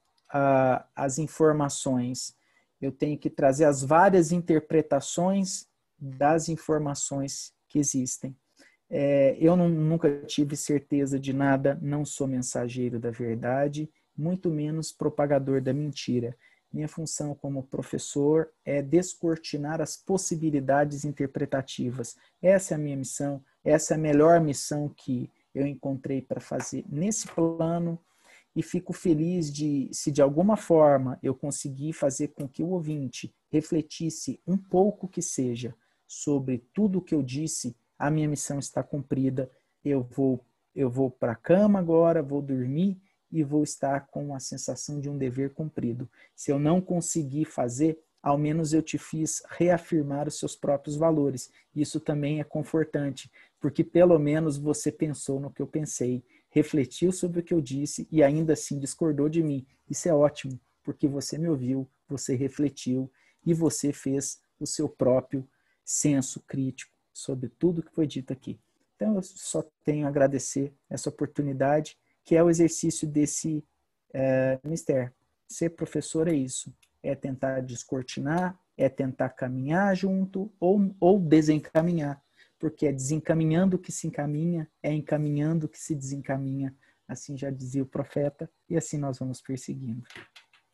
as 0.96 1.18
informações, 1.18 2.34
eu 2.80 2.90
tenho 2.90 3.16
que 3.16 3.30
trazer 3.30 3.64
as 3.64 3.82
várias 3.82 4.32
interpretações 4.32 5.66
das 5.96 6.48
informações 6.48 7.52
que 7.68 7.78
existem. 7.78 8.36
É, 8.90 9.36
eu 9.40 9.56
não, 9.56 9.68
nunca 9.68 10.22
tive 10.26 10.56
certeza 10.56 11.18
de 11.18 11.32
nada, 11.32 11.78
não 11.80 12.04
sou 12.04 12.26
mensageiro 12.26 12.98
da 12.98 13.10
verdade, 13.10 13.88
muito 14.16 14.50
menos 14.50 14.92
propagador 14.92 15.60
da 15.60 15.72
mentira. 15.72 16.36
Minha 16.72 16.88
função 16.88 17.34
como 17.34 17.62
professor 17.62 18.50
é 18.64 18.82
descortinar 18.82 19.80
as 19.80 19.96
possibilidades 19.96 21.04
interpretativas. 21.04 22.16
Essa 22.42 22.74
é 22.74 22.76
a 22.76 22.78
minha 22.78 22.96
missão, 22.96 23.42
essa 23.64 23.94
é 23.94 23.96
a 23.96 24.00
melhor 24.00 24.40
missão 24.40 24.88
que 24.88 25.30
eu 25.54 25.66
encontrei 25.66 26.20
para 26.20 26.40
fazer 26.40 26.84
nesse 26.88 27.28
plano 27.28 27.98
e 28.56 28.62
fico 28.62 28.92
feliz 28.92 29.52
de, 29.52 29.88
se 29.92 30.10
de 30.10 30.22
alguma 30.22 30.56
forma 30.56 31.18
eu 31.22 31.34
conseguir 31.34 31.92
fazer 31.92 32.28
com 32.28 32.48
que 32.48 32.62
o 32.62 32.70
ouvinte 32.70 33.34
refletisse 33.50 34.40
um 34.46 34.56
pouco 34.56 35.08
que 35.08 35.22
seja 35.22 35.74
sobre 36.06 36.64
tudo 36.72 36.98
o 36.98 37.02
que 37.02 37.14
eu 37.14 37.22
disse, 37.22 37.76
a 37.98 38.10
minha 38.10 38.28
missão 38.28 38.58
está 38.58 38.82
cumprida. 38.82 39.50
Eu 39.84 40.02
vou 40.02 40.44
eu 40.74 40.90
vou 40.90 41.08
para 41.08 41.32
a 41.32 41.36
cama 41.36 41.78
agora, 41.78 42.20
vou 42.20 42.42
dormir 42.42 43.00
e 43.30 43.44
vou 43.44 43.62
estar 43.62 44.08
com 44.08 44.34
a 44.34 44.40
sensação 44.40 45.00
de 45.00 45.08
um 45.08 45.16
dever 45.16 45.54
cumprido. 45.54 46.10
Se 46.34 46.50
eu 46.50 46.58
não 46.58 46.80
conseguir 46.80 47.44
fazer, 47.44 47.98
ao 48.24 48.38
menos 48.38 48.72
eu 48.72 48.80
te 48.80 48.96
fiz 48.96 49.42
reafirmar 49.50 50.26
os 50.26 50.38
seus 50.38 50.56
próprios 50.56 50.96
valores. 50.96 51.50
Isso 51.76 52.00
também 52.00 52.40
é 52.40 52.44
confortante, 52.44 53.30
porque 53.60 53.84
pelo 53.84 54.18
menos 54.18 54.56
você 54.56 54.90
pensou 54.90 55.38
no 55.38 55.50
que 55.50 55.60
eu 55.60 55.66
pensei, 55.66 56.24
refletiu 56.48 57.12
sobre 57.12 57.40
o 57.40 57.42
que 57.42 57.52
eu 57.52 57.60
disse 57.60 58.08
e 58.10 58.22
ainda 58.22 58.54
assim 58.54 58.78
discordou 58.78 59.28
de 59.28 59.42
mim. 59.42 59.66
Isso 59.90 60.08
é 60.08 60.14
ótimo, 60.14 60.58
porque 60.82 61.06
você 61.06 61.36
me 61.36 61.50
ouviu, 61.50 61.86
você 62.08 62.34
refletiu 62.34 63.12
e 63.44 63.52
você 63.52 63.92
fez 63.92 64.40
o 64.58 64.66
seu 64.66 64.88
próprio 64.88 65.46
senso 65.84 66.40
crítico 66.46 66.96
sobre 67.12 67.50
tudo 67.50 67.82
que 67.82 67.92
foi 67.92 68.06
dito 68.06 68.32
aqui. 68.32 68.58
Então 68.96 69.16
eu 69.16 69.22
só 69.22 69.62
tenho 69.84 70.06
a 70.06 70.08
agradecer 70.08 70.72
essa 70.88 71.10
oportunidade, 71.10 71.98
que 72.24 72.34
é 72.34 72.42
o 72.42 72.48
exercício 72.48 73.06
desse 73.06 73.62
é, 74.14 74.58
mistério. 74.64 75.12
Ser 75.46 75.68
professor 75.70 76.26
é 76.26 76.32
isso, 76.32 76.72
é 77.04 77.14
tentar 77.14 77.60
descortinar, 77.60 78.58
é 78.76 78.88
tentar 78.88 79.28
caminhar 79.28 79.94
junto 79.94 80.52
ou, 80.58 80.94
ou 80.98 81.20
desencaminhar, 81.20 82.20
porque 82.58 82.86
é 82.86 82.92
desencaminhando 82.92 83.78
que 83.78 83.92
se 83.92 84.06
encaminha, 84.06 84.68
é 84.82 84.92
encaminhando 84.92 85.68
que 85.68 85.78
se 85.78 85.94
desencaminha, 85.94 86.74
assim 87.06 87.36
já 87.36 87.50
dizia 87.50 87.82
o 87.82 87.86
profeta, 87.86 88.50
e 88.68 88.76
assim 88.76 88.96
nós 88.96 89.18
vamos 89.18 89.40
perseguindo. 89.42 90.02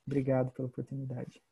Obrigado 0.07 0.53
pela 0.53 0.69
oportunidade. 0.69 1.43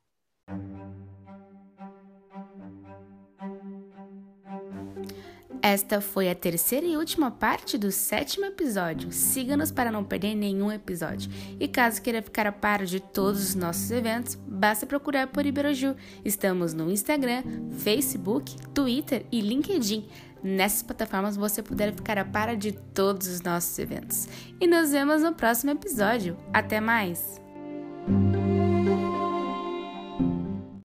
Esta 5.62 6.00
foi 6.00 6.30
a 6.30 6.34
terceira 6.34 6.86
e 6.86 6.96
última 6.96 7.30
parte 7.30 7.76
do 7.76 7.90
sétimo 7.90 8.46
episódio. 8.46 9.10
Siga-nos 9.12 9.70
para 9.70 9.90
não 9.90 10.04
perder 10.04 10.34
nenhum 10.34 10.70
episódio. 10.70 11.30
E 11.58 11.66
caso 11.66 12.00
queira 12.00 12.22
ficar 12.22 12.46
a 12.46 12.52
par 12.52 12.84
de 12.84 13.00
todos 13.00 13.42
os 13.42 13.54
nossos 13.54 13.90
eventos, 13.90 14.36
basta 14.46 14.86
procurar 14.86 15.26
por 15.26 15.44
Iberoju. 15.44 15.96
Estamos 16.24 16.74
no 16.74 16.90
Instagram, 16.90 17.42
Facebook, 17.78 18.56
Twitter 18.72 19.26
e 19.32 19.40
LinkedIn. 19.40 20.08
Nessas 20.42 20.82
plataformas 20.82 21.36
você 21.36 21.62
poderá 21.62 21.92
ficar 21.92 22.18
a 22.18 22.24
par 22.24 22.56
de 22.56 22.72
todos 22.72 23.26
os 23.26 23.40
nossos 23.40 23.76
eventos. 23.78 24.28
E 24.60 24.66
nos 24.66 24.90
vemos 24.90 25.22
no 25.22 25.34
próximo 25.34 25.72
episódio. 25.72 26.36
Até 26.52 26.80
mais! 26.80 27.47